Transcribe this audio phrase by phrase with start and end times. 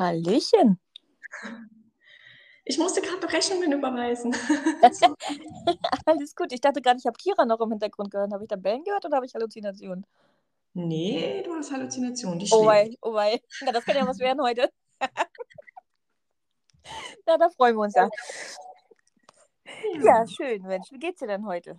[0.00, 0.80] Hallöchen.
[2.64, 4.32] Ich musste gerade Rechnungen überweisen.
[6.06, 6.52] Alles gut.
[6.52, 8.32] Ich dachte gerade, ich habe Kira noch im Hintergrund gehört.
[8.32, 10.06] Habe ich da Bellen gehört oder habe ich Halluzinationen?
[10.72, 12.46] Nee, du hast Halluzinationen.
[12.50, 13.40] Oh wei, oh wei.
[13.60, 14.70] Na, das kann ja was werden heute.
[17.26, 18.08] Na, da freuen wir uns ja.
[20.02, 20.90] Ja, schön, Mensch.
[20.90, 21.78] Wie geht's dir denn heute?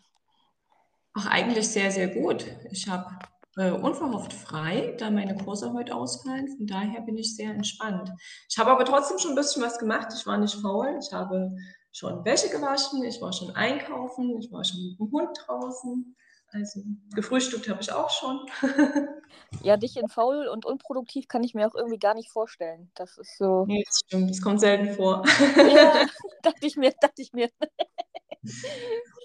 [1.13, 2.45] Ach, eigentlich sehr, sehr gut.
[2.71, 3.17] Ich habe
[3.57, 6.47] äh, unverhofft frei, da meine Kurse heute ausfallen.
[6.47, 8.11] Von daher bin ich sehr entspannt.
[8.49, 10.07] Ich habe aber trotzdem schon ein bisschen was gemacht.
[10.15, 10.97] Ich war nicht faul.
[11.01, 11.51] Ich habe
[11.91, 13.03] schon Wäsche gewaschen.
[13.03, 14.39] Ich war schon einkaufen.
[14.39, 16.15] Ich war schon mit dem Hund draußen.
[16.53, 16.81] Also
[17.15, 18.45] gefrühstückt habe ich auch schon.
[19.63, 22.89] Ja, dich in faul und unproduktiv kann ich mir auch irgendwie gar nicht vorstellen.
[22.95, 23.65] Das ist so.
[23.65, 24.29] Nee, das stimmt.
[24.29, 25.23] Das kommt selten vor.
[25.57, 26.05] Ja,
[26.41, 27.49] dachte ich mir, dachte ich mir.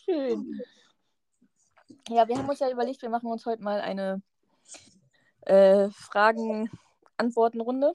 [0.04, 0.60] Schön.
[2.08, 4.22] Ja, wir haben uns ja überlegt, wir machen uns heute mal eine
[5.42, 7.92] äh, Fragen-Antworten-Runde.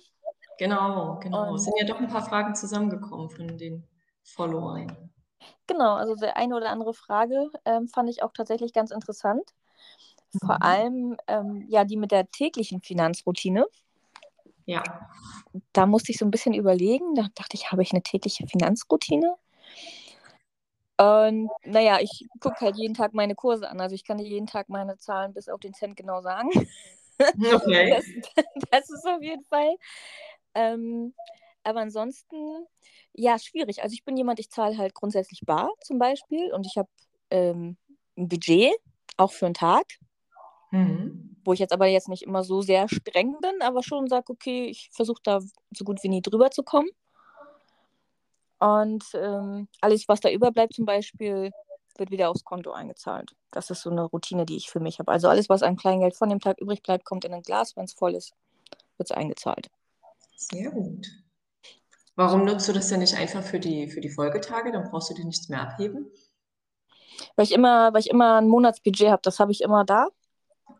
[0.58, 1.50] Genau, genau.
[1.50, 3.84] Und- Es sind ja doch ein paar Fragen zusammengekommen von den
[4.24, 5.10] Followern.
[5.68, 9.44] Genau, also die eine oder andere Frage ähm, fand ich auch tatsächlich ganz interessant.
[10.40, 10.62] Vor Mhm.
[10.62, 13.66] allem ähm, ja die mit der täglichen Finanzroutine.
[14.66, 14.84] Ja,
[15.74, 17.16] Da musste ich so ein bisschen überlegen.
[17.16, 19.36] Da dachte ich, habe ich eine tägliche Finanzroutine?
[21.02, 23.82] Und naja, ich gucke halt jeden Tag meine Kurse an.
[23.82, 26.50] Also ich kann dir jeden Tag meine Zahlen bis auf den Cent genau sagen.
[27.54, 27.90] okay.
[27.90, 28.06] Das,
[28.72, 29.76] das ist auf jeden Fall.
[30.54, 31.14] Ähm,
[31.64, 32.66] aber ansonsten,
[33.14, 33.82] ja, schwierig.
[33.84, 36.90] Also ich bin jemand, ich zahle halt grundsätzlich bar zum Beispiel und ich habe
[37.30, 37.78] ähm,
[38.18, 38.74] ein Budget,
[39.18, 39.86] auch für einen Tag,
[40.72, 41.36] Mhm.
[41.44, 44.66] wo ich jetzt aber jetzt nicht immer so sehr streng bin, aber schon sage, okay,
[44.66, 45.40] ich versuche da
[45.76, 46.90] so gut wie nie drüber zu kommen.
[48.62, 51.52] Und ähm, alles, was da überbleibt zum Beispiel,
[51.98, 53.32] wird wieder aufs Konto eingezahlt.
[53.50, 55.12] Das ist so eine Routine, die ich für mich habe.
[55.12, 57.76] Also alles, was an Kleingeld von dem Tag übrig bleibt, kommt in ein Glas.
[57.76, 58.34] Wenn es voll ist,
[58.98, 59.72] wird es eingezahlt.
[60.36, 61.08] Sehr gut.
[62.16, 64.72] Warum nutzt du das denn nicht einfach für die, für die Folgetage?
[64.72, 66.12] Dann brauchst du dir nichts mehr abheben.
[67.36, 70.08] Weil ich immer, weil ich immer ein Monatsbudget habe, das habe ich immer da.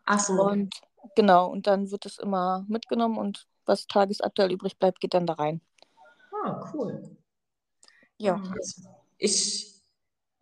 [0.04, 0.40] Ach so.
[0.40, 0.72] Und
[1.16, 5.32] genau, und dann wird es immer mitgenommen und was tagesaktuell übrig bleibt, geht dann da
[5.32, 5.60] rein.
[6.44, 7.16] Ah, cool.
[8.22, 8.34] Ja.
[8.34, 8.88] Also
[9.18, 9.82] ich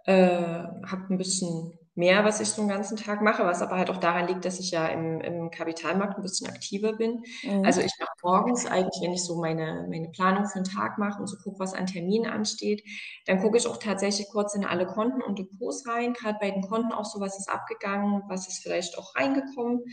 [0.04, 3.90] äh, habe ein bisschen mehr, was ich so einen ganzen Tag mache, was aber halt
[3.90, 7.22] auch daran liegt, dass ich ja im, im Kapitalmarkt ein bisschen aktiver bin.
[7.42, 7.64] Mhm.
[7.64, 11.20] Also ich mache morgens eigentlich, wenn ich so meine, meine Planung für den Tag mache
[11.20, 12.82] und so gucke, was an Terminen ansteht,
[13.26, 16.62] dann gucke ich auch tatsächlich kurz in alle Konten und Depots rein, gerade bei den
[16.62, 19.84] Konten auch so, was ist abgegangen, was ist vielleicht auch reingekommen.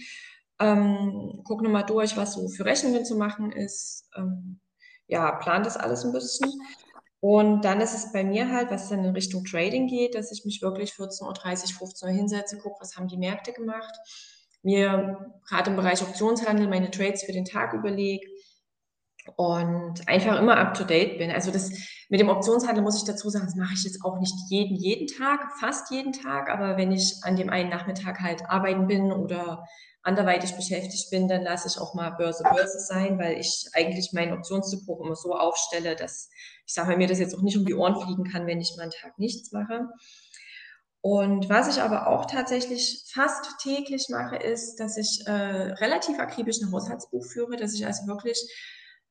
[0.60, 4.10] Ähm, gucke nochmal durch, was so für Rechnungen zu machen ist.
[4.16, 4.60] Ähm,
[5.08, 6.52] ja, plan das alles ein bisschen.
[7.20, 10.46] Und dann ist es bei mir halt, was dann in Richtung Trading geht, dass ich
[10.46, 13.96] mich wirklich 14.30 Uhr, 15 Uhr hinsetze, gucke, was haben die Märkte gemacht,
[14.62, 18.28] mir gerade im Bereich Optionshandel meine Trades für den Tag überlege
[19.36, 21.32] und einfach immer up to date bin.
[21.32, 21.72] Also das
[22.10, 25.08] mit dem Optionshandel muss ich dazu sagen, das mache ich jetzt auch nicht jeden, jeden
[25.08, 29.66] Tag, fast jeden Tag, aber wenn ich an dem einen Nachmittag halt arbeiten bin oder
[30.04, 34.32] anderweitig beschäftigt bin, dann lasse ich auch mal Börse Börse sein, weil ich eigentlich mein
[34.34, 36.30] Optionsdepot immer so aufstelle, dass
[36.66, 38.84] ich sage mir das jetzt auch nicht um die Ohren fliegen kann, wenn ich mal
[38.84, 39.88] einen Tag nichts mache.
[41.02, 46.62] Und was ich aber auch tatsächlich fast täglich mache, ist, dass ich äh, relativ akribisch
[46.62, 48.38] ein Haushaltsbuch führe, dass ich also wirklich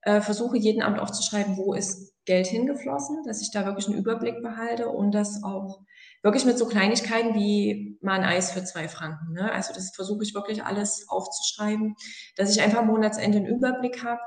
[0.02, 4.42] äh, versuche, jeden Abend aufzuschreiben, wo ist Geld hingeflossen, dass ich da wirklich einen Überblick
[4.42, 5.80] behalte und das auch
[6.26, 9.32] wirklich mit so Kleinigkeiten wie mal ein Eis für zwei Franken.
[9.32, 9.50] Ne?
[9.52, 11.94] Also das versuche ich wirklich alles aufzuschreiben,
[12.34, 14.20] dass ich einfach am Monatsende einen Überblick habe,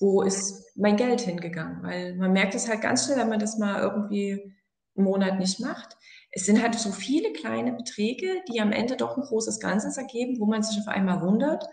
[0.00, 1.84] wo ist mein Geld hingegangen.
[1.84, 4.52] Weil man merkt es halt ganz schnell, wenn man das mal irgendwie
[4.96, 5.96] einen Monat nicht macht.
[6.32, 10.40] Es sind halt so viele kleine Beträge, die am Ende doch ein großes Ganzes ergeben,
[10.40, 11.64] wo man sich auf einmal wundert,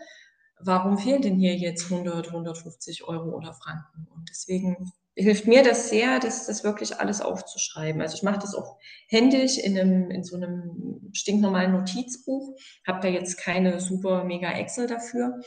[0.60, 4.06] warum fehlen denn hier jetzt 100, 150 Euro oder Franken?
[4.14, 8.00] Und deswegen hilft mir das sehr, das, das wirklich alles aufzuschreiben.
[8.00, 12.56] Also ich mache das auch händisch in, einem, in so einem stinknormalen Notizbuch,
[12.86, 15.40] habe da jetzt keine super mega Excel dafür,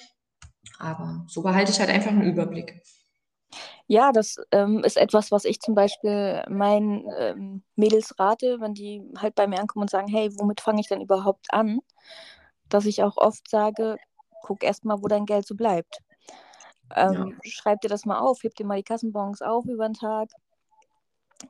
[0.77, 2.81] aber so behalte ich halt einfach einen Überblick.
[3.87, 9.01] Ja, das ähm, ist etwas, was ich zum Beispiel meinen ähm, Mädels rate, wenn die
[9.17, 11.79] halt bei mir ankommen und sagen, hey, womit fange ich denn überhaupt an?
[12.69, 13.97] Dass ich auch oft sage,
[14.43, 15.99] guck erst mal, wo dein Geld so bleibt.
[16.95, 20.29] Ähm, Schreib dir das mal auf, heb dir mal die Kassenbons auf über den Tag,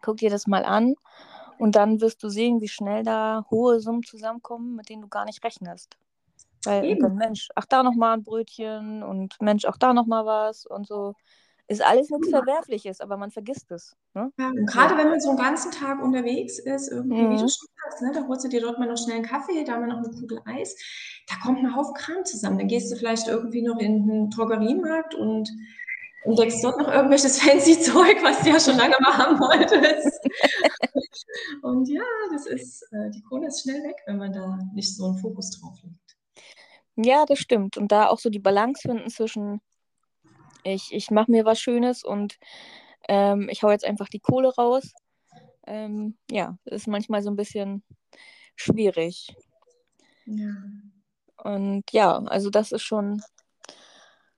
[0.01, 0.95] guck dir das mal an
[1.57, 5.25] und dann wirst du sehen, wie schnell da hohe Summen zusammenkommen, mit denen du gar
[5.25, 5.97] nicht rechnest.
[6.63, 11.15] Weil Mensch, ach da nochmal ein Brötchen und Mensch, auch da nochmal was und so.
[11.67, 13.95] Ist alles nichts Verwerfliches, aber man vergisst es.
[14.13, 14.31] Ne?
[14.39, 17.47] Ja, und gerade wenn man so einen ganzen Tag unterwegs ist, irgendwie, wie du Mhm.
[17.47, 19.87] schon sagst, ne, da holst du dir dort mal noch schnell einen Kaffee, da mal
[19.87, 20.75] noch eine Kugel Eis,
[21.29, 22.57] da kommt ein Haufen Kram zusammen.
[22.57, 25.49] Dann gehst du vielleicht irgendwie noch in den Drogeriemarkt und
[26.23, 30.19] entdeckst dort noch irgendwelches fancy Zeug, was du ja schon lange mal haben wolltest.
[31.61, 35.05] Und ja, das ist, äh, die Kohle ist schnell weg, wenn man da nicht so
[35.05, 36.17] einen Fokus drauf legt.
[36.95, 37.77] Ja, das stimmt.
[37.77, 39.61] Und da auch so die Balance finden zwischen,
[40.63, 42.37] ich, ich mache mir was Schönes und
[43.07, 44.93] ähm, ich hau jetzt einfach die Kohle raus.
[45.67, 47.83] Ähm, ja, ist manchmal so ein bisschen
[48.55, 49.35] schwierig.
[50.25, 50.53] Ja.
[51.43, 53.21] Und ja, also das ist schon,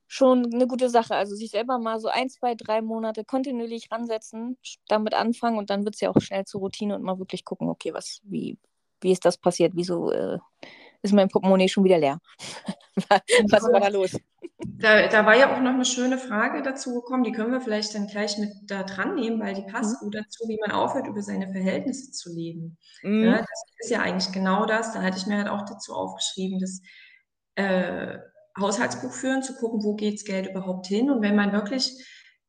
[0.07, 1.15] schon eine gute Sache.
[1.15, 5.83] Also sich selber mal so ein, zwei, drei Monate kontinuierlich ransetzen, damit anfangen und dann
[5.85, 8.57] wird es ja auch schnell zur Routine und mal wirklich gucken, okay, was, wie,
[9.01, 9.73] wie ist das passiert?
[9.75, 10.39] Wieso äh,
[11.03, 12.19] ist mein Portemonnaie schon wieder leer?
[13.09, 14.17] was war da los?
[14.65, 17.93] Da, da, war ja auch noch eine schöne Frage dazu gekommen, die können wir vielleicht
[17.95, 20.05] dann gleich mit da dran nehmen, weil die passt mhm.
[20.05, 22.77] gut dazu, wie man aufhört, über seine Verhältnisse zu leben.
[23.01, 23.23] Mhm.
[23.25, 24.93] Ja, das ist ja eigentlich genau das.
[24.93, 26.81] Da hatte ich mir halt auch dazu aufgeschrieben, dass
[27.55, 28.17] äh,
[28.59, 31.09] Haushaltsbuch führen, zu gucken, wo geht das Geld überhaupt hin.
[31.09, 31.91] Und wenn man wirklich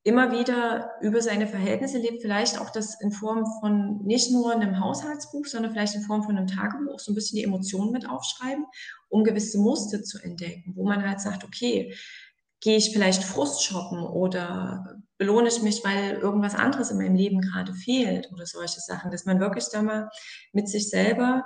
[0.05, 4.79] immer wieder über seine Verhältnisse lebt, vielleicht auch das in Form von nicht nur einem
[4.79, 8.67] Haushaltsbuch, sondern vielleicht in Form von einem Tagebuch, so ein bisschen die Emotionen mit aufschreiben,
[9.09, 11.97] um gewisse Muster zu entdecken, wo man halt sagt, okay,
[12.61, 17.41] gehe ich vielleicht Frust shoppen oder belohne ich mich, weil irgendwas anderes in meinem Leben
[17.41, 20.11] gerade fehlt oder solche Sachen, dass man wirklich da mal
[20.53, 21.45] mit sich selber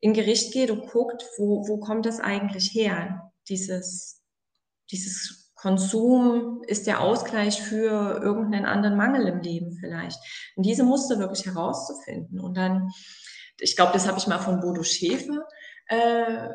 [0.00, 4.22] in Gericht geht und guckt, wo, wo kommt das eigentlich her, dieses,
[4.90, 10.18] dieses Konsum ist der Ausgleich für irgendeinen anderen Mangel im Leben vielleicht.
[10.56, 12.40] Und diese Muster wirklich herauszufinden.
[12.40, 12.90] Und dann,
[13.60, 15.44] ich glaube, das habe ich mal von Bodo Schäfer
[15.88, 16.48] äh,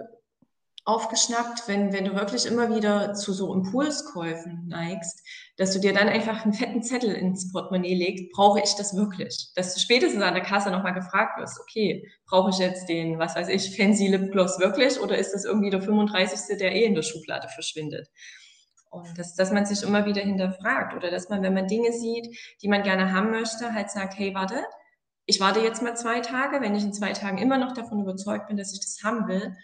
[0.86, 5.22] aufgeschnappt, wenn, wenn du wirklich immer wieder zu so Impulskäufen neigst,
[5.58, 9.52] dass du dir dann einfach einen fetten Zettel ins Portemonnaie legst, brauche ich das wirklich?
[9.56, 13.36] Dass du spätestens an der Kasse nochmal gefragt wirst, okay, brauche ich jetzt den, was
[13.36, 16.58] weiß ich, fancy Lipgloss wirklich oder ist das irgendwie der 35.
[16.58, 18.10] der eh in der Schublade verschwindet?
[18.94, 22.38] Und dass, dass man sich immer wieder hinterfragt oder dass man, wenn man Dinge sieht,
[22.62, 24.64] die man gerne haben möchte, halt sagt, hey, warte,
[25.26, 26.62] ich warte jetzt mal zwei Tage.
[26.62, 29.56] Wenn ich in zwei Tagen immer noch davon überzeugt bin, dass ich das haben will,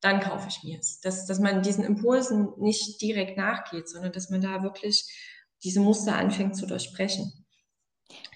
[0.00, 0.98] dann kaufe ich mir es.
[0.98, 5.06] Dass, dass man diesen Impulsen nicht direkt nachgeht, sondern dass man da wirklich
[5.62, 7.32] diese Muster anfängt zu durchbrechen.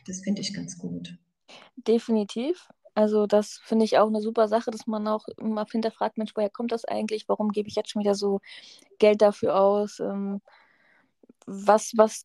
[0.07, 1.19] Das finde ich ganz gut.
[1.77, 2.69] Definitiv.
[2.97, 6.49] Also das finde ich auch eine super Sache, dass man auch immer hinterfragt, Mensch, woher
[6.49, 7.29] kommt das eigentlich?
[7.29, 8.41] Warum gebe ich jetzt schon wieder so
[8.99, 10.01] Geld dafür aus?
[10.01, 10.41] Ähm,
[11.47, 12.25] was, was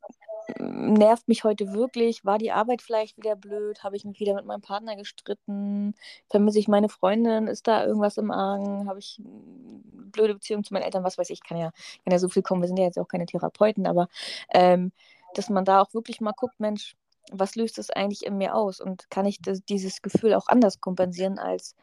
[0.60, 2.24] nervt mich heute wirklich?
[2.24, 3.84] War die Arbeit vielleicht wieder blöd?
[3.84, 5.94] Habe ich mich wieder mit meinem Partner gestritten?
[6.30, 7.48] Vermisse ich meine Freundin?
[7.48, 8.88] Ist da irgendwas im Argen?
[8.88, 11.04] Habe ich eine blöde Beziehung zu meinen Eltern?
[11.04, 11.72] Was weiß ich, kann ja,
[12.06, 12.62] kann ja so viel kommen.
[12.62, 14.08] Wir sind ja jetzt auch keine Therapeuten, aber
[14.54, 14.94] ähm,
[15.34, 16.96] dass man da auch wirklich mal guckt, Mensch,
[17.32, 18.80] was löst es eigentlich in mir aus?
[18.82, 21.76] Und kann ich das, dieses Gefühl auch anders kompensieren, als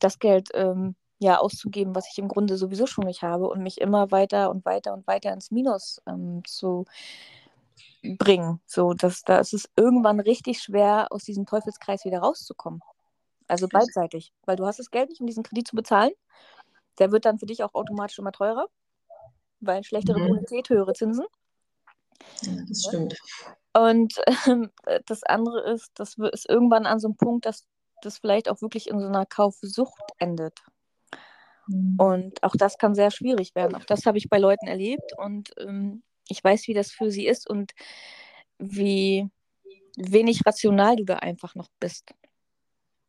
[0.00, 3.80] das Geld ähm, ja auszugeben, was ich im Grunde sowieso schon nicht habe und mich
[3.80, 6.84] immer weiter und weiter und weiter ins Minus ähm, zu
[8.02, 8.60] bringen.
[8.66, 12.82] So, dass da ist es irgendwann richtig schwer, aus diesem Teufelskreis wieder rauszukommen.
[13.48, 14.32] Also beidseitig.
[14.44, 16.12] Weil du hast das Geld nicht, um diesen Kredit zu bezahlen.
[16.98, 18.66] Der wird dann für dich auch automatisch immer teurer,
[19.60, 20.28] weil schlechtere mhm.
[20.28, 21.24] Bonität, höhere Zinsen.
[22.42, 23.16] Ja, das stimmt.
[23.72, 24.14] Und
[24.46, 24.70] ähm,
[25.06, 27.66] das andere ist, das ist irgendwann an so einem Punkt, dass
[28.02, 30.58] das vielleicht auch wirklich in so einer Kaufsucht endet.
[31.66, 31.96] Mhm.
[31.98, 33.74] Und auch das kann sehr schwierig werden.
[33.74, 37.26] Auch das habe ich bei Leuten erlebt und ähm, ich weiß, wie das für sie
[37.26, 37.72] ist und
[38.58, 39.28] wie
[39.96, 42.14] wenig rational du da einfach noch bist.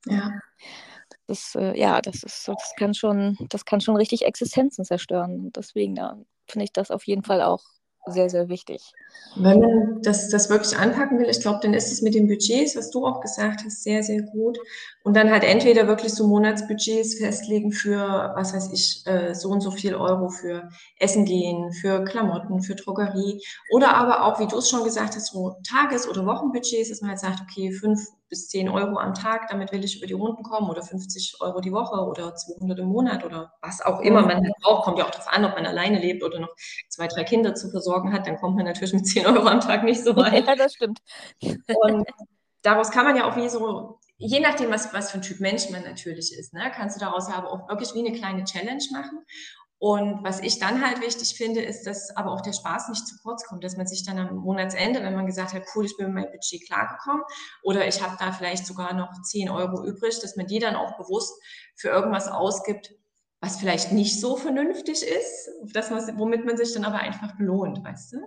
[0.05, 0.31] Ja.
[1.27, 5.51] Das, äh, ja, das ist so, das kann schon, das kann schon richtig Existenzen zerstören.
[5.53, 7.63] Deswegen ja, finde ich das auf jeden Fall auch
[8.05, 8.91] sehr, sehr wichtig.
[9.35, 12.75] Wenn man das, das wirklich anpacken will, ich glaube, dann ist es mit den Budgets,
[12.75, 14.59] was du auch gesagt hast, sehr, sehr gut.
[15.03, 19.61] Und dann halt entweder wirklich so Monatsbudgets festlegen für, was weiß ich, äh, so und
[19.61, 20.69] so viel Euro für
[20.99, 23.41] Essen gehen, für Klamotten, für Drogerie.
[23.71, 27.11] Oder aber auch, wie du es schon gesagt hast, so Tages- oder Wochenbudgets, dass man
[27.11, 30.41] halt sagt, okay, fünf bis 10 Euro am Tag, damit will ich über die Runden
[30.41, 34.37] kommen oder 50 Euro die Woche oder 200 im Monat oder was auch immer man
[34.37, 34.85] halt braucht.
[34.85, 36.49] Kommt ja auch darauf an, ob man alleine lebt oder noch
[36.89, 38.25] zwei, drei Kinder zu versorgen hat.
[38.25, 40.47] Dann kommt man natürlich mit 10 Euro am Tag nicht so weit.
[40.47, 40.99] Ja, das stimmt.
[41.41, 42.07] Und
[42.63, 45.69] daraus kann man ja auch wie so, je nachdem, was, was für ein Typ Mensch
[45.69, 48.83] man natürlich ist, ne, kannst du daraus ja aber auch wirklich wie eine kleine Challenge
[48.91, 49.19] machen.
[49.83, 53.17] Und was ich dann halt wichtig finde, ist, dass aber auch der Spaß nicht zu
[53.21, 56.05] kurz kommt, dass man sich dann am Monatsende, wenn man gesagt hat, cool, ich bin
[56.05, 57.21] mit meinem Budget klargekommen
[57.63, 60.95] oder ich habe da vielleicht sogar noch 10 Euro übrig, dass man die dann auch
[60.95, 61.33] bewusst
[61.75, 62.95] für irgendwas ausgibt,
[63.41, 68.13] was vielleicht nicht so vernünftig ist, das, womit man sich dann aber einfach belohnt, weißt
[68.13, 68.17] du?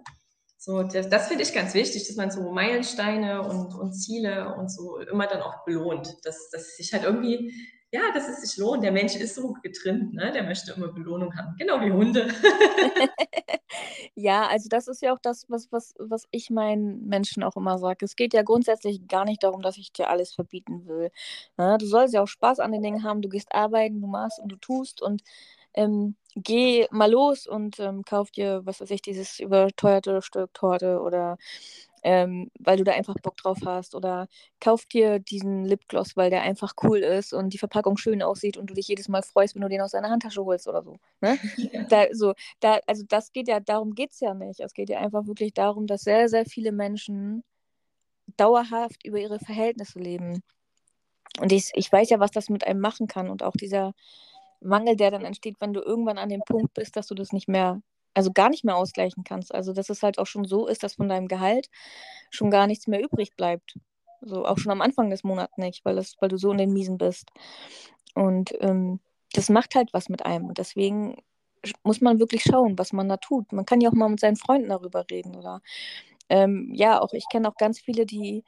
[0.58, 4.70] So, das, das finde ich ganz wichtig, dass man so Meilensteine und, und Ziele und
[4.70, 7.54] so immer dann auch belohnt, dass, dass sich halt irgendwie
[7.96, 8.84] ja, dass es sich lohnt.
[8.84, 10.30] Der Mensch ist so getrimmt, ne?
[10.30, 11.56] der möchte immer Belohnung haben.
[11.56, 12.28] Genau wie Hunde.
[14.14, 17.78] ja, also das ist ja auch das, was, was, was ich meinen Menschen auch immer
[17.78, 18.04] sage.
[18.04, 21.10] Es geht ja grundsätzlich gar nicht darum, dass ich dir alles verbieten will.
[21.56, 21.78] Ne?
[21.78, 23.22] Du sollst ja auch Spaß an den Dingen haben.
[23.22, 25.22] Du gehst arbeiten, du machst und du tust und
[25.74, 31.00] ähm, geh mal los und ähm, kauf dir, was weiß ich, dieses überteuerte Stück Torte
[31.00, 31.38] oder
[32.06, 34.28] ähm, weil du da einfach Bock drauf hast oder
[34.60, 38.70] kauf dir diesen Lipgloss, weil der einfach cool ist und die Verpackung schön aussieht und
[38.70, 40.98] du dich jedes Mal freust, wenn du den aus deiner Handtasche holst oder so.
[41.20, 41.36] Ne?
[41.56, 41.82] Ja.
[41.88, 44.60] Da, so da, also das geht ja, darum geht es ja nicht.
[44.60, 47.42] Es geht ja einfach wirklich darum, dass sehr, sehr viele Menschen
[48.36, 50.44] dauerhaft über ihre Verhältnisse leben.
[51.40, 53.94] Und ich, ich weiß ja, was das mit einem machen kann und auch dieser
[54.60, 57.48] Mangel, der dann entsteht, wenn du irgendwann an dem Punkt bist, dass du das nicht
[57.48, 57.82] mehr,
[58.16, 59.54] also gar nicht mehr ausgleichen kannst.
[59.54, 61.68] Also dass es halt auch schon so ist, dass von deinem Gehalt
[62.30, 63.78] schon gar nichts mehr übrig bleibt.
[64.22, 66.72] So auch schon am Anfang des Monats nicht, weil, das, weil du so in den
[66.72, 67.28] Miesen bist.
[68.14, 69.00] Und ähm,
[69.34, 70.46] das macht halt was mit einem.
[70.46, 71.22] Und deswegen
[71.84, 73.52] muss man wirklich schauen, was man da tut.
[73.52, 75.36] Man kann ja auch mal mit seinen Freunden darüber reden.
[75.36, 75.60] Oder
[76.30, 78.44] ähm, ja, auch ich kenne auch ganz viele, die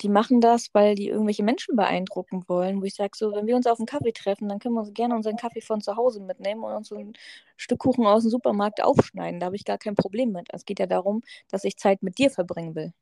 [0.00, 3.56] die machen das, weil die irgendwelche Menschen beeindrucken wollen, wo ich sage, so, wenn wir
[3.56, 6.20] uns auf einen Kaffee treffen, dann können wir uns gerne unseren Kaffee von zu Hause
[6.20, 7.12] mitnehmen und uns so ein
[7.56, 9.40] Stück Kuchen aus dem Supermarkt aufschneiden.
[9.40, 10.48] Da habe ich gar kein Problem mit.
[10.52, 12.92] Es geht ja darum, dass ich Zeit mit dir verbringen will.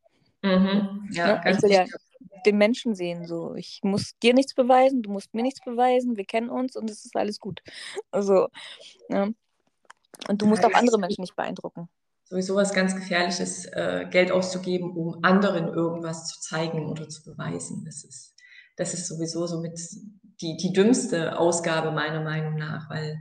[0.42, 1.08] Mhm.
[1.12, 1.50] Ja, ne?
[1.50, 1.84] Ich will ja
[2.46, 3.26] den Menschen sehen.
[3.26, 3.54] So.
[3.54, 7.04] Ich muss dir nichts beweisen, du musst mir nichts beweisen, wir kennen uns und es
[7.04, 7.62] ist alles gut.
[8.10, 8.48] Also,
[9.08, 9.34] ne?
[10.28, 11.88] Und du musst auch andere Menschen nicht beeindrucken
[12.28, 17.84] sowieso was ganz Gefährliches, äh, Geld auszugeben, um anderen irgendwas zu zeigen oder zu beweisen.
[17.84, 18.34] Das ist,
[18.76, 19.78] das ist sowieso somit
[20.40, 23.18] die, die dümmste Ausgabe meiner Meinung nach, weil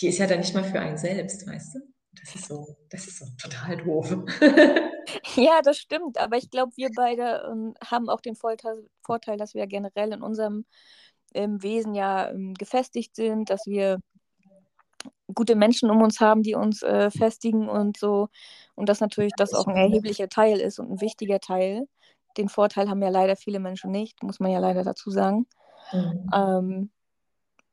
[0.00, 1.80] die ist ja dann nicht mal für einen selbst, weißt du?
[2.18, 4.16] Das ist so, das ist so total doof.
[5.36, 6.18] ja, das stimmt.
[6.18, 10.64] Aber ich glaube, wir beide ähm, haben auch den Vorteil, dass wir generell in unserem
[11.34, 14.00] ähm, Wesen ja ähm, gefestigt sind, dass wir
[15.34, 18.28] gute Menschen um uns haben, die uns äh, festigen und so.
[18.74, 21.86] Und dass natürlich das auch ein erheblicher Teil ist und ein wichtiger Teil.
[22.36, 25.46] Den Vorteil haben ja leider viele Menschen nicht, muss man ja leider dazu sagen.
[25.92, 26.30] Mhm.
[26.34, 26.90] Ähm,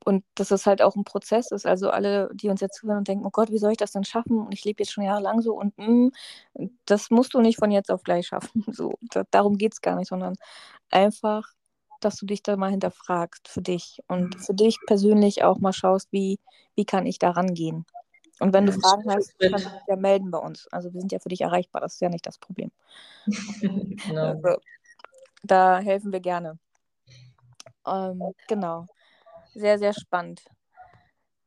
[0.05, 1.65] und dass es halt auch ein Prozess ist.
[1.65, 4.03] Also alle, die uns jetzt zuhören und denken, oh Gott, wie soll ich das denn
[4.03, 4.37] schaffen?
[4.39, 6.11] Und ich lebe jetzt schon jahrelang so und mh,
[6.57, 8.65] mm, das musst du nicht von jetzt auf gleich schaffen.
[8.73, 10.35] So, da, darum geht es gar nicht, sondern
[10.89, 11.53] einfach
[12.05, 14.39] dass du dich da mal hinterfragst für dich und mhm.
[14.39, 16.39] für dich persönlich auch mal schaust, wie,
[16.75, 17.85] wie kann ich da rangehen.
[18.39, 20.67] Und wenn du Fragen hast, kannst du dich ja melden bei uns.
[20.71, 22.71] Also wir sind ja für dich erreichbar, das ist ja nicht das Problem.
[23.61, 24.21] genau.
[24.21, 24.57] also,
[25.43, 26.57] da helfen wir gerne.
[27.87, 28.85] Ähm, genau.
[29.53, 30.43] Sehr, sehr spannend.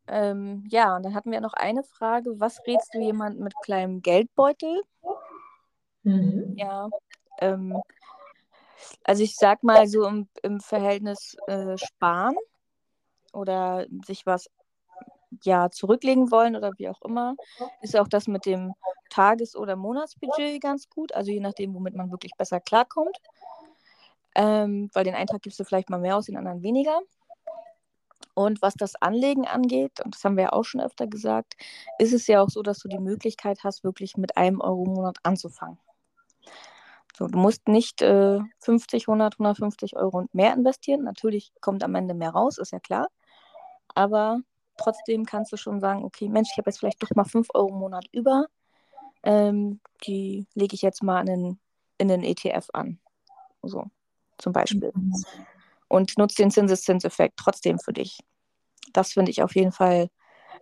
[0.08, 2.38] Ähm, ja, und dann hatten wir noch eine Frage.
[2.38, 4.82] Was rätst du jemandem mit kleinem Geldbeutel?
[6.04, 6.54] Mhm.
[6.56, 6.88] Ja.
[7.40, 7.80] Ähm,
[9.04, 12.36] also ich sag mal so im, im Verhältnis äh, sparen
[13.32, 14.48] oder sich was
[15.42, 17.36] ja zurücklegen wollen oder wie auch immer,
[17.82, 18.74] ist auch das mit dem
[19.10, 21.12] Tages- oder Monatsbudget ganz gut.
[21.12, 23.16] Also je nachdem, womit man wirklich besser klarkommt.
[24.34, 27.00] Ähm, weil den einen Tag gibst du vielleicht mal mehr aus, den anderen weniger.
[28.34, 31.56] Und was das Anlegen angeht, und das haben wir ja auch schon öfter gesagt,
[31.98, 34.92] ist es ja auch so, dass du die Möglichkeit hast, wirklich mit einem Euro im
[34.92, 35.78] Monat anzufangen.
[37.16, 41.02] So, du musst nicht äh, 50, 100, 150 Euro und mehr investieren.
[41.02, 43.08] Natürlich kommt am Ende mehr raus, ist ja klar.
[43.94, 44.40] Aber
[44.76, 47.70] trotzdem kannst du schon sagen, okay, Mensch, ich habe jetzt vielleicht doch mal 5 Euro
[47.70, 48.48] im Monat über.
[49.22, 51.58] Ähm, die lege ich jetzt mal in den,
[51.96, 52.98] in den ETF an.
[53.62, 53.86] So,
[54.36, 54.92] zum Beispiel.
[55.88, 58.18] Und nutze den Zinseszinseffekt trotzdem für dich.
[58.92, 60.10] Das finde ich auf jeden Fall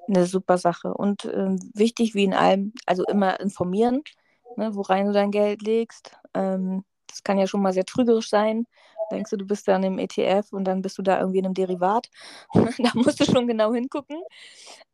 [0.06, 0.94] eine super Sache.
[0.94, 4.04] Und ähm, wichtig wie in allem, also immer informieren
[4.56, 6.16] ne, worein du dein Geld legst.
[6.34, 8.66] Ähm, das kann ja schon mal sehr trügerisch sein.
[9.10, 11.44] Denkst du, du bist da in einem ETF und dann bist du da irgendwie in
[11.44, 12.10] einem Derivat.
[12.52, 14.20] da musst du schon genau hingucken.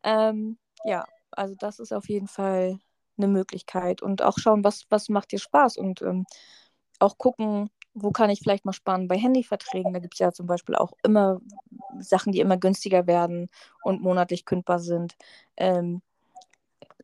[0.03, 2.79] Ähm, ja, also das ist auf jeden Fall
[3.17, 4.03] eine Möglichkeit.
[4.03, 6.27] Und auch schauen, was, was macht dir Spaß und ähm,
[6.99, 9.93] auch gucken, wo kann ich vielleicht mal sparen bei Handyverträgen.
[9.93, 11.41] Da gibt es ja zum Beispiel auch immer
[11.99, 13.49] Sachen, die immer günstiger werden
[13.83, 15.17] und monatlich kündbar sind.
[15.57, 16.03] Ähm,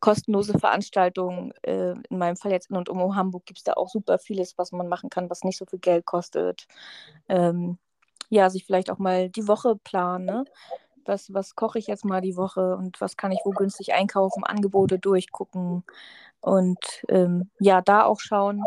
[0.00, 1.52] kostenlose Veranstaltungen.
[1.62, 4.56] Äh, in meinem Fall jetzt in und um Hamburg gibt es da auch super vieles,
[4.58, 6.66] was man machen kann, was nicht so viel Geld kostet.
[7.28, 7.78] Ähm,
[8.28, 10.26] ja, sich vielleicht auch mal die Woche planen.
[10.26, 10.44] Ne?
[11.04, 14.44] Was, was koche ich jetzt mal die Woche und was kann ich wo günstig einkaufen,
[14.44, 15.84] Angebote durchgucken
[16.40, 18.64] und ähm, ja, da auch schauen,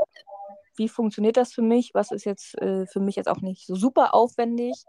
[0.76, 3.76] wie funktioniert das für mich, was ist jetzt äh, für mich jetzt auch nicht so
[3.76, 4.86] super aufwendig,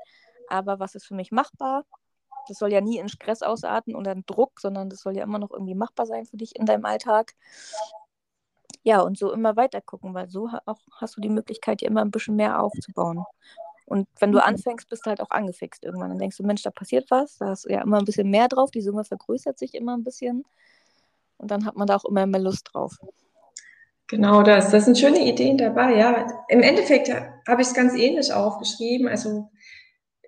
[0.48, 1.84] aber was ist für mich machbar
[2.48, 5.38] das soll ja nie in Stress ausarten und dann Druck, sondern das soll ja immer
[5.38, 7.34] noch irgendwie machbar sein für dich in deinem Alltag.
[8.82, 12.00] Ja, und so immer weiter gucken, weil so auch hast du die Möglichkeit, dir immer
[12.00, 13.24] ein bisschen mehr aufzubauen
[13.84, 14.44] Und wenn du mhm.
[14.44, 16.10] anfängst, bist du halt auch angefixt irgendwann.
[16.10, 18.48] Dann denkst du, Mensch, da passiert was, da hast du ja immer ein bisschen mehr
[18.48, 20.44] drauf, die Summe vergrößert sich immer ein bisschen.
[21.36, 22.98] Und dann hat man da auch immer mehr Lust drauf.
[24.08, 24.70] Genau das.
[24.70, 26.26] Das sind schöne Ideen dabei, ja.
[26.48, 27.10] Im Endeffekt
[27.46, 29.06] habe ich es ganz ähnlich aufgeschrieben.
[29.06, 29.48] Also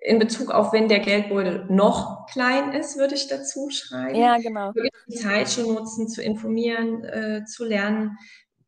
[0.03, 4.19] in Bezug auf, wenn der Geldbeutel noch klein ist, würde ich dazu schreiben.
[4.19, 4.75] Ja, genau.
[4.75, 8.17] Wirklich die Zeit schon nutzen, zu informieren, äh, zu lernen,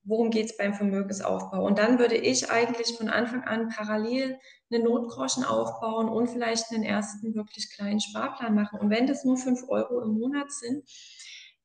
[0.06, 1.66] worum geht es beim Vermögensaufbau.
[1.66, 4.40] Und dann würde ich eigentlich von Anfang an parallel
[4.72, 8.80] eine Notgroschen aufbauen und vielleicht einen ersten wirklich kleinen Sparplan machen.
[8.80, 10.86] Und wenn das nur fünf Euro im Monat sind,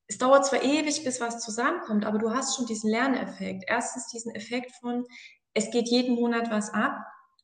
[0.08, 3.64] es dauert zwar ewig, bis was zusammenkommt, aber du hast schon diesen Lerneffekt.
[3.68, 5.06] Erstens diesen Effekt von,
[5.54, 6.96] es geht jeden Monat was ab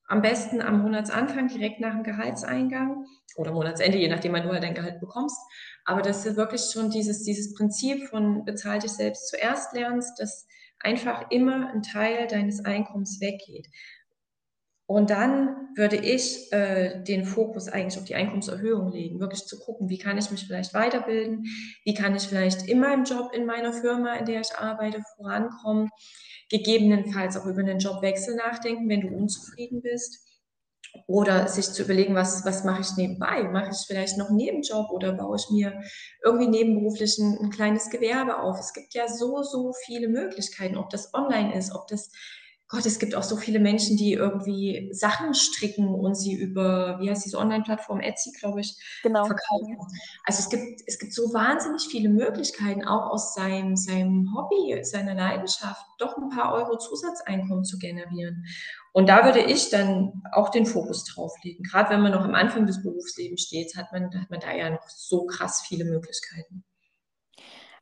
[0.08, 4.62] am besten am Monatsanfang, direkt nach dem Gehaltseingang oder Monatsende, je nachdem, wann du halt
[4.62, 5.38] dein Gehalt bekommst.
[5.84, 10.46] Aber dass du wirklich schon dieses, dieses Prinzip von bezahl dich selbst zuerst lernst, dass
[10.80, 13.66] einfach immer ein Teil deines Einkommens weggeht.
[14.86, 19.88] Und dann würde ich äh, den Fokus eigentlich auf die Einkommenserhöhung legen, wirklich zu gucken,
[19.88, 21.44] wie kann ich mich vielleicht weiterbilden,
[21.84, 25.90] wie kann ich vielleicht in meinem Job, in meiner Firma, in der ich arbeite, vorankommen,
[26.50, 30.22] gegebenenfalls auch über einen Jobwechsel nachdenken, wenn du unzufrieden bist.
[31.08, 33.42] Oder sich zu überlegen, was, was mache ich nebenbei?
[33.42, 35.82] Mache ich vielleicht noch einen Nebenjob oder baue ich mir
[36.24, 38.58] irgendwie nebenberuflich ein, ein kleines Gewerbe auf?
[38.58, 42.10] Es gibt ja so, so viele Möglichkeiten, ob das online ist, ob das
[42.68, 47.08] Gott, es gibt auch so viele Menschen, die irgendwie Sachen stricken und sie über, wie
[47.08, 49.24] heißt diese Online-Plattform, Etsy, glaube ich, genau.
[49.24, 49.78] verkaufen.
[50.24, 55.14] Also es gibt, es gibt so wahnsinnig viele Möglichkeiten, auch aus seinem, seinem Hobby, seiner
[55.14, 58.44] Leidenschaft, doch ein paar Euro Zusatzeinkommen zu generieren.
[58.92, 61.62] Und da würde ich dann auch den Fokus drauf legen.
[61.62, 64.70] Gerade wenn man noch am Anfang des Berufslebens steht, hat man, hat man da ja
[64.70, 66.64] noch so krass viele Möglichkeiten.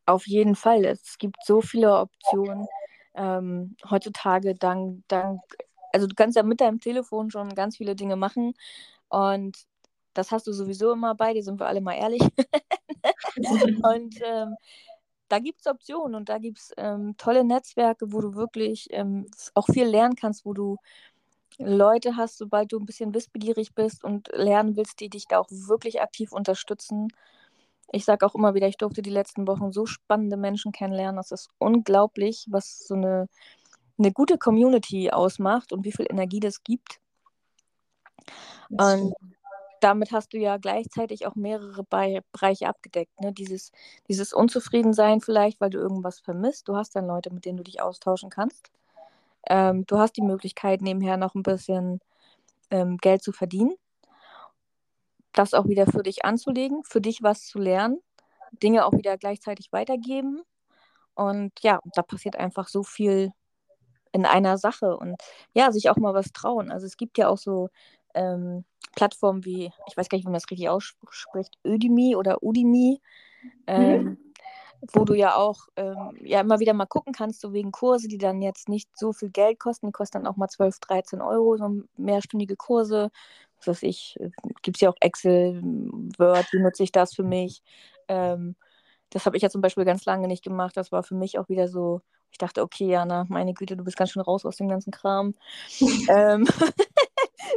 [0.05, 0.85] Auf jeden Fall.
[0.85, 2.67] Es gibt so viele Optionen
[3.15, 5.41] ähm, heutzutage dank, dank,
[5.93, 8.55] also du kannst ja mit deinem Telefon schon ganz viele Dinge machen
[9.09, 9.57] und
[10.15, 12.23] das hast du sowieso immer bei dir, sind wir alle mal ehrlich.
[13.83, 14.57] und ähm,
[15.29, 19.27] da gibt es Optionen und da gibt es ähm, tolle Netzwerke, wo du wirklich ähm,
[19.55, 20.77] auch viel lernen kannst, wo du
[21.59, 25.49] Leute hast, sobald du ein bisschen wissbegierig bist und lernen willst, die dich da auch
[25.51, 27.09] wirklich aktiv unterstützen
[27.93, 31.17] ich sage auch immer wieder, ich durfte die letzten Wochen so spannende Menschen kennenlernen.
[31.17, 33.29] Das ist unglaublich, was so eine,
[33.99, 37.01] eine gute Community ausmacht und wie viel Energie das gibt.
[38.71, 39.15] Und
[39.81, 43.21] damit hast du ja gleichzeitig auch mehrere Bereiche abgedeckt.
[43.21, 43.33] Ne?
[43.33, 43.71] Dieses,
[44.09, 46.69] dieses Unzufriedensein vielleicht, weil du irgendwas vermisst.
[46.69, 48.71] Du hast dann Leute, mit denen du dich austauschen kannst.
[49.47, 52.01] Ähm, du hast die Möglichkeit, nebenher noch ein bisschen
[52.71, 53.75] ähm, Geld zu verdienen
[55.35, 57.99] das auch wieder für dich anzulegen, für dich was zu lernen,
[58.63, 60.43] Dinge auch wieder gleichzeitig weitergeben.
[61.15, 63.33] Und ja, da passiert einfach so viel
[64.13, 65.21] in einer Sache und
[65.53, 66.71] ja, sich auch mal was trauen.
[66.71, 67.69] Also es gibt ja auch so
[68.15, 73.01] ähm, Plattformen wie, ich weiß gar nicht, wie man das richtig ausspricht, Udemy oder Udemy,
[73.67, 74.19] ähm, mhm.
[74.93, 78.19] wo du ja auch ähm, ja immer wieder mal gucken kannst, so wegen Kurse, die
[78.19, 81.57] dann jetzt nicht so viel Geld kosten, die kosten dann auch mal 12, 13 Euro,
[81.57, 83.11] so mehrstündige Kurse
[83.67, 84.31] was ich, äh,
[84.63, 85.61] gibt es ja auch Excel,
[86.19, 87.63] Word, wie nutze ich das für mich?
[88.09, 88.57] Ähm,
[89.11, 90.77] das habe ich ja zum Beispiel ganz lange nicht gemacht.
[90.77, 92.01] Das war für mich auch wieder so,
[92.31, 95.35] ich dachte, okay, Jana, meine Güte, du bist ganz schön raus aus dem ganzen Kram.
[96.09, 96.47] ähm,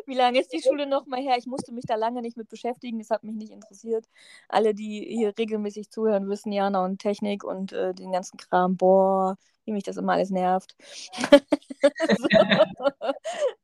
[0.06, 1.38] wie lange ist die Schule noch mal her?
[1.38, 4.08] Ich musste mich da lange nicht mit beschäftigen, das hat mich nicht interessiert.
[4.48, 9.38] Alle, die hier regelmäßig zuhören, wissen Jana und Technik und äh, den ganzen Kram, boah,
[9.66, 10.76] wie mich das immer alles nervt.
[12.18, 12.28] so.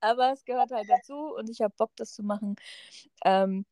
[0.01, 2.55] Aber es gehört halt dazu und ich habe Bock, das zu machen.
[3.25, 3.65] Ähm,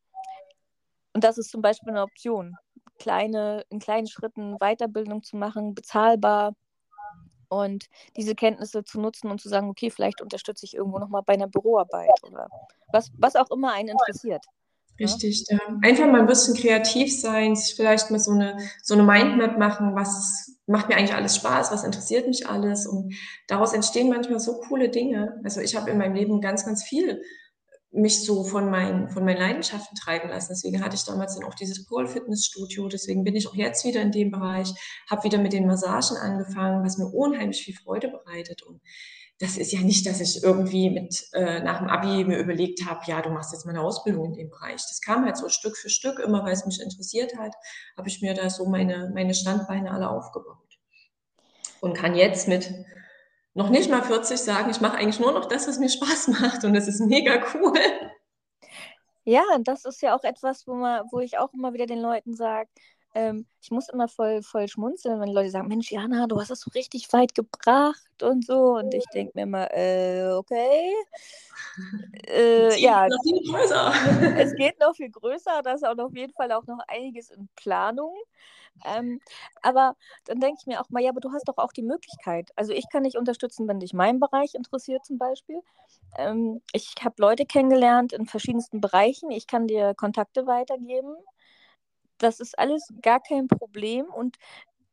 [1.14, 2.56] und das ist zum Beispiel eine Option,
[2.98, 6.54] kleine, in kleinen Schritten Weiterbildung zu machen, bezahlbar
[7.52, 7.86] und
[8.16, 11.48] diese Kenntnisse zu nutzen und zu sagen, okay, vielleicht unterstütze ich irgendwo nochmal bei einer
[11.48, 12.48] Büroarbeit oder
[12.92, 14.44] was, was auch immer einen interessiert.
[14.98, 15.58] Richtig, ja.
[15.82, 19.94] Einfach mal ein bisschen kreativ sein, sich vielleicht mal so eine, so eine Mindmap machen,
[19.94, 23.14] was macht mir eigentlich alles Spaß, was interessiert mich alles und
[23.48, 25.40] daraus entstehen manchmal so coole Dinge.
[25.44, 27.22] Also ich habe in meinem Leben ganz, ganz viel
[27.92, 30.48] mich so von meinen, von meinen Leidenschaften treiben lassen.
[30.50, 32.88] Deswegen hatte ich damals dann auch dieses Pole Fitnessstudio.
[32.88, 34.72] Deswegen bin ich auch jetzt wieder in dem Bereich,
[35.10, 38.62] habe wieder mit den Massagen angefangen, was mir unheimlich viel Freude bereitet.
[38.62, 38.80] Und
[39.38, 43.00] das ist ja nicht, dass ich irgendwie mit äh, nach dem Abi mir überlegt habe,
[43.06, 44.76] ja, du machst jetzt mal eine Ausbildung in dem Bereich.
[44.76, 47.54] Das kam halt so Stück für Stück, immer weil es mich interessiert hat,
[47.96, 50.56] habe ich mir da so meine, meine Standbeine alle aufgebaut.
[51.80, 52.72] Und kann jetzt mit
[53.54, 56.64] noch nicht mal 40 sagen, ich mache eigentlich nur noch das, was mir Spaß macht
[56.64, 57.74] und das ist mega cool.
[59.24, 62.34] Ja, das ist ja auch etwas, wo, man, wo ich auch immer wieder den Leuten
[62.34, 62.68] sage,
[63.14, 66.60] ähm, ich muss immer voll, voll schmunzeln, wenn Leute sagen, Mensch, Jana, du hast das
[66.60, 68.76] so richtig weit gebracht und so.
[68.76, 70.92] Und ich denke mir immer, äh, okay.
[72.26, 73.92] Äh, ja, noch viel größer.
[74.38, 75.62] es geht noch viel größer.
[75.62, 78.14] Da ist auch auf jeden Fall auch noch einiges in Planung.
[78.84, 79.20] Ähm,
[79.62, 79.96] aber
[80.26, 82.50] dann denke ich mir auch mal, ja, aber du hast doch auch die Möglichkeit.
[82.56, 85.60] Also ich kann dich unterstützen, wenn dich mein Bereich interessiert zum Beispiel.
[86.16, 89.30] Ähm, ich habe Leute kennengelernt in verschiedensten Bereichen.
[89.30, 91.14] Ich kann dir Kontakte weitergeben.
[92.22, 94.06] Das ist alles gar kein Problem.
[94.06, 94.36] Und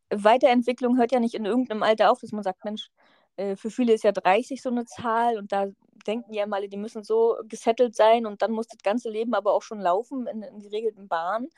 [0.10, 2.89] Weiterentwicklung hört ja nicht in irgendeinem Alter auf, dass man sagt, Mensch,
[3.38, 5.68] äh, für viele ist ja 30 so eine Zahl und da
[6.08, 9.54] denken ja mal, die müssen so gesettelt sein und dann muss das ganze Leben aber
[9.54, 11.50] auch schon laufen in, in geregelten Bahnen.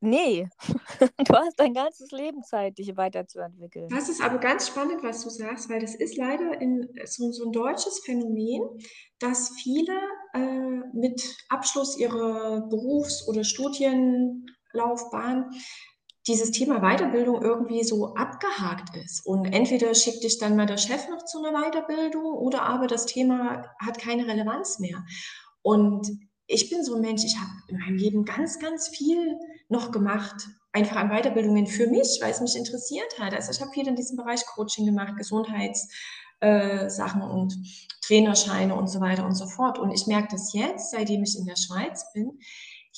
[0.00, 0.48] Nee,
[1.26, 3.88] du hast dein ganzes Leben Zeit, dich weiterzuentwickeln.
[3.88, 7.46] Das ist aber ganz spannend, was du sagst, weil das ist leider in, so, so
[7.46, 8.62] ein deutsches Phänomen,
[9.18, 9.98] dass viele
[10.34, 13.42] äh, mit Abschluss ihrer Berufs- oder
[14.68, 15.50] Studienlaufbahn
[16.26, 19.24] dieses Thema Weiterbildung irgendwie so abgehakt ist.
[19.24, 23.06] Und entweder schickt dich dann mal der Chef noch zu einer Weiterbildung oder aber das
[23.06, 25.02] Thema hat keine Relevanz mehr.
[25.62, 26.06] Und
[26.46, 30.48] ich bin so ein Mensch, ich habe in meinem Leben ganz, ganz viel noch gemacht,
[30.72, 33.34] einfach an Weiterbildungen für mich, weil es mich interessiert hat.
[33.34, 37.56] Also ich habe viel in diesem Bereich Coaching gemacht, Gesundheitssachen äh, und
[38.02, 39.78] Trainerscheine und so weiter und so fort.
[39.78, 42.38] Und ich merke das jetzt, seitdem ich in der Schweiz bin,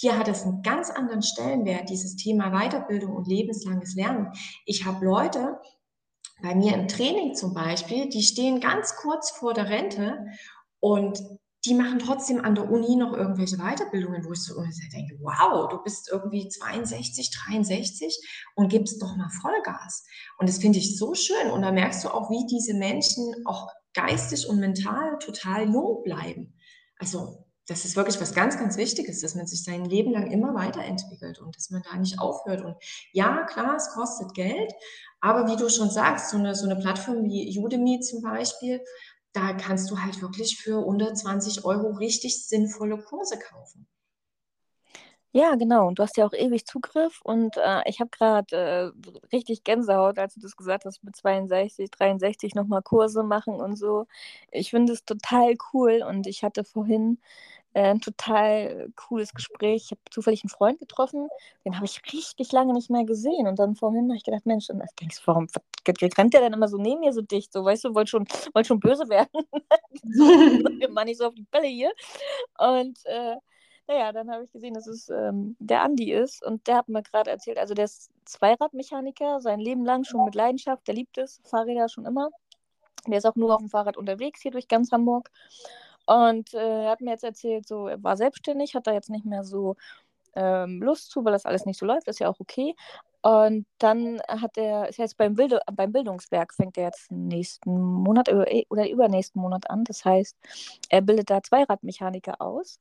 [0.00, 4.32] hier hat es einen ganz anderen Stellenwert, dieses Thema Weiterbildung und lebenslanges Lernen.
[4.64, 5.60] Ich habe Leute
[6.40, 10.24] bei mir im Training zum Beispiel, die stehen ganz kurz vor der Rente
[10.80, 11.22] und
[11.66, 15.82] die machen trotzdem an der Uni noch irgendwelche Weiterbildungen, wo ich so denke, wow, du
[15.82, 18.18] bist irgendwie 62, 63
[18.54, 20.06] und gibst doch mal Vollgas.
[20.38, 21.50] Und das finde ich so schön.
[21.50, 26.56] Und da merkst du auch, wie diese Menschen auch geistig und mental total jung bleiben.
[26.96, 30.54] Also das ist wirklich was ganz, ganz Wichtiges, dass man sich sein Leben lang immer
[30.54, 32.62] weiterentwickelt und dass man da nicht aufhört.
[32.62, 32.74] Und
[33.12, 34.72] ja, klar, es kostet Geld,
[35.20, 38.82] aber wie du schon sagst, so eine, so eine Plattform wie Udemy zum Beispiel,
[39.32, 43.86] da kannst du halt wirklich für unter 20 Euro richtig sinnvolle Kurse kaufen.
[45.32, 45.86] Ja, genau.
[45.86, 47.20] Und du hast ja auch ewig Zugriff.
[47.22, 51.88] Und äh, ich habe gerade äh, richtig Gänsehaut, als du das gesagt hast, mit 62,
[51.88, 54.06] 63 nochmal Kurse machen und so.
[54.50, 56.02] Ich finde es total cool.
[56.08, 57.18] Und ich hatte vorhin
[57.74, 59.84] ein total cooles Gespräch.
[59.84, 61.28] Ich habe zufällig einen Freund getroffen,
[61.64, 63.46] den habe ich richtig lange nicht mehr gesehen.
[63.46, 65.46] Und dann vorhin habe ich gedacht, Mensch, und ich denke, warum
[65.86, 67.52] rennt der denn immer so neben mir so dicht?
[67.52, 69.30] So, weißt du, wollte schon, wollt schon böse werden.
[70.90, 71.92] Mann, nicht so auf die Bälle hier.
[72.58, 73.36] Und äh,
[73.86, 77.02] naja, dann habe ich gesehen, dass es ähm, der Andi ist und der hat mir
[77.02, 81.40] gerade erzählt, also der ist Zweiradmechaniker, sein Leben lang schon mit Leidenschaft, der liebt es,
[81.44, 82.30] Fahrräder schon immer.
[83.08, 85.30] Der ist auch nur auf dem Fahrrad unterwegs hier durch ganz Hamburg.
[86.10, 89.24] Und äh, er hat mir jetzt erzählt, so, er war selbstständig, hat da jetzt nicht
[89.24, 89.76] mehr so
[90.34, 92.74] ähm, Lust zu, weil das alles nicht so läuft, ist ja auch okay.
[93.22, 98.26] Und dann hat er, ist jetzt beim, Bild beim Bildungswerk, fängt er jetzt nächsten Monat
[98.26, 99.84] äh, oder übernächsten Monat an.
[99.84, 100.36] Das heißt,
[100.88, 102.80] er bildet da Zweiradmechaniker aus.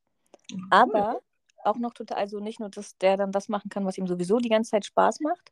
[0.51, 0.61] Cool.
[0.71, 1.19] Aber
[1.63, 4.39] auch noch total, also nicht nur, dass der dann das machen kann, was ihm sowieso
[4.39, 5.51] die ganze Zeit Spaß macht,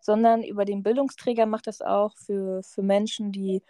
[0.00, 3.62] sondern über den Bildungsträger macht das auch für, für Menschen, die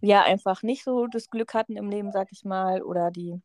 [0.00, 3.40] ja einfach nicht so das Glück hatten im Leben, sag ich mal, oder die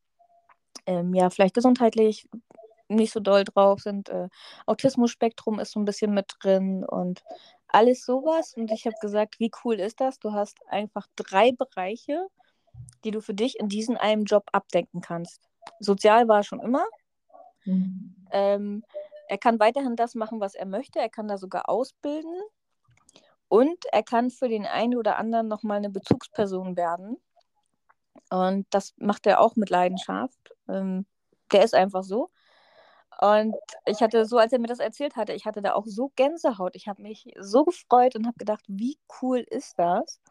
[0.86, 2.28] ähm, ja vielleicht gesundheitlich
[2.88, 4.10] nicht so doll drauf sind.
[4.10, 4.28] Äh,
[4.66, 7.24] Autismus-Spektrum ist so ein bisschen mit drin und
[7.68, 8.54] alles sowas.
[8.56, 10.20] Und ich habe gesagt, wie cool ist das?
[10.20, 12.28] Du hast einfach drei Bereiche,
[13.04, 15.48] die du für dich in diesem einen Job abdenken kannst.
[15.80, 16.86] Sozial war schon immer.
[17.66, 18.16] Mhm.
[18.32, 18.84] Ähm,
[19.28, 21.00] er kann weiterhin das machen, was er möchte.
[21.00, 22.34] Er kann da sogar ausbilden.
[23.52, 27.18] Und er kann für den einen oder anderen nochmal eine Bezugsperson werden.
[28.30, 30.56] Und das macht er auch mit Leidenschaft.
[30.70, 31.06] Ähm,
[31.52, 32.30] der ist einfach so.
[33.20, 33.54] Und
[33.86, 36.78] ich hatte so, als er mir das erzählt hatte, ich hatte da auch so Gänsehaut.
[36.78, 40.22] Ich habe mich so gefreut und habe gedacht, wie cool ist das,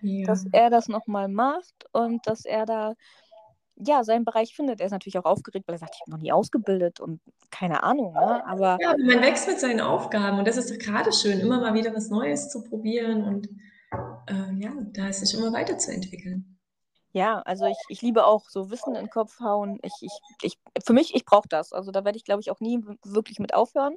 [0.00, 0.24] ja.
[0.24, 2.94] dass er das nochmal macht und dass er da
[3.76, 4.80] ja, seinen Bereich findet.
[4.80, 7.82] Er ist natürlich auch aufgeregt, weil er sagt, ich habe noch nie ausgebildet und keine
[7.82, 8.12] Ahnung.
[8.12, 8.46] Ne?
[8.46, 11.74] Aber ja, man wächst mit seinen Aufgaben und das ist doch gerade schön, immer mal
[11.74, 13.48] wieder was Neues zu probieren und
[14.28, 16.58] äh, ja, da ist sich immer weiterzuentwickeln.
[17.14, 19.78] Ja, also ich, ich liebe auch so Wissen in den Kopf hauen.
[19.82, 21.72] Ich, ich, ich, für mich, ich brauche das.
[21.72, 23.96] Also da werde ich, glaube ich, auch nie wirklich mit aufhören.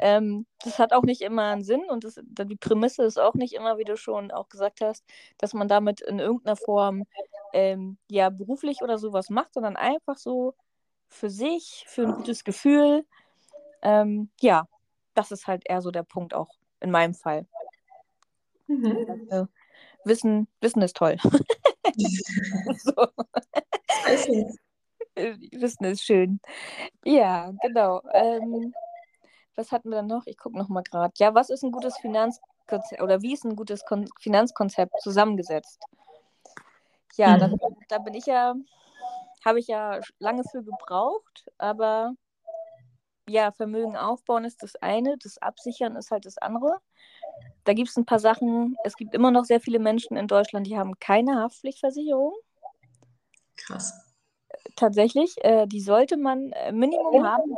[0.00, 3.54] Ähm, das hat auch nicht immer einen Sinn und das, die Prämisse ist auch nicht
[3.54, 5.04] immer, wie du schon auch gesagt hast,
[5.38, 7.04] dass man damit in irgendeiner Form
[7.52, 10.54] ähm, ja beruflich oder sowas macht, sondern einfach so
[11.08, 13.06] für sich, für ein gutes Gefühl.
[13.82, 14.66] Ähm, ja,
[15.14, 17.46] das ist halt eher so der Punkt auch in meinem Fall.
[18.66, 19.28] Mhm.
[19.30, 19.48] Also,
[20.04, 21.16] Wissen, Wissen ist toll.
[22.78, 23.08] so.
[25.16, 26.40] Wissen ist schön.
[27.04, 28.02] Ja, genau.
[28.12, 28.74] Ähm,
[29.56, 30.26] was hatten wir dann noch?
[30.26, 31.12] Ich gucke noch mal gerade.
[31.18, 35.82] Ja, was ist ein gutes Finanzkonzept oder wie ist ein gutes Kon Finanzkonzept zusammengesetzt?
[37.16, 37.40] Ja, Mhm.
[37.40, 38.54] dann, da bin ich ja,
[39.44, 42.14] habe ich ja lange für gebraucht, aber
[43.28, 46.78] ja, Vermögen aufbauen ist das eine, das Absichern ist halt das andere.
[47.64, 48.76] Da gibt es ein paar Sachen.
[48.84, 52.32] Es gibt immer noch sehr viele Menschen in Deutschland, die haben keine Haftpflichtversicherung.
[53.56, 54.06] Krass.
[54.76, 57.56] Tatsächlich, äh, die sollte man äh, Minimum haben.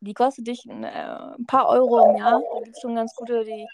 [0.00, 0.88] Die kostet dich ein, äh,
[1.36, 2.40] ein paar Euro im Jahr.
[2.40, 3.66] Da gibt es schon ganz gute, die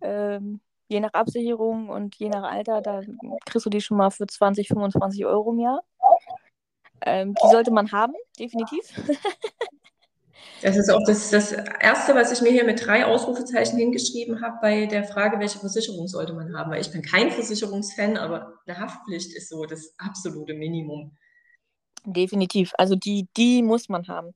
[0.00, 3.02] ähm, je nach Absicherung und je nach Alter, da
[3.46, 5.82] kriegst du die schon mal für 20, 25 Euro im Jahr.
[7.02, 8.92] Ähm, die sollte man haben, definitiv.
[10.62, 14.56] Das ist auch das, das Erste, was ich mir hier mit drei Ausrufezeichen hingeschrieben habe
[14.62, 16.70] bei der Frage, welche Versicherung sollte man haben.
[16.70, 21.14] Weil ich bin kein Versicherungsfan, aber eine Haftpflicht ist so das absolute Minimum.
[22.06, 22.72] Definitiv.
[22.78, 24.34] Also die, die muss man haben.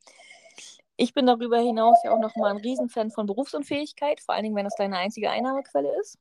[0.97, 4.65] Ich bin darüber hinaus ja auch nochmal ein Riesenfan von Berufsunfähigkeit, vor allen Dingen, wenn
[4.65, 6.19] das deine einzige Einnahmequelle ist.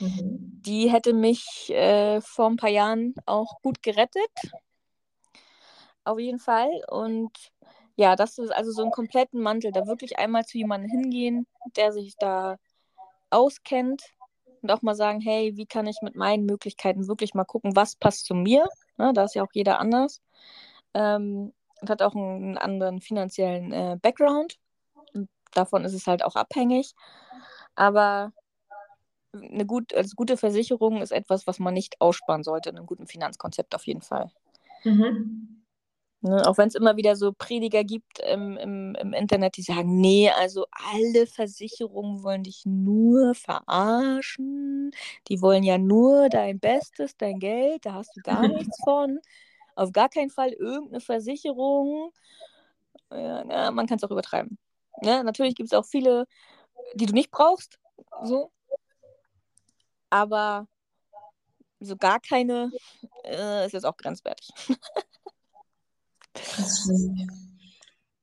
[0.00, 0.60] Mhm.
[0.62, 4.30] Die hätte mich äh, vor ein paar Jahren auch gut gerettet.
[6.04, 6.70] Auf jeden Fall.
[6.88, 7.32] Und
[7.96, 11.92] ja, das ist also so einen kompletten Mantel, da wirklich einmal zu jemandem hingehen, der
[11.92, 12.56] sich da
[13.30, 14.02] auskennt
[14.62, 17.96] und auch mal sagen, hey, wie kann ich mit meinen Möglichkeiten wirklich mal gucken, was
[17.96, 18.66] passt zu mir?
[18.96, 20.22] Ne, da ist ja auch jeder anders.
[20.94, 24.56] Ähm, und hat auch einen anderen finanziellen äh, Background.
[25.12, 26.94] Und davon ist es halt auch abhängig.
[27.74, 28.32] Aber
[29.34, 33.06] eine gut, also gute Versicherung ist etwas, was man nicht aussparen sollte in einem guten
[33.06, 34.30] Finanzkonzept auf jeden Fall.
[34.84, 35.64] Mhm.
[36.24, 40.00] Ne, auch wenn es immer wieder so Prediger gibt im, im, im Internet, die sagen,
[40.00, 44.90] nee, also alle Versicherungen wollen dich nur verarschen.
[45.28, 49.20] Die wollen ja nur dein Bestes, dein Geld, da hast du gar nichts von.
[49.76, 52.10] Auf gar keinen Fall irgendeine Versicherung.
[53.10, 54.56] Ja, ja, man kann es auch übertreiben.
[55.02, 55.22] Ne?
[55.24, 56.26] Natürlich gibt es auch viele,
[56.94, 57.78] die du nicht brauchst.
[58.22, 58.50] So.
[60.14, 60.68] Aber
[61.80, 62.70] so gar keine
[63.24, 64.48] äh, ist jetzt auch grenzwertig.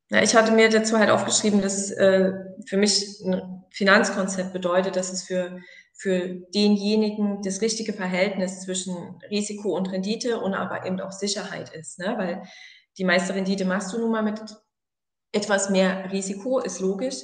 [0.09, 2.31] Ja, ich hatte mir dazu halt aufgeschrieben, dass äh,
[2.65, 5.59] für mich ein Finanzkonzept bedeutet, dass es für,
[5.93, 11.99] für denjenigen das richtige Verhältnis zwischen Risiko und Rendite und aber eben auch Sicherheit ist.
[11.99, 12.15] Ne?
[12.17, 12.43] Weil
[12.97, 14.41] die meiste Rendite machst du nun mal mit
[15.33, 17.23] etwas mehr Risiko, ist logisch,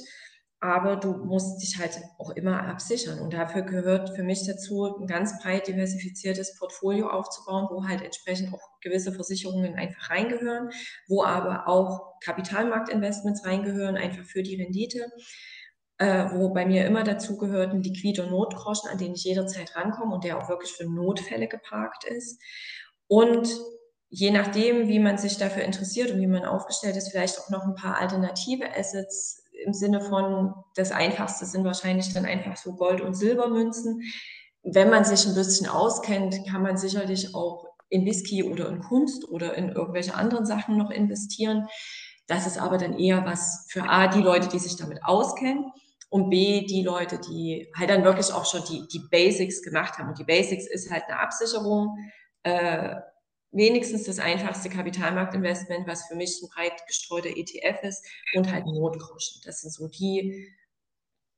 [0.60, 3.20] aber du musst dich halt auch immer absichern.
[3.20, 8.52] Und dafür gehört für mich dazu, ein ganz breit diversifiziertes Portfolio aufzubauen, wo halt entsprechend
[8.52, 10.70] auch gewisse Versicherungen einfach reingehören,
[11.06, 15.06] wo aber auch Kapitalmarktinvestments reingehören, einfach für die Rendite.
[16.00, 20.14] Äh, wo bei mir immer dazu gehört ein liquider Notgroschen, an den ich jederzeit rankomme
[20.14, 22.40] und der auch wirklich für Notfälle geparkt ist.
[23.08, 23.48] Und
[24.08, 27.64] je nachdem, wie man sich dafür interessiert und wie man aufgestellt ist, vielleicht auch noch
[27.64, 33.00] ein paar alternative Assets im Sinne von, das Einfachste sind wahrscheinlich dann einfach so Gold-
[33.00, 34.02] und Silbermünzen.
[34.62, 39.28] Wenn man sich ein bisschen auskennt, kann man sicherlich auch in Whisky oder in Kunst
[39.28, 41.66] oder in irgendwelche anderen Sachen noch investieren.
[42.26, 45.72] Das ist aber dann eher was für A, die Leute, die sich damit auskennen
[46.10, 50.08] und B, die Leute, die halt dann wirklich auch schon die, die Basics gemacht haben.
[50.08, 51.96] Und die Basics ist halt eine Absicherung,
[52.42, 52.96] äh,
[53.50, 59.40] wenigstens das einfachste Kapitalmarktinvestment, was für mich ein breit gestreuter ETF ist und halt Notgroschen.
[59.44, 60.54] Das sind so die,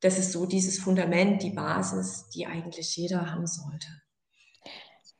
[0.01, 3.89] das ist so dieses Fundament, die Basis, die eigentlich jeder haben sollte.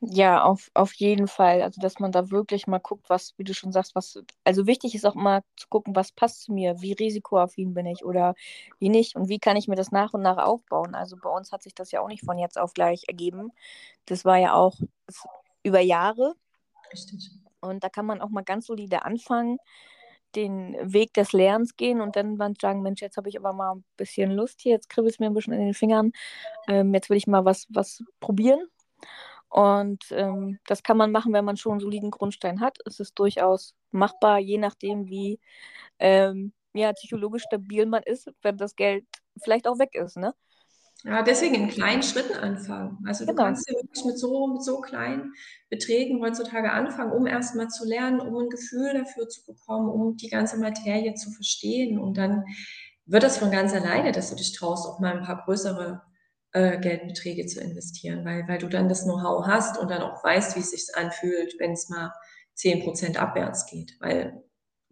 [0.03, 1.61] Ja, auf, auf jeden Fall.
[1.61, 4.95] Also, dass man da wirklich mal guckt, was, wie du schon sagst, was, also wichtig
[4.95, 8.33] ist auch mal zu gucken, was passt zu mir, wie risikoaffin bin ich oder
[8.79, 10.95] wie nicht und wie kann ich mir das nach und nach aufbauen.
[10.95, 13.51] Also bei uns hat sich das ja auch nicht von jetzt auf gleich ergeben.
[14.05, 14.75] Das war ja auch
[15.63, 16.35] über Jahre.
[16.91, 17.31] Richtig.
[17.59, 19.57] Und da kann man auch mal ganz solide anfangen,
[20.35, 23.83] den Weg des Lernens gehen und dann sagen, Mensch, jetzt habe ich aber mal ein
[23.97, 26.11] bisschen Lust hier, jetzt kribbelt es mir ein bisschen in den Fingern,
[26.67, 28.61] ähm, jetzt will ich mal was, was probieren.
[29.49, 32.77] Und ähm, das kann man machen, wenn man schon einen soliden Grundstein hat.
[32.85, 35.39] Es ist durchaus machbar, je nachdem, wie
[35.99, 39.05] ähm, ja, psychologisch stabil man ist, wenn das Geld
[39.43, 40.17] vielleicht auch weg ist.
[40.17, 40.33] Ne?
[41.03, 42.99] Ja, deswegen in kleinen Schritten anfangen.
[43.07, 43.45] Also du Genau.
[43.45, 45.33] kannst ja wirklich mit so, mit so kleinen
[45.69, 50.29] Beträgen heutzutage anfangen, um erstmal zu lernen, um ein Gefühl dafür zu bekommen, um die
[50.29, 51.97] ganze Materie zu verstehen.
[51.99, 52.45] Und dann
[53.07, 56.01] wird das von ganz alleine, dass du dich traust, auch mal ein paar größere
[56.53, 60.55] äh, Geldbeträge zu investieren, weil, weil du dann das Know-how hast und dann auch weißt,
[60.55, 62.11] wie es sich anfühlt, wenn es mal
[62.53, 63.95] 10% abwärts geht.
[64.01, 64.43] Weil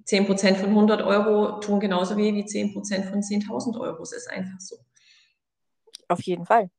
[0.06, 4.02] 10% von 100 Euro tun genauso weh wie 10% von 10.000 Euro.
[4.02, 4.78] Es ist einfach so.
[6.10, 6.70] Auf jeden Fall.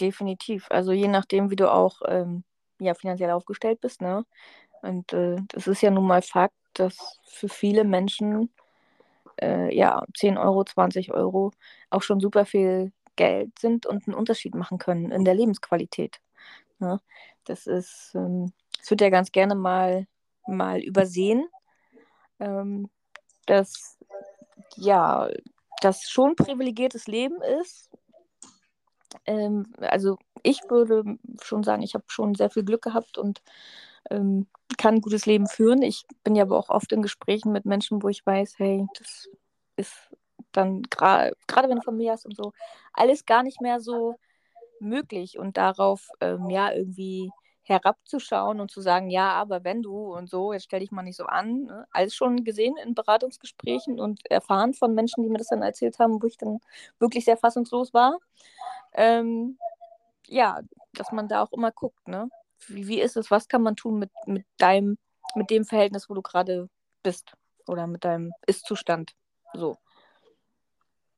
[0.00, 0.66] Definitiv.
[0.70, 2.44] Also je nachdem, wie du auch ähm,
[2.78, 4.00] ja, finanziell aufgestellt bist.
[4.02, 4.24] Ne?
[4.82, 8.50] Und äh, das ist ja nun mal Fakt, dass für viele Menschen
[9.40, 11.52] äh, ja, 10 Euro, 20 Euro
[11.90, 16.20] auch schon super viel Geld sind und einen Unterschied machen können in der Lebensqualität.
[16.80, 17.00] Ja,
[17.44, 20.06] das ist, ähm, das wird ja ganz gerne mal,
[20.46, 21.48] mal übersehen,
[22.40, 22.90] ähm,
[23.46, 23.98] dass
[24.76, 25.28] ja,
[25.80, 27.90] das schon privilegiertes Leben ist.
[29.26, 33.42] Ähm, also ich würde schon sagen, ich habe schon sehr viel Glück gehabt und
[34.10, 34.46] ähm,
[34.78, 35.82] kann ein gutes Leben führen.
[35.82, 39.28] Ich bin ja aber auch oft in Gesprächen mit Menschen, wo ich weiß, hey, das
[39.76, 39.94] ist
[40.52, 42.52] dann gerade, gerade wenn du Familie hast und so,
[42.92, 44.16] alles gar nicht mehr so
[44.80, 47.30] möglich und darauf ähm, ja irgendwie
[47.64, 51.16] herabzuschauen und zu sagen, ja, aber wenn du und so, jetzt stell dich mal nicht
[51.16, 51.64] so an.
[51.64, 51.86] Ne?
[51.90, 56.22] Alles schon gesehen in Beratungsgesprächen und erfahren von Menschen, die mir das dann erzählt haben,
[56.22, 56.60] wo ich dann
[56.98, 58.18] wirklich sehr fassungslos war.
[58.92, 59.58] Ähm,
[60.26, 60.60] ja,
[60.92, 62.28] dass man da auch immer guckt, ne?
[62.66, 64.98] Wie, wie ist es, was kann man tun mit, mit deinem,
[65.34, 66.68] mit dem Verhältnis, wo du gerade
[67.02, 67.32] bist
[67.66, 69.14] oder mit deinem Ist-Zustand.
[69.54, 69.78] So.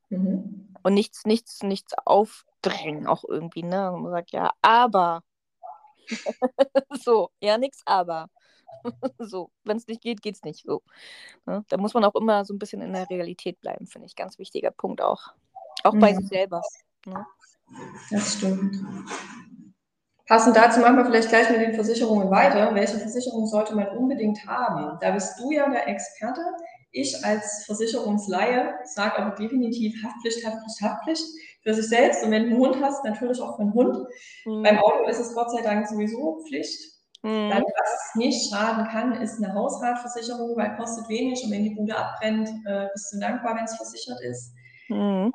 [0.09, 0.75] Mhm.
[0.83, 3.93] Und nichts, nichts, nichts aufdrängen auch irgendwie, ne?
[3.93, 5.23] Und man sagt, ja, aber.
[7.05, 8.29] so, ja, nichts aber.
[9.19, 10.65] so, wenn es nicht geht, geht es nicht.
[10.65, 10.83] So.
[11.47, 11.65] Ne?
[11.69, 14.17] Da muss man auch immer so ein bisschen in der Realität bleiben, finde ich.
[14.17, 15.33] Ganz wichtiger Punkt auch.
[15.85, 16.63] Auch bei sich selber.
[17.05, 17.25] Ne?
[18.11, 18.77] Das stimmt.
[20.27, 22.75] Passend dazu machen wir vielleicht gleich mit den Versicherungen weiter.
[22.75, 24.99] Welche Versicherung sollte man unbedingt haben?
[25.01, 26.41] Da bist du ja der Experte.
[26.91, 31.27] Ich als Versicherungsleihe sage aber definitiv Haftpflicht, Haftpflicht, Haftpflicht
[31.67, 32.23] für sich selbst.
[32.23, 33.97] Und wenn du einen Hund hast, natürlich auch für einen Hund.
[34.45, 34.63] Mhm.
[34.63, 36.81] Beim Auto ist es Gott sei Dank sowieso Pflicht.
[37.23, 37.51] Mhm.
[37.51, 41.97] Dann, was nicht schaden kann, ist eine Hausratversicherung, weil kostet wenig und wenn die Bude
[41.97, 44.53] abbrennt, äh, bist du dankbar, wenn es versichert ist.
[44.89, 45.33] Mhm.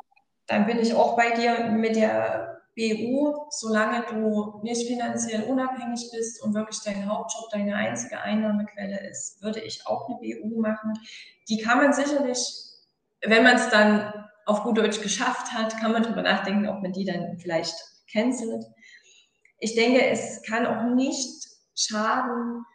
[0.47, 6.41] Dann bin ich auch bei dir mit der BU, solange du nicht finanziell unabhängig bist
[6.41, 10.93] und wirklich dein Hauptjob deine einzige Einnahmequelle ist, würde ich auch eine BU machen.
[11.49, 12.39] Die kann man sicherlich,
[13.21, 16.91] wenn man es dann auf gut Deutsch geschafft hat, kann man darüber nachdenken, ob man
[16.91, 17.73] die dann vielleicht
[18.11, 18.65] cancelt.
[19.59, 22.65] Ich denke, es kann auch nicht schaden,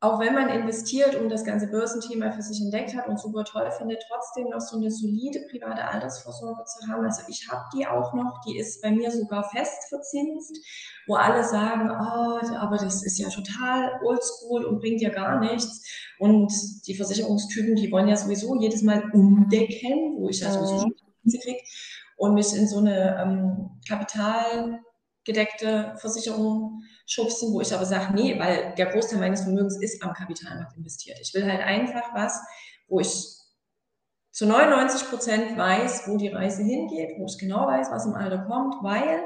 [0.00, 3.70] auch wenn man investiert und das ganze Börsenthema für sich entdeckt hat und super toll
[3.78, 7.04] findet, trotzdem noch so eine solide private Altersvorsorge zu haben.
[7.06, 10.54] Also ich habe die auch noch, die ist bei mir sogar fest verzinst,
[11.06, 15.82] wo alle sagen, oh, aber das ist ja total oldschool und bringt ja gar nichts.
[16.18, 16.52] Und
[16.86, 21.62] die Versicherungstypen, die wollen ja sowieso jedes Mal umdecken, wo ich ja sowieso schon kriege
[22.16, 28.74] und mich in so eine ähm, kapitalgedeckte Versicherung schubsen, wo ich aber sage, nee, weil
[28.76, 31.18] der Großteil meines Vermögens ist am Kapitalmarkt investiert.
[31.20, 32.40] Ich will halt einfach was,
[32.88, 33.36] wo ich
[34.32, 38.38] zu 99 Prozent weiß, wo die Reise hingeht, wo ich genau weiß, was im Alter
[38.38, 39.24] kommt, weil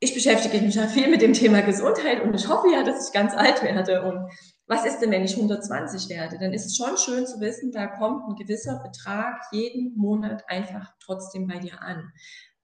[0.00, 3.12] ich beschäftige mich ja viel mit dem Thema Gesundheit und ich hoffe ja, dass ich
[3.12, 4.02] ganz alt werde.
[4.02, 4.28] Und
[4.72, 6.38] was ist denn, wenn ich 120 werde?
[6.38, 10.94] Dann ist es schon schön zu wissen, da kommt ein gewisser Betrag jeden Monat einfach
[10.98, 12.10] trotzdem bei dir an.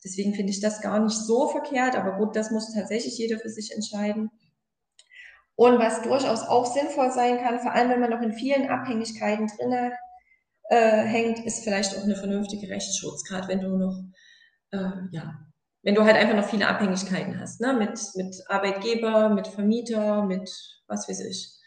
[0.02, 3.50] Deswegen finde ich das gar nicht so verkehrt, aber gut, das muss tatsächlich jeder für
[3.50, 4.30] sich entscheiden.
[5.54, 9.48] Und was durchaus auch sinnvoll sein kann, vor allem wenn man noch in vielen Abhängigkeiten
[9.48, 9.92] drin
[10.70, 13.96] äh, hängt, ist vielleicht auch eine vernünftige Rechtsschutz, gerade wenn du noch,
[14.70, 15.34] äh, ja,
[15.82, 17.74] wenn du halt einfach noch viele Abhängigkeiten hast, ne?
[17.74, 20.48] mit, mit Arbeitgeber, mit Vermieter, mit
[20.86, 21.57] was weiß ich.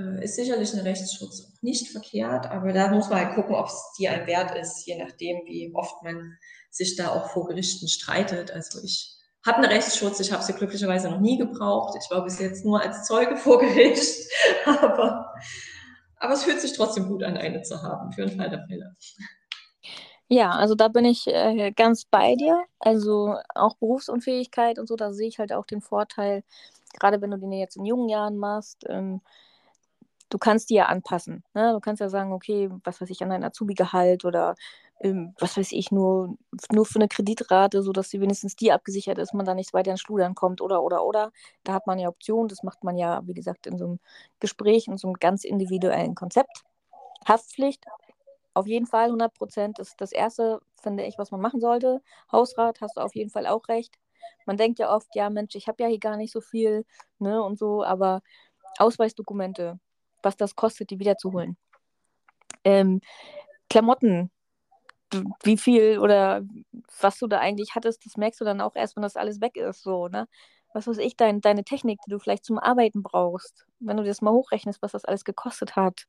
[0.00, 3.66] Äh, ist sicherlich ein Rechtsschutz auch nicht verkehrt, aber da muss man halt gucken, ob
[3.66, 6.36] es dir ein Wert ist, je nachdem, wie oft man
[6.70, 8.50] sich da auch vor Gerichten streitet.
[8.50, 11.98] Also ich habe einen Rechtsschutz, ich habe sie glücklicherweise noch nie gebraucht.
[12.00, 14.28] Ich war bis jetzt nur als Zeuge vor Gericht,
[14.64, 15.34] aber,
[16.16, 18.94] aber es fühlt sich trotzdem gut an, eine zu haben für den Fall der Fälle.
[20.28, 22.62] Ja, also da bin ich äh, ganz bei dir.
[22.78, 26.44] Also auch Berufsunfähigkeit und so, da sehe ich halt auch den Vorteil,
[27.00, 29.22] gerade wenn du den jetzt in jungen Jahren machst, ähm,
[30.30, 31.44] du kannst die ja anpassen.
[31.54, 31.72] Ne?
[31.72, 34.54] Du kannst ja sagen, okay, was weiß ich, an dein Azubi-Gehalt oder
[35.00, 36.36] ähm, was weiß ich, nur,
[36.72, 40.00] nur für eine Kreditrate, sodass sie wenigstens die abgesichert ist, man da nicht weiter ins
[40.00, 41.32] Schludern kommt oder, oder, oder.
[41.64, 43.98] Da hat man ja Optionen, das macht man ja, wie gesagt, in so einem
[44.40, 46.64] Gespräch, in so einem ganz individuellen Konzept.
[47.26, 47.84] Haftpflicht,
[48.54, 52.02] auf jeden Fall 100 Prozent ist das Erste, finde ich, was man machen sollte.
[52.32, 53.94] Hausrat, hast du auf jeden Fall auch recht.
[54.46, 56.84] Man denkt ja oft, ja Mensch, ich habe ja hier gar nicht so viel,
[57.18, 58.22] ne, und so, aber
[58.78, 59.78] Ausweisdokumente,
[60.22, 61.56] was das kostet, die wiederzuholen.
[62.64, 63.00] Ähm,
[63.68, 64.30] Klamotten,
[65.42, 66.42] wie viel oder
[67.00, 69.56] was du da eigentlich hattest, das merkst du dann auch erst, wenn das alles weg
[69.56, 70.28] ist, so, ne?
[70.72, 74.22] Was weiß ich, dein, deine Technik, die du vielleicht zum Arbeiten brauchst, wenn du das
[74.22, 76.06] mal hochrechnest, was das alles gekostet hat.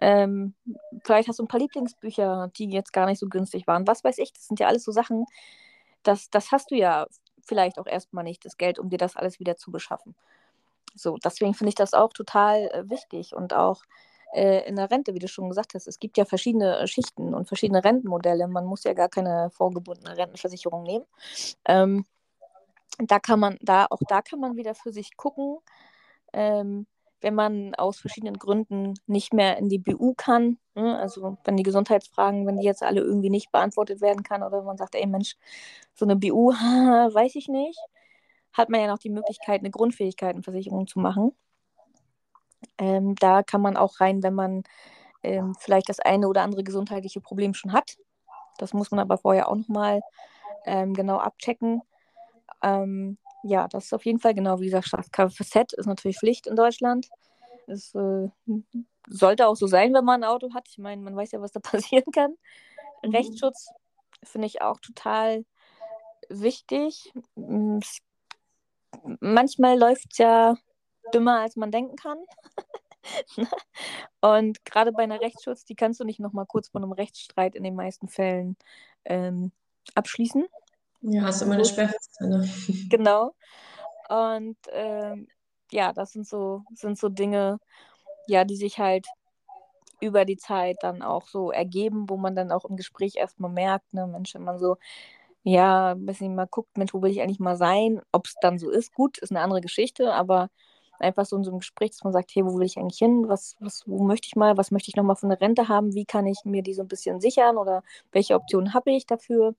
[0.00, 0.54] Ähm,
[1.04, 3.88] vielleicht hast du ein paar Lieblingsbücher, die jetzt gar nicht so günstig waren.
[3.88, 5.26] Was weiß ich, das sind ja alles so Sachen,
[6.04, 7.06] das, das hast du ja
[7.42, 10.14] vielleicht auch erstmal nicht, das Geld, um dir das alles wieder zu beschaffen.
[10.98, 13.82] So, deswegen finde ich das auch total äh, wichtig und auch
[14.34, 15.86] äh, in der Rente, wie du schon gesagt hast.
[15.86, 18.46] Es gibt ja verschiedene Schichten und verschiedene Rentenmodelle.
[18.48, 21.04] Man muss ja gar keine vorgebundene Rentenversicherung nehmen.
[21.64, 22.04] Ähm,
[22.98, 25.58] da kann man, da, auch da kann man wieder für sich gucken,
[26.32, 26.86] ähm,
[27.20, 30.98] wenn man aus verschiedenen Gründen nicht mehr in die BU kann, ne?
[30.98, 34.76] also wenn die Gesundheitsfragen, wenn die jetzt alle irgendwie nicht beantwortet werden kann oder man
[34.76, 35.36] sagt, ey Mensch,
[35.94, 37.80] so eine BU, weiß ich nicht,
[38.58, 41.32] hat man ja noch die Möglichkeit, eine Grundfähigkeitenversicherung zu machen.
[42.76, 44.64] Ähm, da kann man auch rein, wenn man
[45.22, 47.96] ähm, vielleicht das eine oder andere gesundheitliche Problem schon hat.
[48.58, 50.00] Das muss man aber vorher auch nochmal
[50.66, 51.82] ähm, genau abchecken.
[52.62, 56.56] Ähm, ja, das ist auf jeden Fall genau, wie gesagt, Kfz ist natürlich Pflicht in
[56.56, 57.08] Deutschland.
[57.66, 58.28] Es äh,
[59.06, 60.68] sollte auch so sein, wenn man ein Auto hat.
[60.68, 62.34] Ich meine, man weiß ja, was da passieren kann.
[63.02, 63.10] Mhm.
[63.10, 63.68] Rechtsschutz
[64.24, 65.44] finde ich auch total
[66.28, 67.12] wichtig.
[69.20, 70.56] Manchmal läuft es ja
[71.12, 72.18] dümmer, als man denken kann.
[74.20, 77.54] Und gerade bei einer Rechtsschutz, die kannst du nicht noch mal kurz vor einem Rechtsstreit
[77.54, 78.56] in den meisten Fällen
[79.04, 79.52] ähm,
[79.94, 80.46] abschließen.
[81.02, 82.20] Ja, hast du immer eine Sperrfrist.
[82.20, 82.48] Ne?
[82.90, 83.34] Genau.
[84.08, 85.28] Und ähm,
[85.70, 87.58] ja, das sind so, sind so Dinge,
[88.26, 89.06] ja, die sich halt
[90.00, 93.92] über die Zeit dann auch so ergeben, wo man dann auch im Gespräch erstmal merkt,
[93.92, 94.76] ne, Mensch, wenn man so,
[95.48, 98.02] ja, ein bisschen mal guckt, Mensch, wo will ich eigentlich mal sein?
[98.12, 100.50] Ob es dann so ist, gut, ist eine andere Geschichte, aber
[100.98, 103.28] einfach so in so einem Gespräch, dass man sagt, hey, wo will ich eigentlich hin?
[103.28, 104.58] Was, was, wo möchte ich mal?
[104.58, 105.94] Was möchte ich nochmal von der Rente haben?
[105.94, 107.82] Wie kann ich mir die so ein bisschen sichern oder
[108.12, 109.54] welche Optionen habe ich dafür?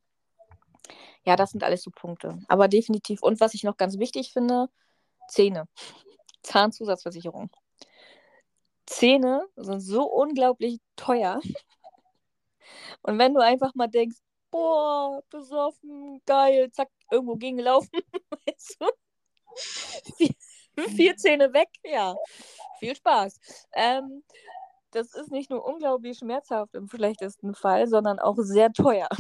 [1.26, 2.40] Ja, das sind alles so Punkte.
[2.48, 3.24] Aber definitiv.
[3.24, 4.70] Und was ich noch ganz wichtig finde,
[5.28, 5.68] Zähne.
[6.44, 7.50] Zahnzusatzversicherung.
[8.86, 11.42] Zähne sind so unglaublich teuer.
[13.02, 14.18] Und wenn du einfach mal denkst,
[14.52, 17.90] boah, besoffen, geil, zack, irgendwo gegengelaufen,
[18.48, 18.88] weißt du?
[20.18, 20.36] Vier,
[20.90, 22.16] vier Zähne weg, ja.
[22.80, 23.40] Viel Spaß.
[23.74, 24.24] Ähm,
[24.92, 29.10] das ist nicht nur unglaublich schmerzhaft im schlechtesten Fall, sondern auch sehr teuer.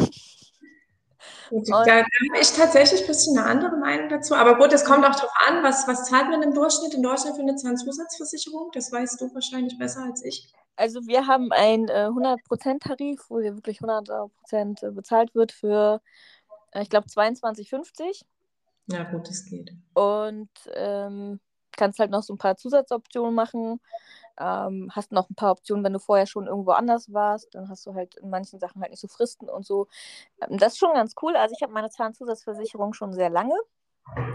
[1.51, 2.05] Da habe
[2.39, 4.35] ich tatsächlich ein bisschen eine andere Meinung dazu.
[4.35, 7.35] Aber gut, es kommt auch darauf an, was, was zahlt man im Durchschnitt in Deutschland
[7.35, 8.69] für eine Zahnzusatzversicherung?
[8.73, 10.53] Das weißt du wahrscheinlich besser als ich.
[10.79, 14.29] Also wir haben einen äh, 100%-Tarif, wo dir wirklich 100%
[14.87, 16.01] äh, bezahlt wird für,
[16.71, 18.23] äh, ich glaube, 22,50.
[18.87, 19.73] Ja gut, das geht.
[19.93, 21.41] Und ähm,
[21.75, 23.81] kannst halt noch so ein paar Zusatzoptionen machen.
[24.39, 27.85] Ähm, hast noch ein paar Optionen, wenn du vorher schon irgendwo anders warst, dann hast
[27.85, 29.87] du halt in manchen Sachen halt nicht so Fristen und so.
[30.41, 31.35] Ähm, das ist schon ganz cool.
[31.35, 33.55] Also ich habe meine Zahnzusatzversicherung schon sehr lange.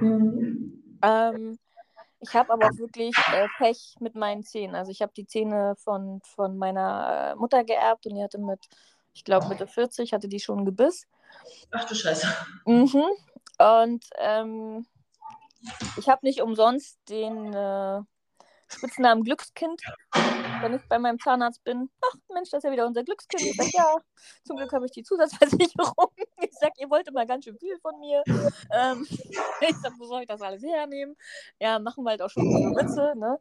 [0.03, 0.99] Mhm.
[1.01, 1.59] Ähm,
[2.27, 4.75] ich habe aber auch wirklich äh, Pech mit meinen Zähnen.
[4.75, 8.61] Also ich habe die Zähne von, von meiner äh, Mutter geerbt und die hatte mit,
[9.13, 11.07] ich glaube Mitte 40, hatte die schon Gebiss.
[11.71, 12.27] Ach du Scheiße.
[12.65, 13.05] Mhm.
[13.59, 14.87] Und ähm,
[15.97, 18.01] ich habe nicht umsonst den äh,
[18.69, 19.81] Spitznamen Glückskind,
[20.65, 21.91] wenn ich bei meinem Zahnarzt bin.
[22.01, 23.43] Ach Mensch, das ist ja wieder unser Glückskind.
[23.43, 23.97] Ich sage, ja,
[24.45, 25.95] zum Glück habe ich die Zusatzversicherung.
[26.41, 28.23] Ich sage, ihr wollt immer ganz schön viel von mir.
[28.27, 31.17] Ähm, ich sage, wo soll ich das alles hernehmen?
[31.59, 33.39] Ja, machen wir halt auch schon so Witze, ne?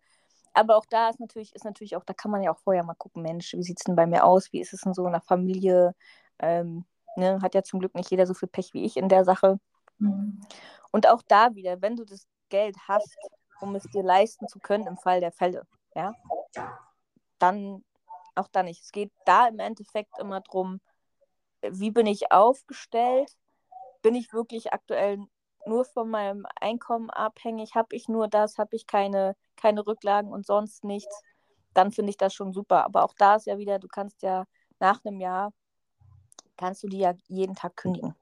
[0.54, 2.94] Aber auch da ist natürlich, ist natürlich auch, da kann man ja auch vorher mal
[2.96, 4.54] gucken, Mensch, wie sieht es denn bei mir aus?
[4.54, 5.96] Wie ist es denn so in der Familie?
[6.40, 6.86] Ähm,
[7.18, 7.40] ne?
[7.42, 9.60] Hat ja zum Glück nicht jeder so viel Pech wie ich in der Sache.
[10.92, 13.18] Und auch da wieder, wenn du das Geld hast,
[13.62, 15.66] um es dir leisten zu können im Fall der Fälle,
[15.96, 16.14] ja,
[17.44, 17.84] dann
[18.36, 18.82] auch da nicht.
[18.82, 20.80] Es geht da im Endeffekt immer darum,
[21.62, 23.32] wie bin ich aufgestellt?
[24.02, 25.20] Bin ich wirklich aktuell
[25.66, 27.76] nur von meinem Einkommen abhängig?
[27.76, 28.58] Habe ich nur das?
[28.58, 31.22] Habe ich keine, keine Rücklagen und sonst nichts?
[31.74, 32.84] Dann finde ich das schon super.
[32.86, 34.46] Aber auch da ist ja wieder, du kannst ja
[34.80, 35.54] nach einem Jahr,
[36.58, 38.16] kannst du die ja jeden Tag kündigen.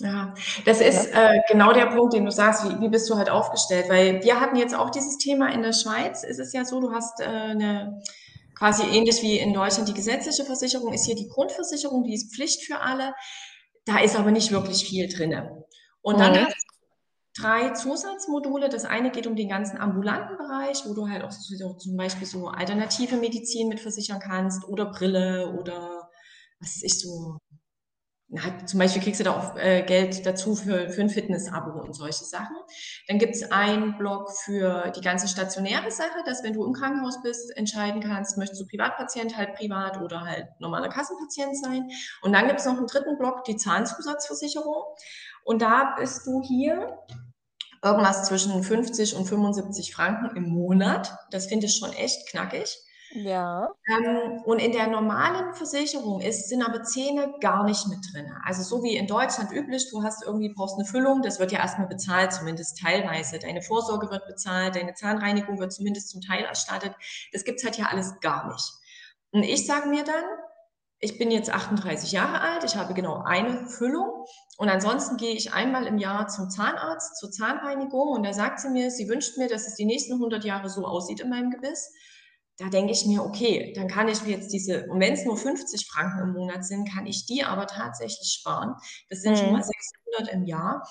[0.00, 0.34] Ja,
[0.64, 3.88] das ist äh, genau der Punkt, den du sagst, wie, wie bist du halt aufgestellt?
[3.88, 6.92] Weil wir hatten jetzt auch dieses Thema in der Schweiz, ist es ja so, du
[6.92, 8.02] hast äh, eine
[8.56, 12.64] quasi ähnlich wie in Deutschland die gesetzliche Versicherung, ist hier die Grundversicherung, die ist Pflicht
[12.64, 13.14] für alle.
[13.84, 15.34] Da ist aber nicht wirklich viel drin.
[16.02, 16.46] Und dann mhm.
[16.46, 18.68] hast du drei Zusatzmodule.
[18.68, 21.30] Das eine geht um den ganzen ambulanten Bereich, wo du halt auch
[21.78, 26.08] zum Beispiel so alternative Medizin mit versichern kannst oder Brille oder
[26.60, 27.38] was ist ich so
[28.42, 31.94] hat, zum Beispiel kriegst du da auch äh, Geld dazu für, für ein Fitness-Abo und
[31.94, 32.56] solche Sachen.
[33.08, 37.22] Dann gibt es einen Block für die ganze stationäre Sache, dass wenn du im Krankenhaus
[37.22, 41.90] bist, entscheiden kannst, möchtest du Privatpatient halt privat oder halt normaler Kassenpatient sein.
[42.22, 44.82] Und dann gibt es noch einen dritten Block, die Zahnzusatzversicherung.
[45.44, 46.98] Und da bist du hier
[47.82, 51.14] irgendwas zwischen 50 und 75 Franken im Monat.
[51.30, 52.78] Das finde ich schon echt knackig.
[53.14, 53.72] Ja.
[53.86, 58.32] Ähm, und in der normalen Versicherung ist, sind aber Zähne gar nicht mit drin.
[58.44, 61.60] Also so wie in Deutschland üblich, du hast irgendwie, brauchst eine Füllung, das wird ja
[61.60, 63.38] erstmal bezahlt, zumindest teilweise.
[63.38, 66.92] Deine Vorsorge wird bezahlt, deine Zahnreinigung wird zumindest zum Teil erstattet.
[67.32, 68.72] Das gibt es halt ja alles gar nicht.
[69.30, 70.24] Und ich sage mir dann,
[70.98, 74.24] ich bin jetzt 38 Jahre alt, ich habe genau eine Füllung
[74.56, 78.70] und ansonsten gehe ich einmal im Jahr zum Zahnarzt, zur Zahnreinigung und da sagt sie
[78.70, 81.92] mir, sie wünscht mir, dass es die nächsten 100 Jahre so aussieht in meinem Gebiss
[82.58, 85.36] da denke ich mir, okay, dann kann ich mir jetzt diese, und wenn es nur
[85.36, 88.74] 50 Franken im Monat sind, kann ich die aber tatsächlich sparen.
[89.08, 89.36] Das sind mhm.
[89.36, 90.88] schon mal 600 im Jahr.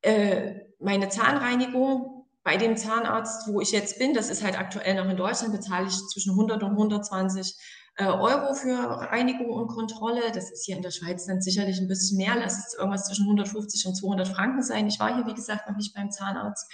[0.00, 5.08] Äh, meine Zahnreinigung bei dem Zahnarzt, wo ich jetzt bin, das ist halt aktuell noch
[5.08, 7.54] in Deutschland, bezahle ich zwischen 100 und 120
[7.96, 10.32] äh, Euro für Reinigung und Kontrolle.
[10.32, 12.34] Das ist hier in der Schweiz dann sicherlich ein bisschen mehr.
[12.36, 14.88] Lass es irgendwas zwischen 150 und 200 Franken sein.
[14.88, 16.70] Ich war hier, wie gesagt, noch nicht beim Zahnarzt.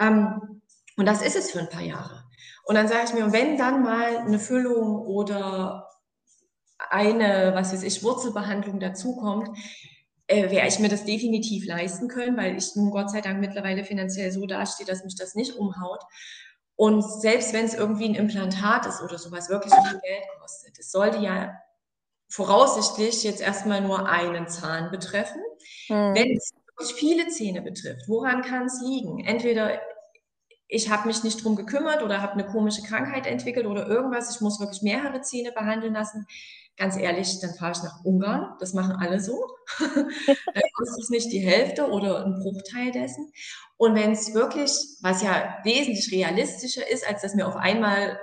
[0.00, 0.62] Ähm,
[0.96, 2.27] und das ist es für ein paar Jahre.
[2.68, 5.88] Und dann sage ich mir, wenn dann mal eine Füllung oder
[6.90, 9.48] eine, was weiß ich, Wurzelbehandlung dazukommt,
[10.26, 13.84] äh, werde ich mir das definitiv leisten können, weil ich nun Gott sei Dank mittlerweile
[13.84, 16.02] finanziell so dastehe, dass mich das nicht umhaut.
[16.76, 20.90] Und selbst wenn es irgendwie ein Implantat ist oder sowas wirklich viel Geld kostet, es
[20.90, 21.54] sollte ja
[22.28, 25.40] voraussichtlich jetzt erstmal nur einen Zahn betreffen.
[25.88, 26.14] Mhm.
[26.14, 29.24] Wenn es wirklich viele Zähne betrifft, woran kann es liegen?
[29.24, 29.80] Entweder
[30.68, 34.40] ich habe mich nicht drum gekümmert oder habe eine komische Krankheit entwickelt oder irgendwas, ich
[34.42, 36.26] muss wirklich mehrere Zähne behandeln lassen.
[36.76, 38.54] Ganz ehrlich, dann fahre ich nach Ungarn.
[38.60, 39.44] Das machen alle so.
[39.78, 43.32] dann kostet es nicht die Hälfte oder ein Bruchteil dessen.
[43.78, 48.20] Und wenn es wirklich, was ja wesentlich realistischer ist, als dass mir auf einmal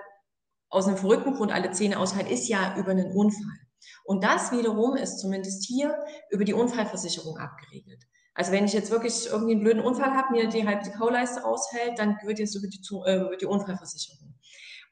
[0.69, 3.59] aus einem verrückten Grund alle Zähne ausfallen, ist ja über einen Unfall.
[4.05, 5.97] Und das wiederum ist zumindest hier
[6.29, 8.03] über die Unfallversicherung abgeregelt.
[8.35, 11.97] Also wenn ich jetzt wirklich irgendwie einen blöden Unfall habe, mir die halbe Kauleiste ausfällt,
[11.97, 14.35] dann wird jetzt über die, äh, über die Unfallversicherung.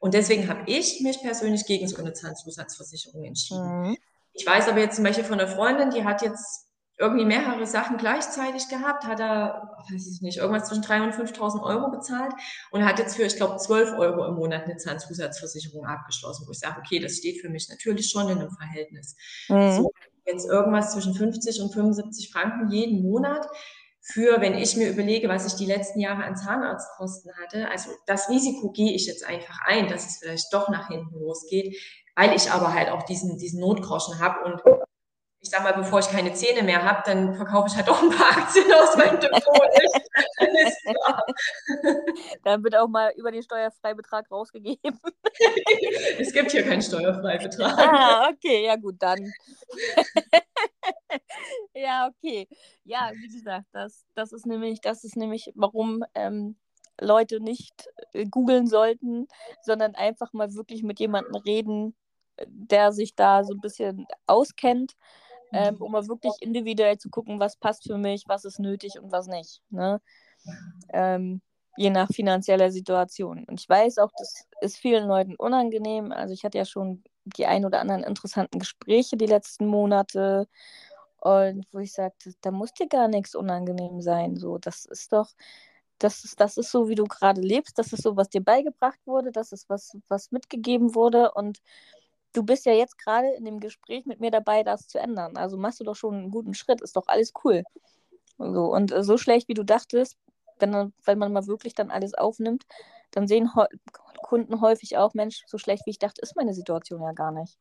[0.00, 3.82] Und deswegen habe ich mich persönlich gegen so eine Zahnzusatzversicherung entschieden.
[3.82, 3.96] Mhm.
[4.32, 6.66] Ich weiß aber jetzt zum Beispiel von einer Freundin, die hat jetzt
[6.98, 11.62] irgendwie mehrere Sachen gleichzeitig gehabt, hat er, weiß ich nicht, irgendwas zwischen 3.000 und 5.000
[11.62, 12.32] Euro bezahlt
[12.70, 16.60] und hat jetzt für, ich glaube, 12 Euro im Monat eine Zahnzusatzversicherung abgeschlossen, wo ich
[16.60, 19.16] sage, okay, das steht für mich natürlich schon in einem Verhältnis.
[19.48, 19.72] Mhm.
[19.72, 19.92] So,
[20.26, 23.46] jetzt irgendwas zwischen 50 und 75 Franken jeden Monat
[24.00, 27.70] für, wenn ich mir überlege, was ich die letzten Jahre an Zahnarztkosten hatte.
[27.70, 31.74] Also das Risiko gehe ich jetzt einfach ein, dass es vielleicht doch nach hinten losgeht,
[32.14, 34.83] weil ich aber halt auch diesen, diesen Notgroschen habe und
[35.44, 38.08] ich sag mal, bevor ich keine Zähne mehr habe, dann verkaufe ich halt auch ein
[38.08, 39.44] paar Aktien aus meinem Depot.
[42.44, 44.98] dann wird auch mal über den Steuerfreibetrag rausgegeben.
[46.18, 47.76] es gibt hier keinen Steuerfreibetrag.
[47.76, 49.18] Ah, okay, ja gut, dann.
[51.74, 52.48] ja, okay.
[52.84, 56.56] Ja, wie gesagt, das, das ist nämlich, das ist nämlich, warum ähm,
[56.98, 59.28] Leute nicht äh, googeln sollten,
[59.60, 61.94] sondern einfach mal wirklich mit jemandem reden,
[62.46, 64.94] der sich da so ein bisschen auskennt
[65.54, 69.12] ähm, um mal wirklich individuell zu gucken, was passt für mich, was ist nötig und
[69.12, 69.62] was nicht.
[69.70, 70.00] Ne?
[70.92, 71.40] Ähm,
[71.76, 73.44] je nach finanzieller Situation.
[73.44, 76.12] Und ich weiß auch, das ist vielen Leuten unangenehm.
[76.12, 80.48] Also ich hatte ja schon die ein oder anderen interessanten Gespräche die letzten Monate.
[81.20, 84.36] Und wo ich sagte, da muss dir gar nichts unangenehm sein.
[84.36, 85.30] So, das ist doch,
[85.98, 89.00] das ist, das ist so, wie du gerade lebst, das ist so, was dir beigebracht
[89.06, 91.32] wurde, das ist was, was mitgegeben wurde.
[91.32, 91.60] Und
[92.34, 95.36] du bist ja jetzt gerade in dem Gespräch mit mir dabei, das zu ändern.
[95.36, 97.62] Also machst du doch schon einen guten Schritt, ist doch alles cool.
[98.38, 100.16] So, und äh, so schlecht, wie du dachtest,
[100.58, 102.64] wenn, wenn man mal wirklich dann alles aufnimmt,
[103.12, 103.50] dann sehen
[104.22, 107.58] Kunden häufig auch, Mensch, so schlecht wie ich dachte, ist meine Situation ja gar nicht.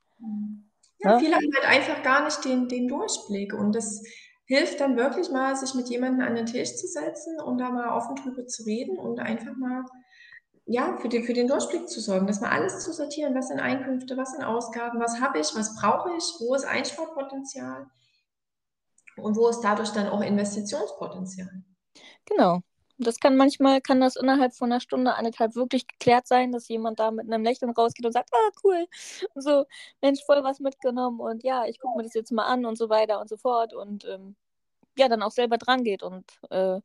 [1.00, 1.20] Ja, ja?
[1.20, 4.02] viele haben halt einfach gar nicht den, den Durchblick und das
[4.46, 7.96] hilft dann wirklich mal, sich mit jemandem an den Tisch zu setzen und da mal
[7.96, 9.86] offen drüber zu reden und einfach mal
[10.66, 13.60] ja, für, die, für den Durchblick zu sorgen, das mal alles zu sortieren, was sind
[13.60, 17.88] Einkünfte, was sind Ausgaben, was habe ich, was brauche ich, wo ist Einsparpotenzial
[19.18, 21.64] und wo ist dadurch dann auch Investitionspotenzial.
[22.26, 22.62] Genau.
[23.00, 27.00] Das kann manchmal, kann das innerhalb von einer Stunde, anderthalb wirklich geklärt sein, dass jemand
[27.00, 28.86] da mit einem Lächeln rausgeht und sagt, ah, cool,
[29.34, 29.66] und so,
[30.02, 32.90] Mensch, voll was mitgenommen und ja, ich gucke mir das jetzt mal an und so
[32.90, 34.36] weiter und so fort und ähm,
[34.98, 36.80] ja, dann auch selber dran geht und äh,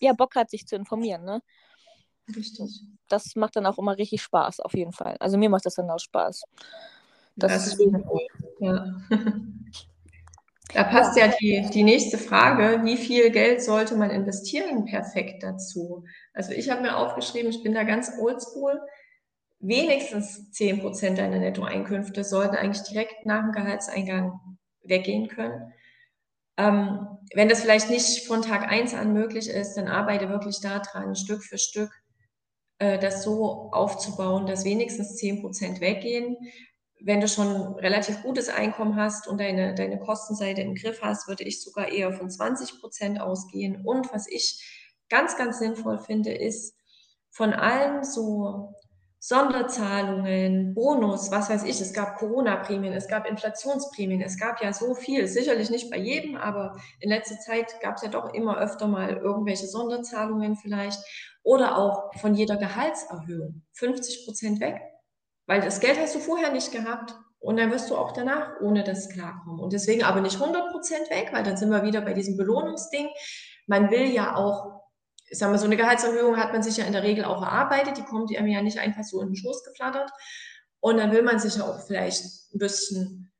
[0.00, 1.42] ja, Bock hat, sich zu informieren, ne?
[2.34, 2.82] Richtig.
[3.08, 5.16] Das macht dann auch immer richtig Spaß, auf jeden Fall.
[5.20, 6.42] Also mir macht das dann auch Spaß.
[7.36, 8.26] Das, das ist cool.
[8.60, 8.96] Ja.
[10.74, 15.42] Da passt ja, ja die, die nächste Frage, wie viel Geld sollte man investieren, perfekt
[15.42, 16.04] dazu.
[16.34, 18.80] Also ich habe mir aufgeschrieben, ich bin da ganz oldschool,
[19.60, 24.40] wenigstens 10% deiner Nettoeinkünfte sollten eigentlich direkt nach dem Gehaltseingang
[24.82, 25.72] weggehen können.
[26.58, 31.14] Ähm, wenn das vielleicht nicht von Tag 1 an möglich ist, dann arbeite wirklich daran,
[31.14, 31.90] Stück für Stück
[32.78, 36.36] äh, das so aufzubauen, dass wenigstens 10% weggehen.
[37.00, 41.44] Wenn du schon relativ gutes Einkommen hast und deine, deine Kostenseite im Griff hast, würde
[41.44, 43.84] ich sogar eher von 20% ausgehen.
[43.84, 44.62] Und was ich
[45.08, 46.74] ganz, ganz sinnvoll finde, ist
[47.30, 48.74] von allen so
[49.18, 54.94] Sonderzahlungen, Bonus, was weiß ich, es gab Corona-Prämien, es gab Inflationsprämien, es gab ja so
[54.94, 58.86] viel, sicherlich nicht bei jedem, aber in letzter Zeit gab es ja doch immer öfter
[58.86, 61.00] mal irgendwelche Sonderzahlungen vielleicht
[61.46, 64.82] oder auch von jeder Gehaltserhöhung 50 Prozent weg,
[65.46, 68.82] weil das Geld hast du vorher nicht gehabt und dann wirst du auch danach ohne
[68.82, 72.14] das klarkommen und deswegen aber nicht 100 Prozent weg, weil dann sind wir wieder bei
[72.14, 73.08] diesem Belohnungsding.
[73.68, 74.82] Man will ja auch
[75.28, 77.96] ich sag mal, so eine Gehaltserhöhung hat man sich ja in der Regel auch erarbeitet,
[77.96, 80.08] die kommt einem ja nicht einfach so in den Schoß geflattert.
[80.78, 82.24] Und dann will man sich ja auch vielleicht
[82.54, 83.32] ein bisschen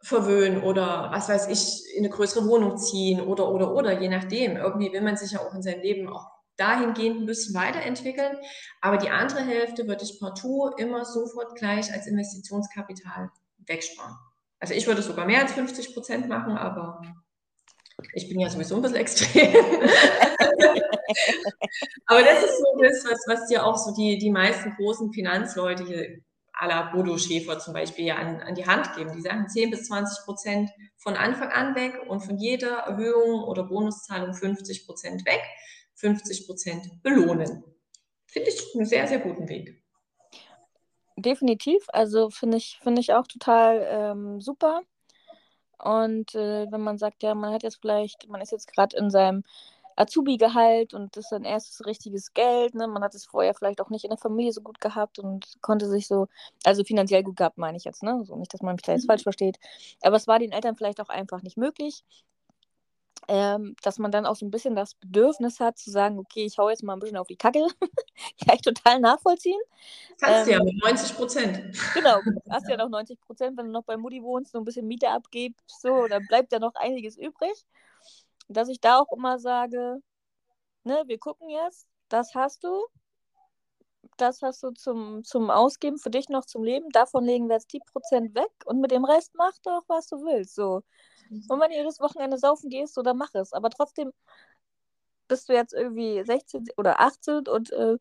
[0.00, 4.56] verwöhnen oder was weiß ich, in eine größere Wohnung ziehen oder, oder, oder, je nachdem.
[4.56, 8.36] Irgendwie will man sich ja auch in seinem Leben auch dahingehend ein bisschen weiterentwickeln.
[8.80, 13.30] Aber die andere Hälfte würde ich partout immer sofort gleich als Investitionskapital
[13.66, 14.16] wegsparen.
[14.58, 17.02] Also ich würde sogar mehr als 50 Prozent machen, aber
[18.12, 19.54] ich bin ja sowieso ein bisschen extrem.
[22.06, 25.84] Aber das ist so das, was, was dir auch so die, die meisten großen Finanzleute
[25.84, 26.20] hier
[26.58, 29.12] à la Bodo Schäfer zum Beispiel ja an, an die Hand geben.
[29.14, 33.64] Die sagen 10 bis 20 Prozent von Anfang an weg und von jeder Erhöhung oder
[33.64, 35.42] Bonuszahlung 50 Prozent weg,
[35.96, 37.64] 50 Prozent belohnen.
[38.26, 39.82] Finde ich einen sehr, sehr guten Weg.
[41.16, 41.84] Definitiv.
[41.88, 44.82] Also finde ich, find ich auch total ähm, super.
[45.78, 49.10] Und äh, wenn man sagt, ja, man hat jetzt vielleicht, man ist jetzt gerade in
[49.10, 49.42] seinem
[49.96, 52.74] Azubi-Gehalt und das ist sein erstes richtiges Geld.
[52.74, 52.86] Ne?
[52.86, 55.88] Man hat es vorher vielleicht auch nicht in der Familie so gut gehabt und konnte
[55.88, 56.28] sich so,
[56.64, 58.22] also finanziell gut gehabt, meine ich jetzt, ne?
[58.24, 59.08] So nicht, dass man mich da jetzt mhm.
[59.08, 59.58] falsch versteht.
[60.02, 62.04] Aber es war den Eltern vielleicht auch einfach nicht möglich.
[63.28, 66.58] Ähm, dass man dann auch so ein bisschen das Bedürfnis hat zu sagen, okay, ich
[66.58, 67.66] hau jetzt mal ein bisschen auf die Kacke.
[68.46, 69.60] Kann ich total nachvollziehen.
[70.20, 71.60] Kannst ähm, ja mit 90 Prozent.
[71.94, 74.86] Genau, hast ja noch 90 Prozent, wenn du noch bei Mutti wohnst, so ein bisschen
[74.86, 77.66] Miete abgibst, so, dann bleibt ja noch einiges übrig
[78.48, 80.02] dass ich da auch immer sage,
[80.84, 82.86] ne, wir gucken jetzt, das hast du,
[84.16, 87.72] das hast du zum, zum Ausgeben für dich noch zum Leben, davon legen wir jetzt
[87.72, 90.82] die Prozent weg und mit dem Rest mach doch, was du willst, so.
[91.30, 94.12] Und wenn du jedes Wochenende saufen gehst, so, dann mach es, aber trotzdem
[95.28, 97.96] bist du jetzt irgendwie 16 oder 18 und äh,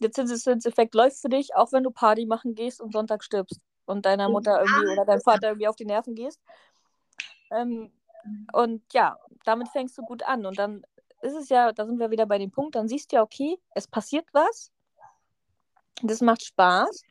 [0.00, 4.06] der Zinseszinseffekt läuft für dich, auch wenn du Party machen gehst und Sonntag stirbst und
[4.06, 6.40] deiner Mutter irgendwie oder deinem Vater irgendwie auf die Nerven gehst.
[7.50, 7.92] Ähm,
[8.52, 10.46] und ja, damit fängst du gut an.
[10.46, 10.82] Und dann
[11.22, 13.58] ist es ja, da sind wir wieder bei dem Punkt, dann siehst du ja, okay,
[13.74, 14.72] es passiert was.
[16.02, 17.02] Das macht Spaß.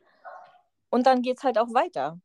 [0.90, 2.20] Und dann geht es halt auch weiter.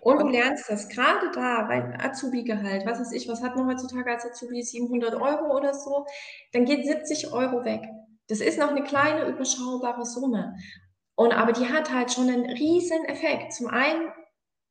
[0.00, 4.10] Und du lernst das gerade da, weil Azubi-Gehalt, was weiß ich, was hat man heutzutage
[4.10, 6.06] als Azubi, 700 Euro oder so,
[6.52, 7.82] dann geht 70 Euro weg.
[8.28, 10.54] Das ist noch eine kleine, überschaubare Summe.
[11.16, 13.52] Und aber die hat halt schon einen riesen Effekt.
[13.52, 14.10] Zum einen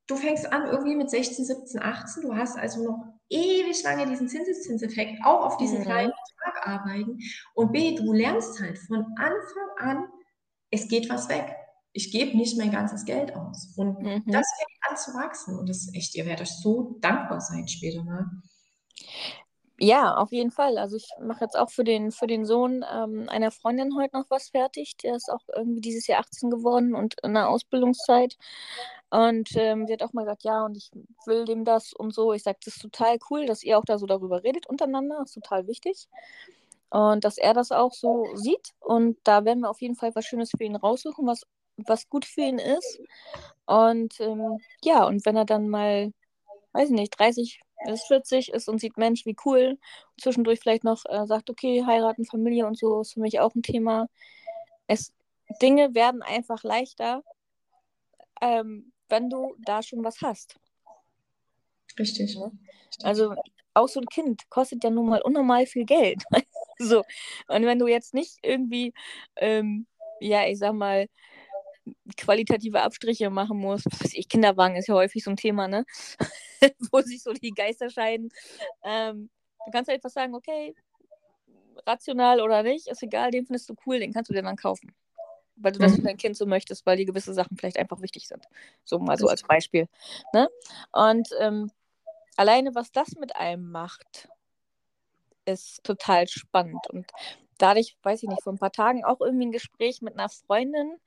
[0.09, 4.27] du fängst an irgendwie mit 16, 17, 18, du hast also noch ewig lange diesen
[4.27, 5.83] Zinseszinseffekt auch auf diesen mhm.
[5.83, 7.19] kleinen Betrag arbeiten
[7.53, 10.07] und B, du lernst halt von Anfang an,
[10.71, 11.55] es geht was weg.
[11.91, 13.73] Ich gebe nicht mein ganzes Geld aus.
[13.75, 14.23] Und mhm.
[14.27, 15.57] das fängt an zu wachsen.
[15.57, 18.25] Und das ist echt, ihr werdet euch so dankbar sein später mal.
[19.81, 20.77] Ja, auf jeden Fall.
[20.77, 24.25] Also ich mache jetzt auch für den, für den Sohn ähm, einer Freundin heute noch
[24.29, 24.97] was fertig.
[24.97, 28.37] Der ist auch irgendwie dieses Jahr 18 geworden und in der Ausbildungszeit.
[29.09, 30.91] Und ähm, sie hat auch mal gesagt, ja, und ich
[31.25, 32.33] will dem das und so.
[32.33, 35.17] Ich sage, das ist total cool, dass ihr auch da so darüber redet untereinander.
[35.19, 36.09] Das ist total wichtig.
[36.89, 38.73] Und dass er das auch so sieht.
[38.81, 41.43] Und da werden wir auf jeden Fall was Schönes für ihn raussuchen, was,
[41.87, 42.99] was gut für ihn ist.
[43.65, 46.11] Und ähm, ja, und wenn er dann mal,
[46.73, 49.77] weiß ich nicht, 30 bis 40 ist und sieht, Mensch, wie cool.
[50.11, 53.55] Und zwischendurch vielleicht noch äh, sagt, okay, heiraten, Familie und so ist für mich auch
[53.55, 54.07] ein Thema.
[54.87, 55.13] Es,
[55.61, 57.23] Dinge werden einfach leichter,
[58.41, 60.55] ähm, wenn du da schon was hast.
[61.97, 62.35] Richtig.
[62.35, 62.51] Ja?
[63.03, 63.33] Also
[63.73, 66.23] auch so ein Kind kostet ja nun mal unnormal viel Geld.
[66.79, 67.03] so.
[67.47, 68.93] Und wenn du jetzt nicht irgendwie,
[69.35, 69.87] ähm,
[70.19, 71.07] ja, ich sag mal,
[72.17, 75.85] qualitative Abstriche machen musst, was ich, Kinderwagen ist ja häufig so ein Thema, ne?
[76.91, 78.29] Wo sich so die Geister scheiden.
[78.83, 79.29] Ähm,
[79.65, 80.75] du kannst halt einfach sagen, okay,
[81.85, 84.93] rational oder nicht, ist egal, den findest du cool, den kannst du dir dann kaufen
[85.61, 86.05] weil du das für mhm.
[86.05, 88.45] dein Kind so möchtest, weil dir gewisse Sachen vielleicht einfach wichtig sind.
[88.83, 89.87] So mal so als Beispiel.
[90.33, 90.49] Ne?
[90.91, 91.71] Und ähm,
[92.37, 94.29] alleine, was das mit einem macht,
[95.45, 96.87] ist total spannend.
[96.89, 97.11] Und
[97.57, 100.97] dadurch, weiß ich nicht, vor ein paar Tagen auch irgendwie ein Gespräch mit einer Freundin.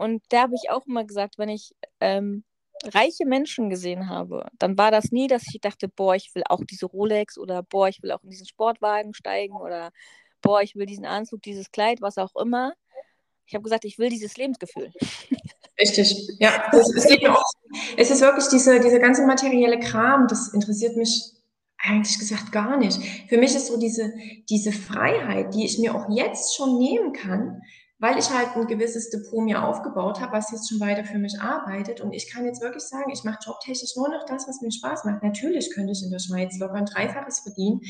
[0.00, 2.42] Und da habe ich auch immer gesagt, wenn ich ähm,
[2.84, 6.62] reiche Menschen gesehen habe, dann war das nie, dass ich dachte, boah, ich will auch
[6.64, 9.90] diese Rolex oder boah, ich will auch in diesen Sportwagen steigen oder
[10.40, 12.72] boah, ich will diesen Anzug, dieses Kleid, was auch immer,
[13.44, 14.90] Ich habe gesagt, ich will dieses Lebensgefühl.
[15.78, 16.70] Richtig, ja.
[16.72, 17.04] Das, es,
[17.98, 21.34] es ist wirklich diese, diese ganze materielle Kram, das interessiert mich
[21.76, 22.98] eigentlich gesagt gar nicht.
[23.28, 24.14] Für mich ist so diese,
[24.48, 27.60] diese Freiheit, die ich mir auch jetzt schon nehmen kann,
[28.00, 31.38] weil ich halt ein gewisses Depot mir aufgebaut habe, was jetzt schon weiter für mich
[31.38, 32.00] arbeitet.
[32.00, 35.04] Und ich kann jetzt wirklich sagen, ich mache jobtechnisch nur noch das, was mir Spaß
[35.04, 35.22] macht.
[35.22, 37.82] Natürlich könnte ich in der Schweiz locker ein Dreifaches verdienen.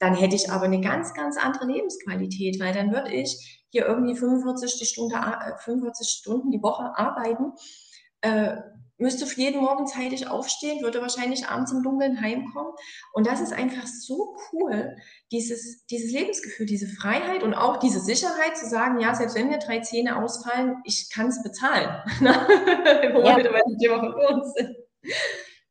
[0.00, 4.16] Dann hätte ich aber eine ganz, ganz andere Lebensqualität, weil dann würde ich hier irgendwie
[4.16, 5.16] 45, die Stunde,
[5.58, 7.52] 45 Stunden die Woche arbeiten.
[8.20, 8.56] Äh,
[8.98, 12.72] müsste jeden Morgen zeitig aufstehen, würde wahrscheinlich abends im Dunkeln heimkommen.
[13.12, 14.96] Und das ist einfach so cool,
[15.30, 19.58] dieses, dieses Lebensgefühl, diese Freiheit und auch diese Sicherheit zu sagen, ja, selbst wenn mir
[19.58, 22.02] drei Zähne ausfallen, ich kann es bezahlen.
[22.20, 23.36] Wo ja.
[23.36, 24.76] wir bei dem Thema von uns sind.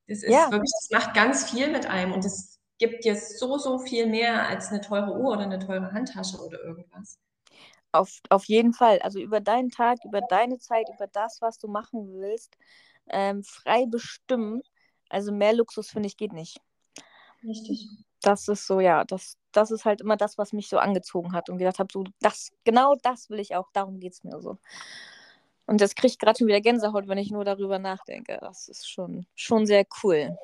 [0.07, 0.51] Das ist ja.
[0.51, 4.47] wirklich, das macht ganz viel mit einem und das gibt dir so, so viel mehr
[4.47, 7.19] als eine teure Uhr oder eine teure Handtasche oder irgendwas.
[7.93, 8.99] Auf, auf jeden Fall.
[8.99, 12.55] Also über deinen Tag, über deine Zeit, über das, was du machen willst,
[13.09, 14.61] ähm, frei bestimmen.
[15.09, 16.59] Also mehr Luxus, finde ich, geht nicht.
[17.43, 17.87] Richtig.
[18.21, 21.49] Das ist so, ja, das, das ist halt immer das, was mich so angezogen hat
[21.49, 24.57] und gedacht habe, so, das, genau das will ich auch, darum geht es mir so.
[25.65, 28.37] Und das kriege ich gerade schon wieder Gänsehaut, wenn ich nur darüber nachdenke.
[28.41, 30.37] Das ist schon, schon sehr cool.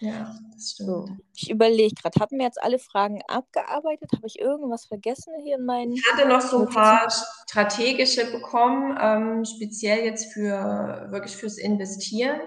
[0.00, 0.88] Ja, das stimmt.
[0.88, 4.10] So, ich überlege gerade, haben wir jetzt alle Fragen abgearbeitet?
[4.14, 5.92] Habe ich irgendwas vergessen hier in meinen.
[5.92, 7.08] Ich hatte noch so ein paar
[7.48, 12.40] strategische bekommen, ähm, speziell jetzt für wirklich fürs Investieren.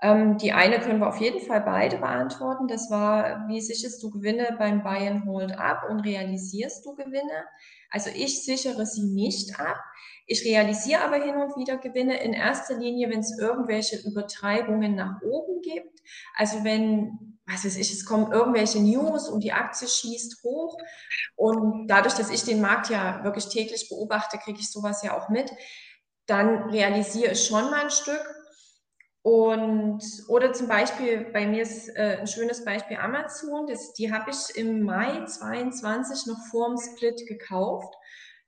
[0.00, 2.68] Ähm, die eine können wir auf jeden Fall beide beantworten.
[2.68, 7.44] Das war, wie sicherst du Gewinne beim Buy and Hold ab und realisierst du Gewinne?
[7.90, 9.82] Also ich sichere sie nicht ab.
[10.26, 15.20] Ich realisiere aber hin und wieder Gewinne in erster Linie, wenn es irgendwelche Übertreibungen nach
[15.22, 15.97] oben gibt.
[16.36, 20.78] Also wenn, was weiß ich, es kommen irgendwelche News und die Aktie schießt hoch.
[21.36, 25.28] Und dadurch, dass ich den Markt ja wirklich täglich beobachte, kriege ich sowas ja auch
[25.28, 25.50] mit.
[26.26, 28.24] Dann realisiere ich schon mal ein Stück.
[29.22, 34.30] Und, oder zum Beispiel, bei mir ist äh, ein schönes Beispiel Amazon, das, die habe
[34.30, 37.92] ich im Mai 22 noch vor dem Split gekauft.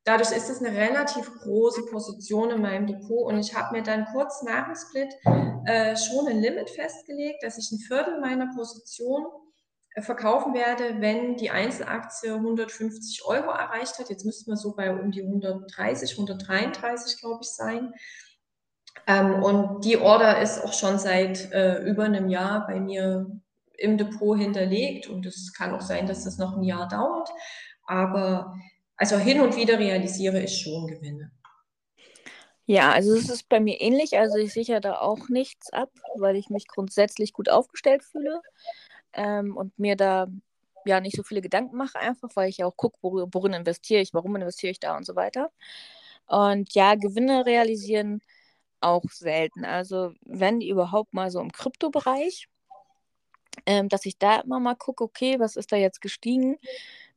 [0.04, 4.06] Dadurch ist es eine relativ große Position in meinem Depot und ich habe mir dann
[4.06, 5.14] kurz nach dem Split
[5.66, 9.26] äh, schon ein Limit festgelegt, dass ich ein Viertel meiner Position
[9.94, 14.08] äh, verkaufen werde, wenn die Einzelaktie 150 Euro erreicht hat.
[14.08, 17.92] Jetzt müssten wir so bei um die 130, 133, glaube ich, sein.
[19.06, 23.30] Ähm, und die Order ist auch schon seit äh, über einem Jahr bei mir
[23.76, 27.30] im Depot hinterlegt und es kann auch sein, dass das noch ein Jahr dauert.
[27.86, 28.54] Aber
[29.00, 31.32] also hin und wieder realisiere ich schon Gewinne.
[32.66, 34.18] Ja, also es ist bei mir ähnlich.
[34.18, 38.42] Also ich sichere da auch nichts ab, weil ich mich grundsätzlich gut aufgestellt fühle
[39.14, 40.28] ähm, und mir da
[40.84, 44.12] ja nicht so viele Gedanken mache, einfach weil ich ja auch gucke, worin investiere ich,
[44.12, 45.50] warum investiere ich da und so weiter.
[46.26, 48.20] Und ja, Gewinne realisieren
[48.80, 49.64] auch selten.
[49.64, 52.48] Also wenn überhaupt mal so im Kryptobereich,
[53.64, 56.58] ähm, dass ich da immer mal gucke, okay, was ist da jetzt gestiegen?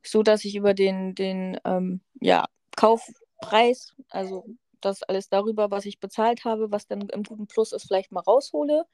[0.06, 2.46] So dass ich über den, den ähm, ja,
[2.76, 4.46] Kaufpreis, also
[4.80, 8.20] das alles darüber, was ich bezahlt habe, was dann im guten Plus ist, vielleicht mal
[8.20, 8.86] raushole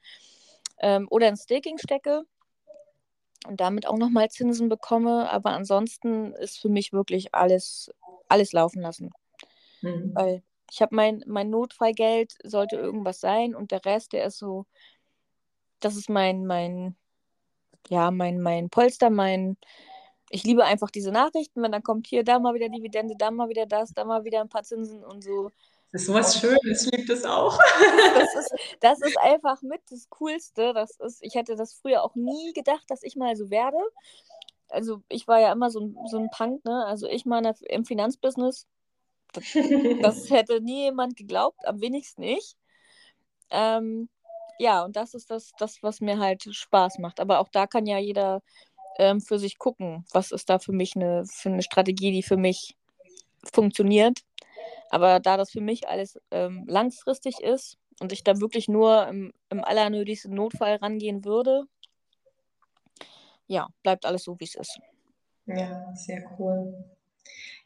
[0.79, 2.23] ähm, oder ins Staking stecke
[3.47, 5.29] und damit auch nochmal Zinsen bekomme.
[5.29, 7.91] Aber ansonsten ist für mich wirklich alles,
[8.27, 9.11] alles laufen lassen.
[9.81, 10.11] Mhm.
[10.13, 14.65] Weil ich habe mein, mein Notfallgeld, sollte irgendwas sein und der Rest, der ist so,
[15.81, 16.95] das ist mein, mein,
[17.89, 19.57] ja, mein, mein Polster, mein,
[20.31, 23.49] ich liebe einfach diese Nachrichten, wenn dann kommt hier, da mal wieder Dividende, da mal
[23.49, 25.51] wieder das, da mal wieder ein paar Zinsen und so.
[25.91, 27.59] Das ist sowas Schönes, ich liebe das auch.
[28.15, 30.73] Das ist, das ist einfach mit das Coolste.
[30.73, 33.77] Das ist, ich hätte das früher auch nie gedacht, dass ich mal so werde.
[34.69, 36.85] Also ich war ja immer so ein, so ein Punk, ne?
[36.85, 38.67] Also ich meine im Finanzbusiness,
[39.33, 39.43] das,
[40.01, 42.55] das hätte nie jemand geglaubt, am wenigsten ich.
[43.49, 44.07] Ähm,
[44.59, 47.19] ja, und das ist das, das, was mir halt Spaß macht.
[47.19, 48.41] Aber auch da kann ja jeder
[48.97, 52.37] ähm, für sich gucken, was ist da für mich eine, für eine Strategie, die für
[52.37, 52.75] mich
[53.51, 54.19] funktioniert.
[54.89, 59.33] Aber da das für mich alles ähm, langfristig ist und ich da wirklich nur im,
[59.49, 61.63] im allernötigsten Notfall rangehen würde,
[63.47, 64.79] ja, bleibt alles so, wie es ist.
[65.45, 66.85] Ja, sehr cool.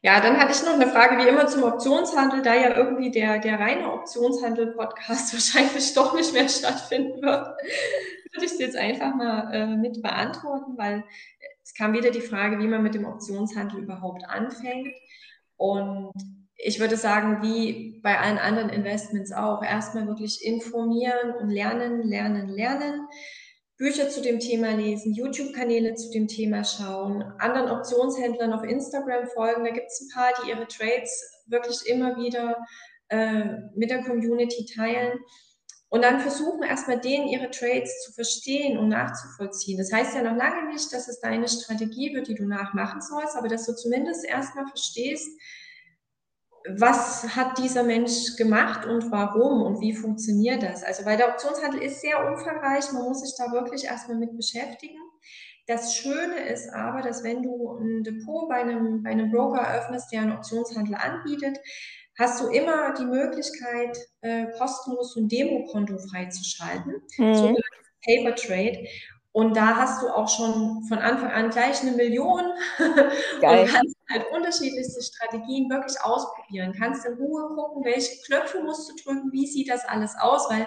[0.02, 3.40] Ja, dann hatte ich noch eine Frage, wie immer zum Optionshandel, da ja irgendwie der,
[3.40, 7.56] der reine Optionshandel-Podcast wahrscheinlich doch nicht mehr stattfinden wird
[8.36, 11.04] würde ich es jetzt einfach mal äh, mit beantworten, weil
[11.64, 14.94] es kam wieder die Frage, wie man mit dem Optionshandel überhaupt anfängt.
[15.58, 16.12] Und
[16.58, 22.50] ich würde sagen, wie bei allen anderen Investments auch, erstmal wirklich informieren und lernen, lernen,
[22.50, 23.08] lernen.
[23.78, 29.66] Bücher zu dem Thema lesen, YouTube-Kanäle zu dem Thema schauen, anderen Optionshändlern auf Instagram folgen.
[29.66, 32.58] Da gibt es ein paar, die ihre Trades wirklich immer wieder
[33.10, 33.44] äh,
[33.76, 35.20] mit der Community teilen.
[35.96, 39.78] Und dann versuchen erstmal denen ihre Trades zu verstehen und nachzuvollziehen.
[39.78, 43.38] Das heißt ja noch lange nicht, dass es deine Strategie wird, die du nachmachen sollst,
[43.38, 45.30] aber dass du zumindest erstmal verstehst,
[46.68, 50.84] was hat dieser Mensch gemacht und warum und wie funktioniert das?
[50.84, 55.00] Also weil der Optionshandel ist sehr umfangreich, man muss sich da wirklich erstmal mit beschäftigen.
[55.66, 60.12] Das Schöne ist aber, dass wenn du ein Depot bei einem, bei einem Broker eröffnest,
[60.12, 61.58] der einen Optionshandel anbietet,
[62.18, 67.36] hast du immer die Möglichkeit, äh, kostenlos ein Demokonto freizuschalten, mhm.
[67.36, 68.88] sogenanntes Paper Trade.
[69.32, 72.54] Und da hast du auch schon von Anfang an gleich eine Million
[73.42, 73.64] Geil.
[73.64, 76.74] und kannst halt unterschiedlichste Strategien wirklich ausprobieren.
[76.78, 80.66] Kannst in Ruhe gucken, welche Knöpfe musst du drücken, wie sieht das alles aus, weil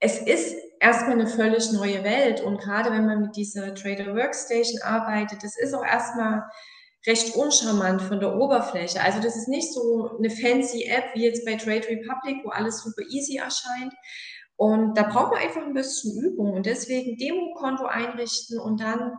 [0.00, 4.80] es ist erstmal eine völlig neue Welt und gerade wenn man mit dieser Trader Workstation
[4.82, 6.42] arbeitet, das ist auch erstmal
[7.06, 9.00] recht uncharmant von der Oberfläche.
[9.00, 12.82] Also das ist nicht so eine fancy App wie jetzt bei Trade Republic, wo alles
[12.82, 13.94] super easy erscheint.
[14.56, 19.14] Und da braucht man einfach ein bisschen Übung und deswegen Demokonto einrichten und dann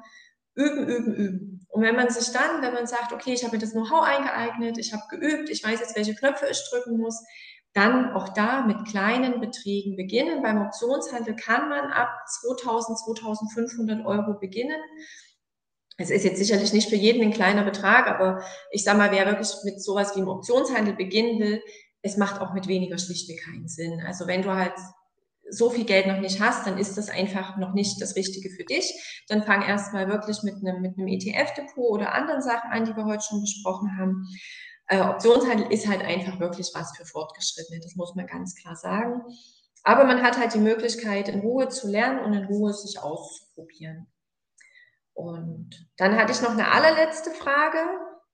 [0.54, 1.66] üben, üben, üben.
[1.70, 4.78] Und wenn man sich dann, wenn man sagt, okay, ich habe mir das Know-how eingeeignet,
[4.78, 7.24] ich habe geübt, ich weiß jetzt, welche Knöpfe ich drücken muss,
[7.74, 10.44] dann auch da mit kleinen Beträgen beginnen.
[10.44, 12.10] Beim Optionshandel kann man ab
[12.44, 14.80] 2000, 2500 Euro beginnen.
[16.02, 19.26] Es ist jetzt sicherlich nicht für jeden ein kleiner Betrag, aber ich sage mal, wer
[19.26, 21.62] wirklich mit sowas wie im Optionshandel beginnen will,
[22.02, 24.02] es macht auch mit weniger schlichtweg keinen Sinn.
[24.06, 24.74] Also wenn du halt
[25.50, 28.64] so viel Geld noch nicht hast, dann ist das einfach noch nicht das Richtige für
[28.64, 29.24] dich.
[29.28, 33.06] Dann fang erstmal wirklich mit einem, mit einem ETF-Depot oder anderen Sachen an, die wir
[33.06, 34.26] heute schon besprochen haben.
[34.88, 39.22] Äh, Optionshandel ist halt einfach wirklich was für Fortgeschrittene, das muss man ganz klar sagen.
[39.84, 44.08] Aber man hat halt die Möglichkeit, in Ruhe zu lernen und in Ruhe sich auszuprobieren.
[45.14, 47.80] Und dann hatte ich noch eine allerletzte Frage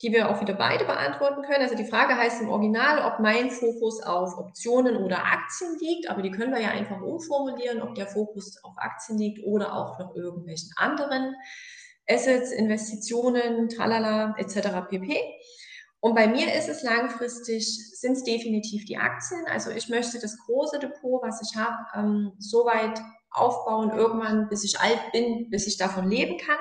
[0.02, 1.64] die wir auch wieder beide beantworten können.
[1.64, 6.22] Also die Frage heißt im Original, ob mein Fokus auf Optionen oder Aktien liegt, aber
[6.22, 10.16] die können wir ja einfach umformulieren, ob der Fokus auf Aktien liegt oder auch noch
[10.16, 11.36] irgendwelchen anderen
[12.08, 14.88] Assets, Investitionen, tralala, etc.
[14.88, 15.20] pp.
[16.00, 19.46] Und bei mir ist es langfristig, sind es definitiv die Aktien.
[19.48, 23.02] Also ich möchte das große Depot, was ich habe, ähm, so weit
[23.32, 26.58] aufbauen, irgendwann, bis ich alt bin, bis ich davon leben kann.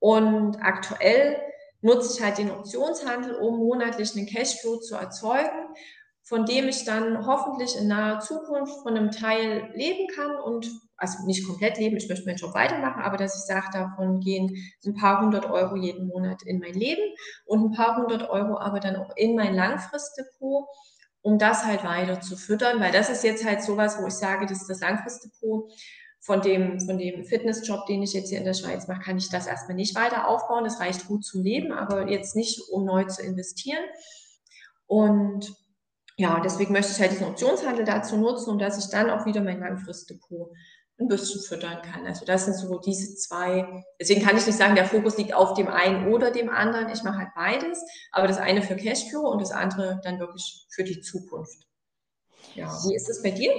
[0.00, 1.40] Und aktuell
[1.80, 5.74] nutze ich halt den Optionshandel, um monatlich einen Cashflow zu erzeugen,
[6.22, 11.24] von dem ich dann hoffentlich in naher Zukunft von einem Teil leben kann und also
[11.24, 14.94] nicht komplett leben, ich möchte meinen Job weitermachen, aber dass ich sage, davon gehen ein
[14.94, 17.02] paar hundert Euro jeden Monat in mein Leben
[17.46, 20.66] und ein paar hundert Euro aber dann auch in mein Langfristdepot,
[21.22, 24.46] um das halt weiter zu füttern, weil das ist jetzt halt sowas, wo ich sage,
[24.46, 25.72] das ist das Langfristdepot
[26.20, 29.30] von dem, von dem Fitnessjob, den ich jetzt hier in der Schweiz mache, kann ich
[29.30, 30.64] das erstmal nicht weiter aufbauen.
[30.64, 33.84] Das reicht gut zum Leben, aber jetzt nicht, um neu zu investieren.
[34.86, 35.54] Und
[36.16, 39.40] ja, deswegen möchte ich halt diesen Optionshandel dazu nutzen, um dass ich dann auch wieder
[39.40, 40.50] mein Langfristdepot
[41.00, 42.06] ein bisschen füttern kann.
[42.06, 43.84] Also das sind so diese zwei.
[44.00, 46.88] Deswegen kann ich nicht sagen, der Fokus liegt auf dem einen oder dem anderen.
[46.88, 50.82] Ich mache halt beides, aber das eine für Cashflow und das andere dann wirklich für
[50.82, 51.67] die Zukunft.
[52.54, 53.52] Ja, wie ist es bei dir?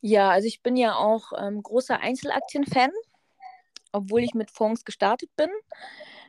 [0.00, 2.90] Ja, also ich bin ja auch ähm, großer Einzelaktien-Fan,
[3.92, 5.50] obwohl ich mit Fonds gestartet bin.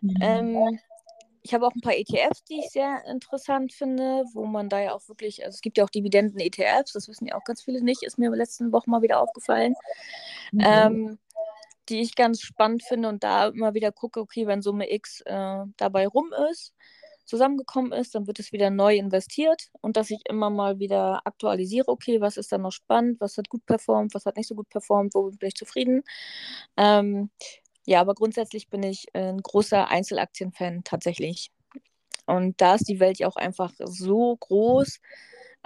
[0.01, 0.17] Mhm.
[0.21, 0.79] Ähm,
[1.47, 4.93] ich habe auch ein paar ETFs, die ich sehr interessant finde, wo man da ja
[4.93, 8.03] auch wirklich, also es gibt ja auch Dividenden-ETFs, das wissen ja auch ganz viele nicht,
[8.03, 9.73] ist mir letzten Wochen mal wieder aufgefallen,
[10.51, 10.61] mhm.
[10.61, 11.19] ähm,
[11.87, 15.63] die ich ganz spannend finde und da immer wieder gucke, okay, wenn Summe X äh,
[15.77, 16.73] dabei rum ist,
[17.27, 21.89] zusammengekommen ist, dann wird es wieder neu investiert und dass ich immer mal wieder aktualisiere,
[21.89, 24.69] okay, was ist da noch spannend, was hat gut performt, was hat nicht so gut
[24.69, 26.03] performt, wo bin ich zufrieden.
[26.77, 27.29] Ähm,
[27.85, 31.51] ja, aber grundsätzlich bin ich ein großer Einzelaktienfan tatsächlich.
[32.25, 34.99] Und da ist die Welt ja auch einfach so groß.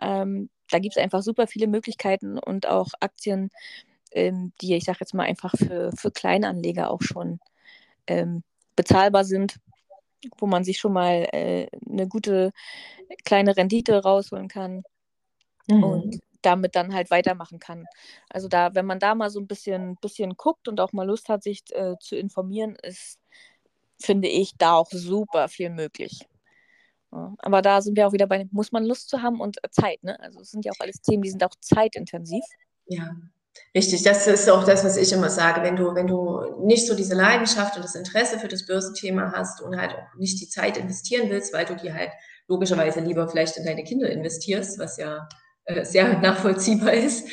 [0.02, 3.50] Ähm, da gibt es einfach super viele Möglichkeiten und auch Aktien,
[4.12, 7.40] ähm, die ich sage jetzt mal einfach für, für Kleinanleger auch schon
[8.08, 8.44] ähm,
[8.76, 9.58] bezahlbar sind
[10.38, 12.52] wo man sich schon mal äh, eine gute
[13.26, 14.84] kleine Rendite rausholen kann
[15.68, 15.84] mhm.
[15.84, 17.86] und damit dann halt weitermachen kann.
[18.30, 21.30] Also da, wenn man da mal so ein bisschen, bisschen guckt und auch mal Lust
[21.30, 23.20] hat, sich äh, zu informieren, ist,
[24.00, 26.26] finde ich, da auch super viel möglich.
[27.12, 30.02] Ja, aber da sind wir auch wieder bei, muss man Lust zu haben und Zeit,
[30.04, 30.20] ne?
[30.20, 32.44] Also es sind ja auch alles Themen, die sind auch zeitintensiv.
[32.86, 33.16] Ja,
[33.74, 35.62] Richtig, das ist auch das, was ich immer sage.
[35.62, 39.62] Wenn du, wenn du nicht so diese Leidenschaft und das Interesse für das Börsenthema hast
[39.62, 42.12] und halt auch nicht die Zeit investieren willst, weil du die halt
[42.48, 45.28] logischerweise lieber vielleicht in deine Kinder investierst, was ja
[45.66, 47.28] äh, sehr nachvollziehbar ist,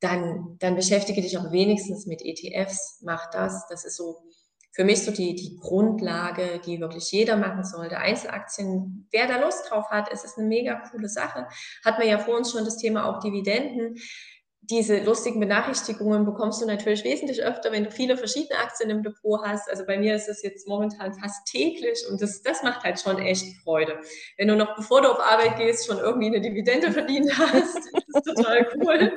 [0.00, 3.66] dann, dann beschäftige dich auch wenigstens mit ETFs, mach das.
[3.68, 4.22] Das ist so
[4.72, 7.96] für mich so die, die Grundlage, die wirklich jeder machen sollte.
[7.96, 11.46] Einzelaktien, wer da Lust drauf hat, es ist eine mega coole Sache.
[11.82, 13.96] Hat man ja vor uns schon das Thema auch Dividenden
[14.70, 19.40] diese lustigen Benachrichtigungen bekommst du natürlich wesentlich öfter, wenn du viele verschiedene Aktien im Depot
[19.44, 19.70] hast.
[19.70, 23.18] Also bei mir ist es jetzt momentan fast täglich und das, das macht halt schon
[23.18, 24.00] echt Freude.
[24.36, 28.04] Wenn du noch bevor du auf Arbeit gehst, schon irgendwie eine Dividende verdient hast, das
[28.08, 29.12] ist total cool.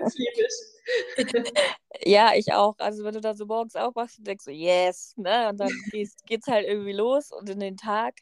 [2.03, 2.75] Ja, ich auch.
[2.79, 5.49] Also wenn du da so morgens aufwachst und denkst so, yes, ne?
[5.49, 8.15] Und dann geht es halt irgendwie los und in den Tag.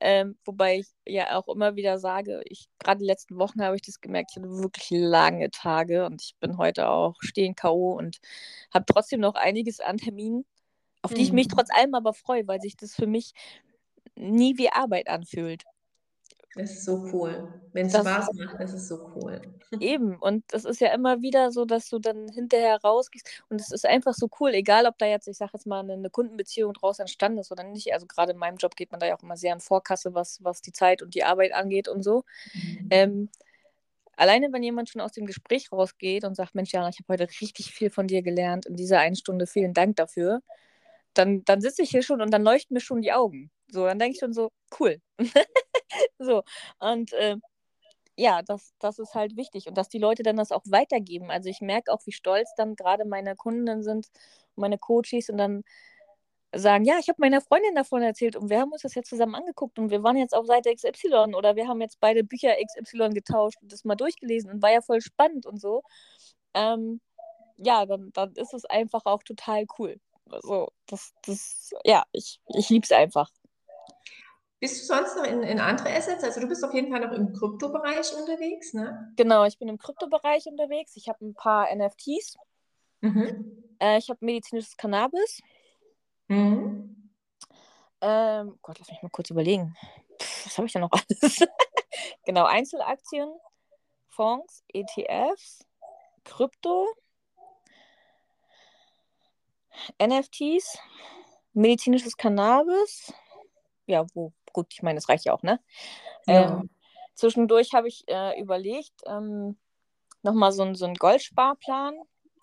[0.00, 3.82] Ähm, wobei ich ja auch immer wieder sage, ich gerade die letzten Wochen habe ich
[3.82, 7.92] das gemerkt, ich hatte wirklich lange Tage und ich bin heute auch stehen K.O.
[7.92, 8.18] und
[8.72, 10.44] habe trotzdem noch einiges an Terminen,
[11.02, 11.52] auf die ich mich mhm.
[11.52, 13.32] trotz allem aber freue, weil sich das für mich
[14.14, 15.64] nie wie Arbeit anfühlt.
[16.58, 17.48] Das ist so cool.
[17.72, 19.40] Wenn es Spaß macht, das ist so cool.
[19.80, 20.16] Eben.
[20.16, 23.44] Und es ist ja immer wieder so, dass du dann hinterher rausgehst.
[23.48, 26.10] Und es ist einfach so cool, egal ob da jetzt, ich sage jetzt mal, eine
[26.10, 27.92] Kundenbeziehung draus entstanden ist oder nicht.
[27.92, 30.42] Also gerade in meinem Job geht man da ja auch immer sehr an Vorkasse, was,
[30.42, 32.24] was die Zeit und die Arbeit angeht und so.
[32.54, 32.88] Mhm.
[32.90, 33.28] Ähm,
[34.16, 37.28] alleine, wenn jemand schon aus dem Gespräch rausgeht und sagt, Mensch, Jana, ich habe heute
[37.40, 40.40] richtig viel von dir gelernt in dieser einen Stunde, vielen Dank dafür,
[41.14, 43.50] dann, dann sitze ich hier schon und dann leuchten mir schon die Augen.
[43.70, 44.50] So, dann denke ich schon so,
[44.80, 45.00] cool.
[46.18, 46.42] so,
[46.80, 47.36] und äh,
[48.16, 51.30] ja, das, das ist halt wichtig und dass die Leute dann das auch weitergeben.
[51.30, 54.08] Also ich merke auch, wie stolz dann gerade meine Kunden sind,
[54.56, 55.64] meine Coaches und dann
[56.54, 59.34] sagen, ja, ich habe meiner Freundin davon erzählt und wir haben uns das jetzt zusammen
[59.34, 63.10] angeguckt und wir waren jetzt auf Seite XY oder wir haben jetzt beide Bücher XY
[63.10, 65.82] getauscht und das mal durchgelesen und war ja voll spannend und so.
[66.54, 67.00] Ähm,
[67.58, 70.00] ja, dann, dann ist es einfach auch total cool.
[70.30, 73.30] Also, das, das, ja, ich, ich liebe es einfach.
[74.60, 76.24] Bist du sonst noch in, in andere Assets?
[76.24, 79.12] Also du bist auf jeden Fall noch im Kryptobereich unterwegs, ne?
[79.16, 80.96] Genau, ich bin im Kryptobereich unterwegs.
[80.96, 82.36] Ich habe ein paar NFTs.
[83.00, 83.62] Mhm.
[83.80, 85.40] Äh, ich habe medizinisches Cannabis.
[86.26, 87.10] Mhm.
[88.00, 89.76] Ähm, Gott, lass mich mal kurz überlegen.
[90.20, 91.46] Pff, was habe ich da noch alles?
[92.24, 93.32] genau, Einzelaktien,
[94.08, 95.64] Fonds, ETFs,
[96.24, 96.88] Krypto,
[99.98, 100.78] NFTs,
[101.52, 103.12] medizinisches Cannabis.
[103.86, 105.60] Ja, wo gut, ich meine, das reicht ja auch, ne?
[106.26, 106.58] Ja.
[106.58, 106.70] Ähm,
[107.14, 109.56] zwischendurch habe ich äh, überlegt, ähm,
[110.22, 111.94] nochmal so, so einen Goldsparplan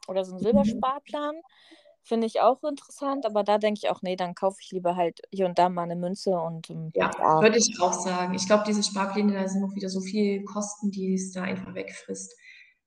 [0.07, 0.45] oder so einen mhm.
[0.45, 1.35] Silbersparplan.
[2.03, 5.21] Finde ich auch interessant, aber da denke ich auch, nee, dann kaufe ich lieber halt
[5.31, 6.69] hier und da mal eine Münze und.
[6.69, 8.35] Ähm, ja, ja, würde ich auch sagen.
[8.35, 11.73] Ich glaube, diese Sparpläne, da sind noch wieder so viele Kosten, die es da einfach
[11.73, 12.33] wegfrisst.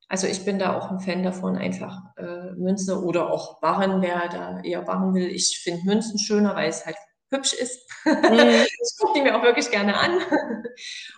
[0.09, 4.29] Also ich bin da auch ein Fan davon, einfach äh, Münze oder auch Barren, wer
[4.29, 5.27] da eher Barren will.
[5.27, 6.97] Ich finde Münzen schöner, weil es halt
[7.31, 7.89] hübsch ist.
[8.05, 8.15] Mhm.
[8.15, 10.21] ich gucke die mir auch wirklich gerne an.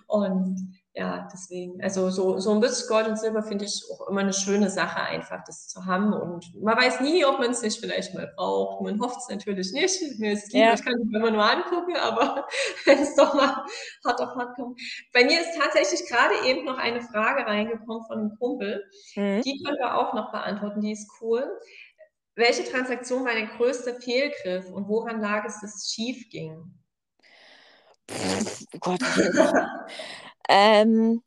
[0.07, 4.23] Und ja, deswegen, also so, so ein bisschen Gold und Silber finde ich auch immer
[4.23, 6.13] eine schöne Sache, einfach das zu haben.
[6.13, 8.83] Und man weiß nie, ob man es nicht vielleicht mal braucht.
[8.83, 10.19] Man hofft es natürlich nicht.
[10.19, 10.75] Mir ist lieber, ja.
[10.75, 12.45] ich kann es immer nur angucken, aber
[12.87, 13.65] wenn es doch mal
[14.05, 14.81] hart auf hart kommt.
[15.13, 18.85] Bei mir ist tatsächlich gerade eben noch eine Frage reingekommen von einem Kumpel.
[19.15, 19.43] Mhm.
[19.43, 21.49] Die können wir auch noch beantworten, die ist cool.
[22.41, 26.75] Welche Transaktion war dein größter Fehlgriff und woran lag es, dass es schief ging?
[28.11, 29.01] Pff, oh Gott.
[30.49, 31.23] ähm,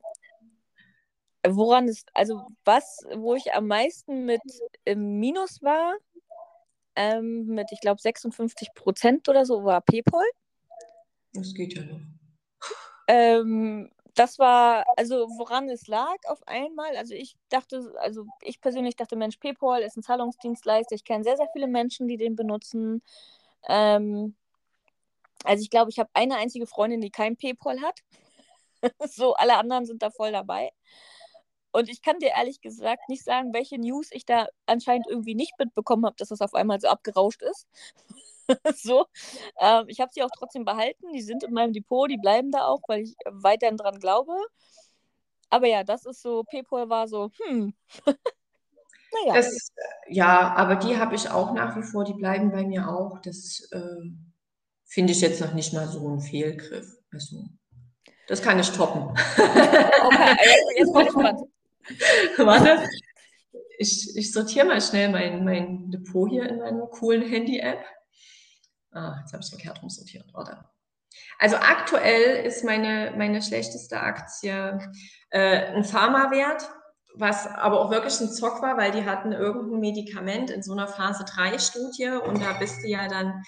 [1.48, 4.42] woran ist, also was, wo ich am meisten mit
[4.86, 5.94] im Minus war,
[6.96, 10.26] ähm, mit, ich glaube, 56 Prozent oder so, war PayPal.
[11.34, 12.02] Das geht ja noch.
[13.08, 16.96] Ähm, das war, also woran es lag auf einmal.
[16.98, 20.96] Also ich dachte, also ich persönlich dachte, Mensch, PayPal ist ein Zahlungsdienstleister.
[20.96, 23.02] Ich kenne sehr, sehr viele Menschen, die den benutzen.
[23.68, 24.36] Ähm,
[25.44, 28.00] also ich glaube, ich habe eine einzige Freundin, die kein PayPal hat.
[29.10, 30.72] so, alle anderen sind da voll dabei.
[31.74, 35.54] Und ich kann dir ehrlich gesagt nicht sagen, welche News ich da anscheinend irgendwie nicht
[35.58, 37.68] mitbekommen habe, dass das auf einmal so abgerauscht ist.
[38.76, 39.08] so.
[39.60, 41.12] Ähm, ich habe sie auch trotzdem behalten.
[41.14, 44.34] Die sind in meinem Depot, die bleiben da auch, weil ich weiterhin dran glaube.
[45.50, 47.74] Aber ja, das ist so, PayPal war so, hm.
[48.06, 49.34] naja.
[49.34, 49.72] Das,
[50.08, 53.20] ja, aber die habe ich auch nach wie vor, die bleiben bei mir auch.
[53.20, 54.12] Das äh,
[54.86, 57.00] finde ich jetzt noch nicht mal so ein Fehlgriff.
[57.12, 57.46] Also,
[58.28, 59.10] das kann ich toppen.
[59.38, 61.42] okay, jetzt, jetzt bin ich gespannt.
[62.38, 62.90] Warte.
[63.78, 67.84] Ich, ich sortiere mal schnell mein, mein Depot hier in meiner coolen Handy-App.
[68.92, 70.26] Ah, jetzt habe ich es verkehrt rumsortiert.
[70.34, 70.64] Warte.
[71.40, 74.80] Also aktuell ist meine, meine schlechteste Aktie
[75.30, 76.70] äh, ein Pharmawert,
[77.16, 80.88] was aber auch wirklich ein Zock war, weil die hatten irgendein Medikament in so einer
[80.88, 83.44] Phase 3 Studie und da bist du ja dann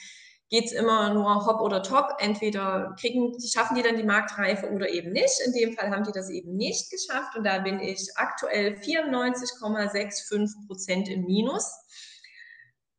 [0.49, 2.15] geht es immer nur hopp oder top.
[2.19, 5.39] Entweder kriegen, schaffen die dann die Marktreife oder eben nicht.
[5.45, 10.67] In dem Fall haben die das eben nicht geschafft und da bin ich aktuell 94,65
[10.67, 11.71] Prozent im Minus.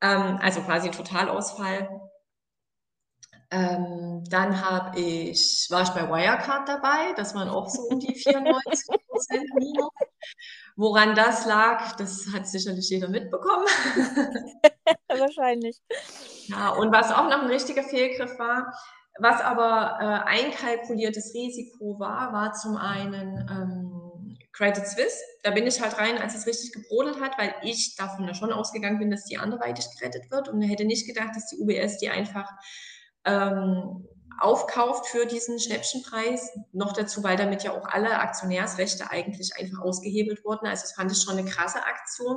[0.01, 1.89] Ähm, also quasi ein Totalausfall.
[3.53, 8.13] Ähm, dann habe ich, war ich bei Wirecard dabei, das waren auch so um die
[8.15, 9.91] 94 Prozent Minus.
[10.75, 13.67] Woran das lag, das hat sicherlich jeder mitbekommen.
[15.09, 15.81] Wahrscheinlich.
[16.47, 18.73] Ja, und was auch noch ein richtiger Fehlgriff war,
[19.19, 25.19] was aber äh, einkalkuliertes Risiko war, war zum einen ähm, Credit Suisse.
[25.43, 28.53] Da bin ich halt rein, als es richtig gebrodelt hat, weil ich davon ja schon
[28.53, 32.11] ausgegangen bin, dass die anderweitig gerettet wird und hätte nicht gedacht, dass die UBS die
[32.11, 32.51] einfach
[33.25, 34.07] ähm,
[34.39, 36.51] aufkauft für diesen Schnäppchenpreis.
[36.73, 40.67] Noch dazu, weil damit ja auch alle Aktionärsrechte eigentlich einfach ausgehebelt wurden.
[40.67, 42.37] Also das fand ich schon eine krasse Aktion.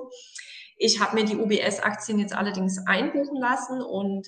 [0.80, 4.28] Ich habe mir die UBS-Aktien jetzt allerdings einbuchen lassen und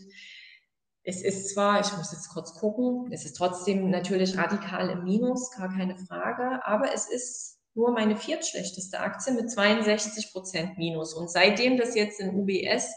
[1.04, 5.50] es ist zwar, ich muss jetzt kurz gucken, es ist trotzdem natürlich radikal im Minus,
[5.52, 11.14] gar keine Frage, aber es ist nur meine viertschlechteste Aktie mit 62 Prozent Minus.
[11.14, 12.94] Und seitdem das jetzt in UBS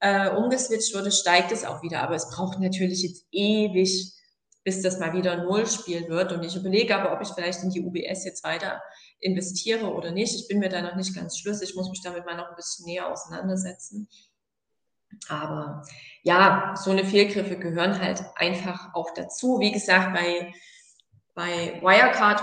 [0.00, 2.02] äh, umgeswitcht wurde, steigt es auch wieder.
[2.02, 4.15] Aber es braucht natürlich jetzt ewig,
[4.66, 6.32] bis das mal wieder Null spielen wird.
[6.32, 8.82] Und ich überlege aber, ob ich vielleicht in die UBS jetzt weiter
[9.20, 10.34] investiere oder nicht.
[10.34, 11.70] Ich bin mir da noch nicht ganz schlüssig.
[11.70, 14.08] Ich muss mich damit mal noch ein bisschen näher auseinandersetzen.
[15.28, 15.84] Aber
[16.24, 19.60] ja, so eine Fehlgriffe gehören halt einfach auch dazu.
[19.60, 20.52] Wie gesagt, bei,
[21.36, 22.42] bei Wirecard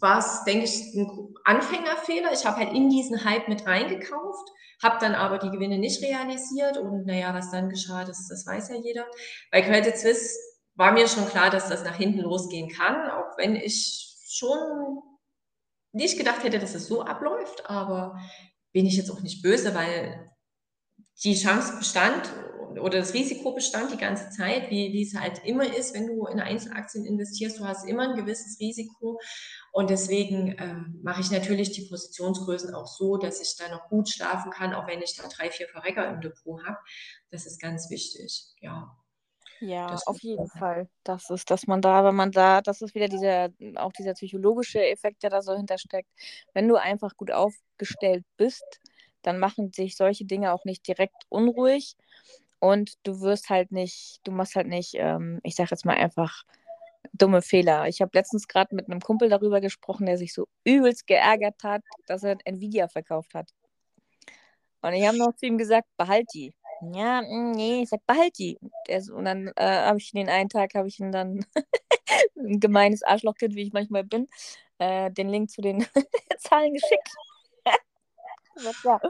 [0.00, 2.30] war es, denke ich, ein Anfängerfehler.
[2.34, 6.78] Ich habe halt in diesen Hype mit reingekauft habe dann aber die Gewinne nicht realisiert
[6.78, 9.06] und naja, was dann geschah, das, das weiß ja jeder.
[9.50, 10.38] Bei Credit Suisse
[10.78, 15.02] war mir schon klar, dass das nach hinten losgehen kann, auch wenn ich schon
[15.92, 18.16] nicht gedacht hätte, dass es so abläuft, aber
[18.72, 20.30] bin ich jetzt auch nicht böse, weil
[21.24, 22.32] die Chance bestand
[22.80, 26.26] oder das Risiko bestand die ganze Zeit, wie, wie es halt immer ist, wenn du
[26.26, 29.18] in Einzelaktien investierst, du hast immer ein gewisses Risiko
[29.72, 34.08] und deswegen äh, mache ich natürlich die Positionsgrößen auch so, dass ich da noch gut
[34.08, 36.78] schlafen kann, auch wenn ich da drei, vier Verrecker im Depot habe.
[37.30, 38.96] Das ist ganz wichtig, ja.
[39.60, 40.58] Ja, das auf jeden sein.
[40.58, 40.88] Fall.
[41.04, 44.84] Das ist, dass man da, wenn man da, das ist wieder dieser, auch dieser psychologische
[44.86, 46.08] Effekt, der da so hintersteckt.
[46.54, 48.80] Wenn du einfach gut aufgestellt bist,
[49.22, 51.96] dann machen sich solche Dinge auch nicht direkt unruhig
[52.60, 56.44] und du wirst halt nicht, du machst halt nicht, ähm, ich sag jetzt mal einfach,
[57.12, 57.88] dumme Fehler.
[57.88, 61.82] Ich habe letztens gerade mit einem Kumpel darüber gesprochen, der sich so übelst geärgert hat,
[62.06, 63.50] dass er Nvidia verkauft hat.
[64.82, 66.54] Und ich habe noch zu ihm gesagt, behalt die.
[66.80, 68.58] Ja, mm, nee, ich sag, behalt die.
[69.12, 71.44] und dann äh, habe ich den einen Tag, habe ich ihn dann,
[72.36, 74.28] ein gemeines Arschlochkind, wie ich manchmal bin,
[74.78, 75.84] äh, den Link zu den
[76.38, 77.08] Zahlen geschickt.
[78.84, 79.00] ja.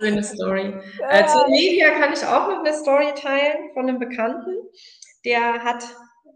[0.00, 0.74] Schöne Story.
[1.08, 4.56] Äh, zu Nvidia kann ich auch noch eine Story teilen von einem Bekannten.
[5.24, 5.84] Der hat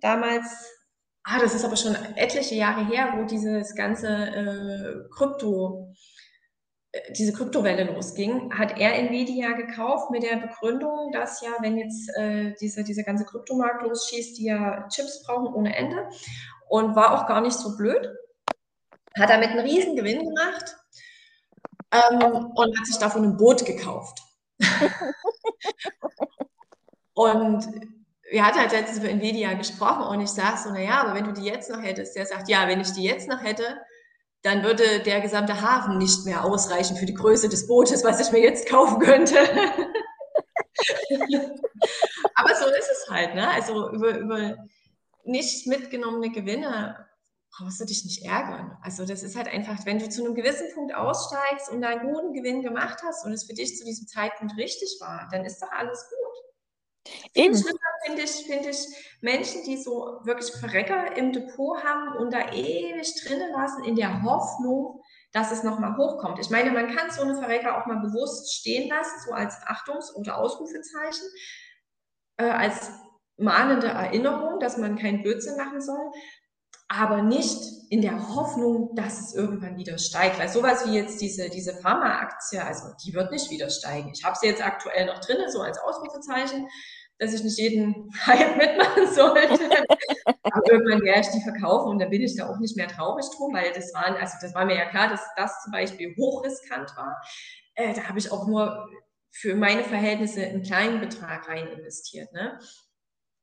[0.01, 0.47] damals,
[1.24, 5.95] ah, das ist aber schon etliche Jahre her, wo dieses ganze äh, Krypto,
[7.11, 12.55] diese Kryptowelle losging, hat er Nvidia gekauft mit der Begründung, dass ja, wenn jetzt äh,
[12.61, 16.09] diese, dieser ganze Kryptomarkt losschießt, die ja Chips brauchen ohne Ende
[16.68, 18.09] und war auch gar nicht so blöd.
[19.18, 20.76] Hat damit einen riesen Gewinn gemacht
[21.93, 24.20] ähm, und hat sich davon ein Boot gekauft.
[27.14, 27.68] und
[28.30, 31.32] wir hatten halt letztens über Nvidia gesprochen und ich sage so, naja, aber wenn du
[31.32, 33.78] die jetzt noch hättest, der sagt, ja, wenn ich die jetzt noch hätte,
[34.43, 38.32] dann würde der gesamte Hafen nicht mehr ausreichen für die Größe des Bootes, was ich
[38.32, 39.36] mir jetzt kaufen könnte.
[42.34, 43.49] aber so ist es halt, ne?
[43.51, 44.57] Also über, über
[45.24, 47.09] nicht mitgenommene Gewinne
[47.51, 48.76] brauchst du dich nicht ärgern.
[48.82, 52.32] Also das ist halt einfach, wenn du zu einem gewissen Punkt aussteigst und einen guten
[52.32, 55.70] Gewinn gemacht hast und es für dich zu diesem Zeitpunkt richtig war, dann ist doch
[55.72, 56.09] alles
[57.34, 57.55] Eben.
[58.07, 58.78] finde ich, find ich
[59.20, 64.22] Menschen, die so wirklich Verrecker im Depot haben und da ewig drinnen lassen, in der
[64.22, 65.01] Hoffnung,
[65.32, 66.38] dass es nochmal hochkommt.
[66.38, 70.14] Ich meine, man kann so eine Verrecker auch mal bewusst stehen lassen, so als Achtungs-
[70.14, 71.26] oder Ausrufezeichen,
[72.38, 72.90] äh, als
[73.36, 76.11] mahnende Erinnerung, dass man keinen Blödsinn machen soll,
[76.89, 77.59] aber nicht
[77.91, 80.38] in der Hoffnung, dass es irgendwann wieder steigt.
[80.38, 84.11] Weil sowas wie jetzt diese, diese Pharma-Aktie, also die wird nicht wieder steigen.
[84.14, 86.68] Ich habe sie jetzt aktuell noch drin, so als Ausrufezeichen
[87.18, 89.68] dass ich nicht jeden Hype mitmachen sollte.
[90.42, 93.26] Aber irgendwann werde ich die verkaufen und dann bin ich da auch nicht mehr traurig
[93.37, 96.97] drum, weil das waren, also das war mir ja klar, dass das zum Beispiel hochriskant
[96.97, 97.21] war.
[97.75, 98.88] Äh, da habe ich auch nur
[99.30, 102.33] für meine Verhältnisse einen kleinen Betrag rein investiert.
[102.33, 102.59] Ne?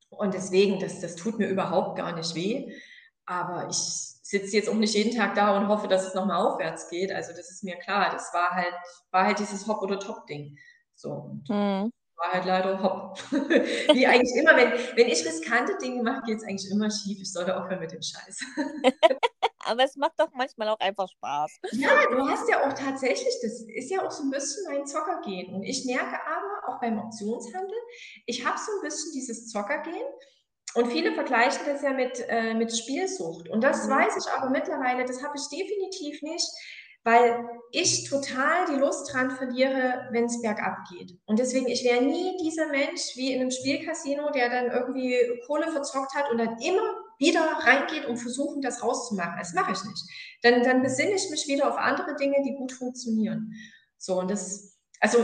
[0.09, 2.71] Und deswegen, das, das tut mir überhaupt gar nicht weh.
[3.25, 6.89] Aber ich sitze jetzt auch nicht jeden Tag da und hoffe, dass es nochmal aufwärts
[6.89, 7.11] geht.
[7.11, 8.11] Also das ist mir klar.
[8.11, 8.73] Das war halt,
[9.11, 10.57] war halt dieses Hop- oder Top-Ding.
[10.95, 11.39] So.
[11.47, 11.91] Mhm.
[12.17, 13.19] war halt leider hopp.
[13.31, 17.19] Wie eigentlich immer, wenn, wenn ich riskante Dinge mache, geht es eigentlich immer schief.
[17.21, 18.39] Ich sollte aufhören mit dem Scheiß.
[19.65, 21.59] Aber es macht doch manchmal auch einfach Spaß.
[21.71, 25.55] Ja, du hast ja auch tatsächlich, das ist ja auch so ein bisschen mein Zockergehen.
[25.55, 27.77] Und ich merke aber, auch beim Optionshandel,
[28.27, 30.05] ich habe so ein bisschen dieses Zockergehen.
[30.75, 33.49] Und viele vergleichen das ja mit, äh, mit Spielsucht.
[33.49, 33.91] Und das mhm.
[33.91, 36.47] weiß ich aber mittlerweile, das habe ich definitiv nicht,
[37.05, 41.17] weil ich total die Lust dran verliere, wenn es bergab geht.
[41.25, 45.15] Und deswegen, ich wäre nie dieser Mensch wie in einem Spielcasino, der dann irgendwie
[45.45, 49.37] Kohle verzockt hat und dann immer wieder reingeht und versuchen, das rauszumachen.
[49.37, 50.03] Das mache ich nicht.
[50.41, 53.53] Dann, dann besinne ich mich wieder auf andere Dinge, die gut funktionieren.
[53.97, 55.23] So, und das, also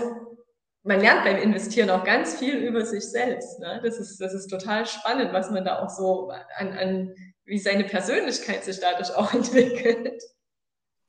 [0.84, 3.60] man lernt beim Investieren auch ganz viel über sich selbst.
[3.60, 3.80] Ne?
[3.84, 7.84] Das, ist, das ist total spannend, was man da auch so an, an, wie seine
[7.84, 10.24] Persönlichkeit sich dadurch auch entwickelt.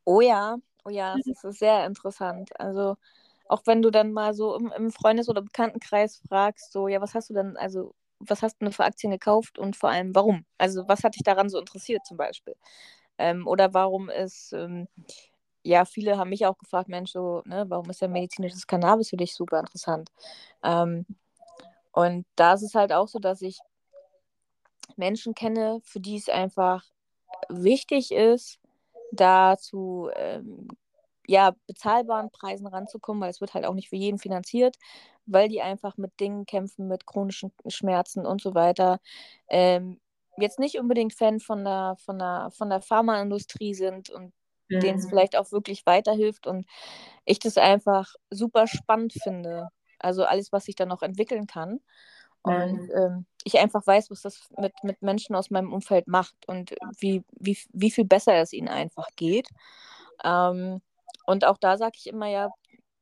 [0.05, 2.51] Oh ja, oh ja, das ist sehr interessant.
[2.61, 2.97] Also
[3.49, 7.15] auch wenn du dann mal so im, im Freundes- oder Bekanntenkreis fragst, so, ja, was
[7.15, 10.45] hast du denn, also was hast du für Aktien gekauft und vor allem warum?
[10.59, 12.55] Also was hat dich daran so interessiert zum Beispiel?
[13.19, 14.89] Ähm, oder warum ist, ähm,
[15.65, 19.17] ja, viele haben mich auch gefragt, Mensch, so, ne, warum ist ja medizinisches Cannabis für
[19.17, 20.11] dich super interessant?
[20.63, 21.07] Ähm,
[21.93, 23.59] und da ist es halt auch so, dass ich
[24.97, 26.85] Menschen kenne, für die es einfach
[27.49, 28.59] wichtig ist,
[29.13, 30.69] da zu ähm,
[31.27, 34.77] ja, bezahlbaren Preisen ranzukommen, weil es wird halt auch nicht für jeden finanziert,
[35.27, 38.99] weil die einfach mit Dingen kämpfen, mit chronischen Schmerzen und so weiter.
[39.49, 40.01] Ähm,
[40.37, 44.33] jetzt nicht unbedingt Fan von der, von der, von der Pharmaindustrie sind und
[44.77, 44.81] mhm.
[44.81, 46.67] denen es vielleicht auch wirklich weiterhilft und
[47.25, 49.69] ich das einfach super spannend finde.
[49.99, 51.81] Also alles, was sich da noch entwickeln kann.
[52.43, 56.75] Und ähm, ich einfach weiß, was das mit, mit Menschen aus meinem Umfeld macht und
[56.99, 59.49] wie, wie, wie viel besser es ihnen einfach geht.
[60.25, 60.81] Ähm,
[61.27, 62.51] und auch da sage ich immer ja,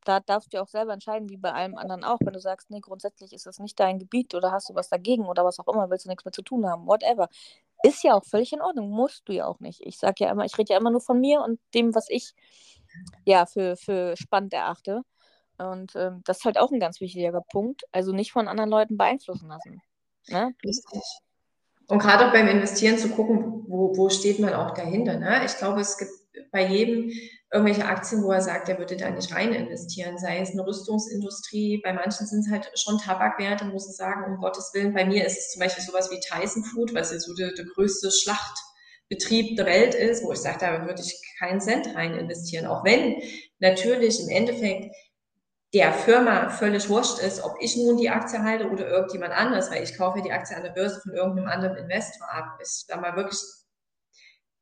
[0.04, 2.18] da darfst du auch selber entscheiden, wie bei allem anderen auch.
[2.20, 5.26] Wenn du sagst, nee, grundsätzlich ist das nicht dein Gebiet oder hast du was dagegen
[5.26, 7.28] oder was auch immer, willst du nichts mehr zu tun haben, whatever.
[7.82, 9.80] Ist ja auch völlig in Ordnung, musst du ja auch nicht.
[9.82, 12.34] Ich sage ja immer, ich rede ja immer nur von mir und dem, was ich
[13.24, 15.02] ja für, für spannend erachte.
[15.58, 17.82] Und ähm, das ist halt auch ein ganz wichtiger Punkt.
[17.92, 19.82] Also nicht von anderen Leuten beeinflussen lassen.
[20.28, 20.54] Ne?
[20.64, 21.02] Richtig.
[21.88, 25.18] Und gerade beim Investieren zu gucken, wo, wo steht man auch dahinter.
[25.18, 25.44] Ne?
[25.44, 26.12] Ich glaube, es gibt
[26.52, 27.10] bei jedem
[27.52, 31.80] irgendwelche Aktien, wo er sagt, er würde da nicht rein investieren, sei es eine Rüstungsindustrie,
[31.82, 34.94] bei manchen sind es halt schon Tabakwerte, muss ich sagen, um Gottes Willen.
[34.94, 37.64] Bei mir ist es zum Beispiel sowas wie Tyson Food, was ja so der, der
[37.64, 42.66] größte Schlachtbetrieb der Welt ist, wo ich sage, da würde ich keinen Cent rein investieren.
[42.66, 43.16] Auch wenn
[43.58, 44.94] natürlich im Endeffekt
[45.72, 49.82] der Firma völlig wurscht ist, ob ich nun die Aktie halte oder irgendjemand anderes, weil
[49.84, 52.58] ich kaufe die Aktie an der Börse von irgendeinem anderen Investor ab.
[52.60, 53.38] Ich da mal wirklich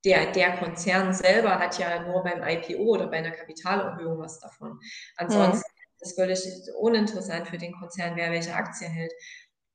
[0.04, 4.78] der, der Konzern selber hat ja nur beim IPO oder bei einer Kapitalerhöhung was davon.
[5.16, 6.00] Ansonsten mhm.
[6.00, 6.40] ist es völlig
[6.78, 9.12] uninteressant für den Konzern, wer welche Aktie hält.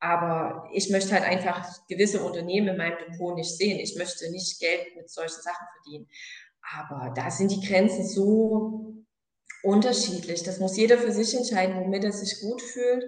[0.00, 3.78] Aber ich möchte halt einfach gewisse Unternehmen in meinem Depot nicht sehen.
[3.78, 6.08] Ich möchte nicht Geld mit solchen Sachen verdienen.
[6.74, 9.04] Aber da sind die Grenzen so
[9.62, 10.42] unterschiedlich.
[10.42, 13.04] Das muss jeder für sich entscheiden, womit er sich gut fühlt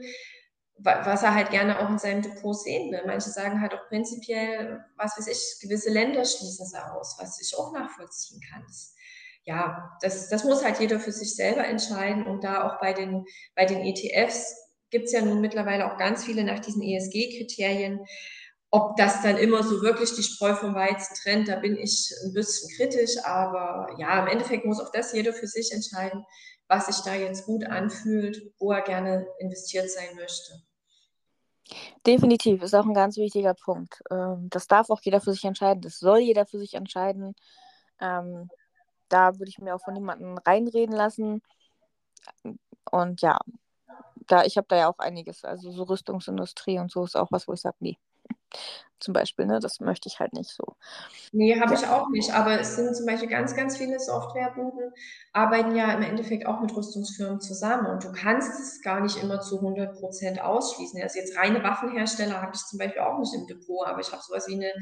[0.79, 3.03] was er halt gerne auch in seinem Depot sehen will.
[3.07, 7.57] Manche sagen halt auch prinzipiell, was weiß ich, gewisse Länder schließen sie aus, was ich
[7.59, 8.63] auch nachvollziehen kann.
[8.67, 8.95] Das,
[9.45, 13.25] ja, das, das muss halt jeder für sich selber entscheiden und da auch bei den,
[13.55, 14.55] bei den ETFs
[14.91, 18.01] gibt es ja nun mittlerweile auch ganz viele nach diesen ESG-Kriterien.
[18.71, 22.33] Ob das dann immer so wirklich die Spreu vom Weizen trennt, da bin ich ein
[22.33, 26.25] bisschen kritisch, aber ja, im Endeffekt muss auch das jeder für sich entscheiden,
[26.69, 30.66] was sich da jetzt gut anfühlt, wo er gerne investiert sein möchte.
[32.07, 34.03] Definitiv, ist auch ein ganz wichtiger Punkt.
[34.11, 35.83] Ähm, das darf auch jeder für sich entscheiden.
[35.83, 37.35] Das soll jeder für sich entscheiden.
[38.01, 38.49] Ähm,
[39.09, 41.43] da würde ich mir auch von niemandem reinreden lassen.
[42.91, 43.39] Und ja,
[44.27, 45.45] da, ich habe da ja auch einiges.
[45.45, 47.99] Also so Rüstungsindustrie und so ist auch was, wo ich sage, nee,
[49.01, 49.47] zum Beispiel.
[49.47, 49.61] Ne?
[49.61, 50.77] Das möchte ich halt nicht so.
[51.33, 51.81] Nee, habe ja.
[51.81, 52.33] ich auch nicht.
[52.33, 54.93] Aber es sind zum Beispiel ganz, ganz viele Softwarebuden,
[55.33, 57.87] arbeiten ja im Endeffekt auch mit Rüstungsfirmen zusammen.
[57.87, 61.01] Und du kannst es gar nicht immer zu 100 Prozent ausschließen.
[61.03, 64.23] Also jetzt reine Waffenhersteller habe ich zum Beispiel auch nicht im Depot, aber ich habe
[64.23, 64.73] sowas wie eine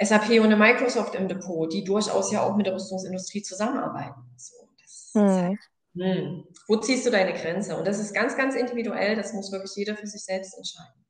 [0.00, 4.20] SAP und eine Microsoft im Depot, die durchaus ja auch mit der Rüstungsindustrie zusammenarbeiten.
[4.36, 5.28] So, hm.
[5.28, 5.58] halt,
[5.96, 6.44] hm.
[6.66, 7.76] Wo ziehst du deine Grenze?
[7.76, 9.14] Und das ist ganz, ganz individuell.
[9.14, 11.03] Das muss wirklich jeder für sich selbst entscheiden.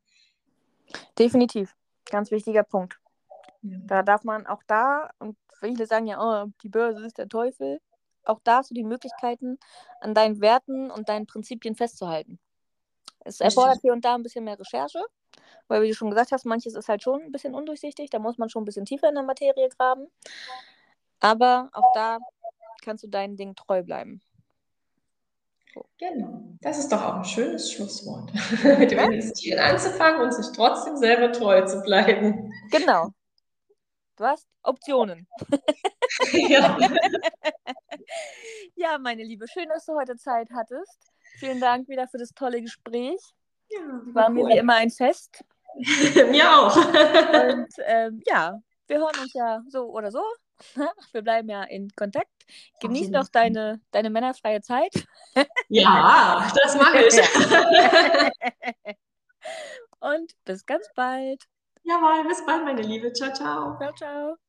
[1.18, 1.74] Definitiv.
[2.10, 2.98] Ganz wichtiger Punkt.
[3.62, 3.78] Ja.
[3.86, 7.80] Da darf man auch da, und viele sagen ja, oh, die Börse ist der Teufel,
[8.24, 9.58] auch da hast du die Möglichkeiten,
[10.00, 12.38] an deinen Werten und deinen Prinzipien festzuhalten.
[13.20, 15.02] Es erfordert hier und da ein bisschen mehr Recherche,
[15.68, 18.38] weil, wie du schon gesagt hast, manches ist halt schon ein bisschen undurchsichtig, da muss
[18.38, 20.08] man schon ein bisschen tiefer in der Materie graben.
[21.20, 22.18] Aber auch da
[22.82, 24.20] kannst du deinen Ding treu bleiben.
[25.98, 26.42] Genau.
[26.60, 28.32] Das ist doch auch ein schönes Schlusswort.
[28.78, 32.52] Mit dem Investieren anzufangen und sich trotzdem selber treu zu bleiben.
[32.70, 33.10] Genau.
[34.16, 35.26] Du hast Optionen.
[36.32, 36.78] ja.
[38.76, 40.98] ja, meine Liebe, schön, dass du heute Zeit hattest.
[41.38, 43.20] Vielen Dank wieder für das tolle Gespräch.
[43.70, 43.80] Ja,
[44.12, 45.44] war, mir wie immer ein Fest.
[46.30, 46.76] mir auch.
[46.76, 50.22] Und ähm, ja, wir hören uns ja so oder so.
[51.12, 52.30] Wir bleiben ja in Kontakt.
[52.80, 54.92] Genieß noch deine, deine männerfreie Zeit.
[55.68, 57.14] Ja, das mache ich.
[60.00, 61.42] Und bis ganz bald.
[61.82, 63.12] Jawohl, bis bald, meine Liebe.
[63.12, 63.76] Ciao, ciao.
[63.78, 64.43] Ciao, ciao.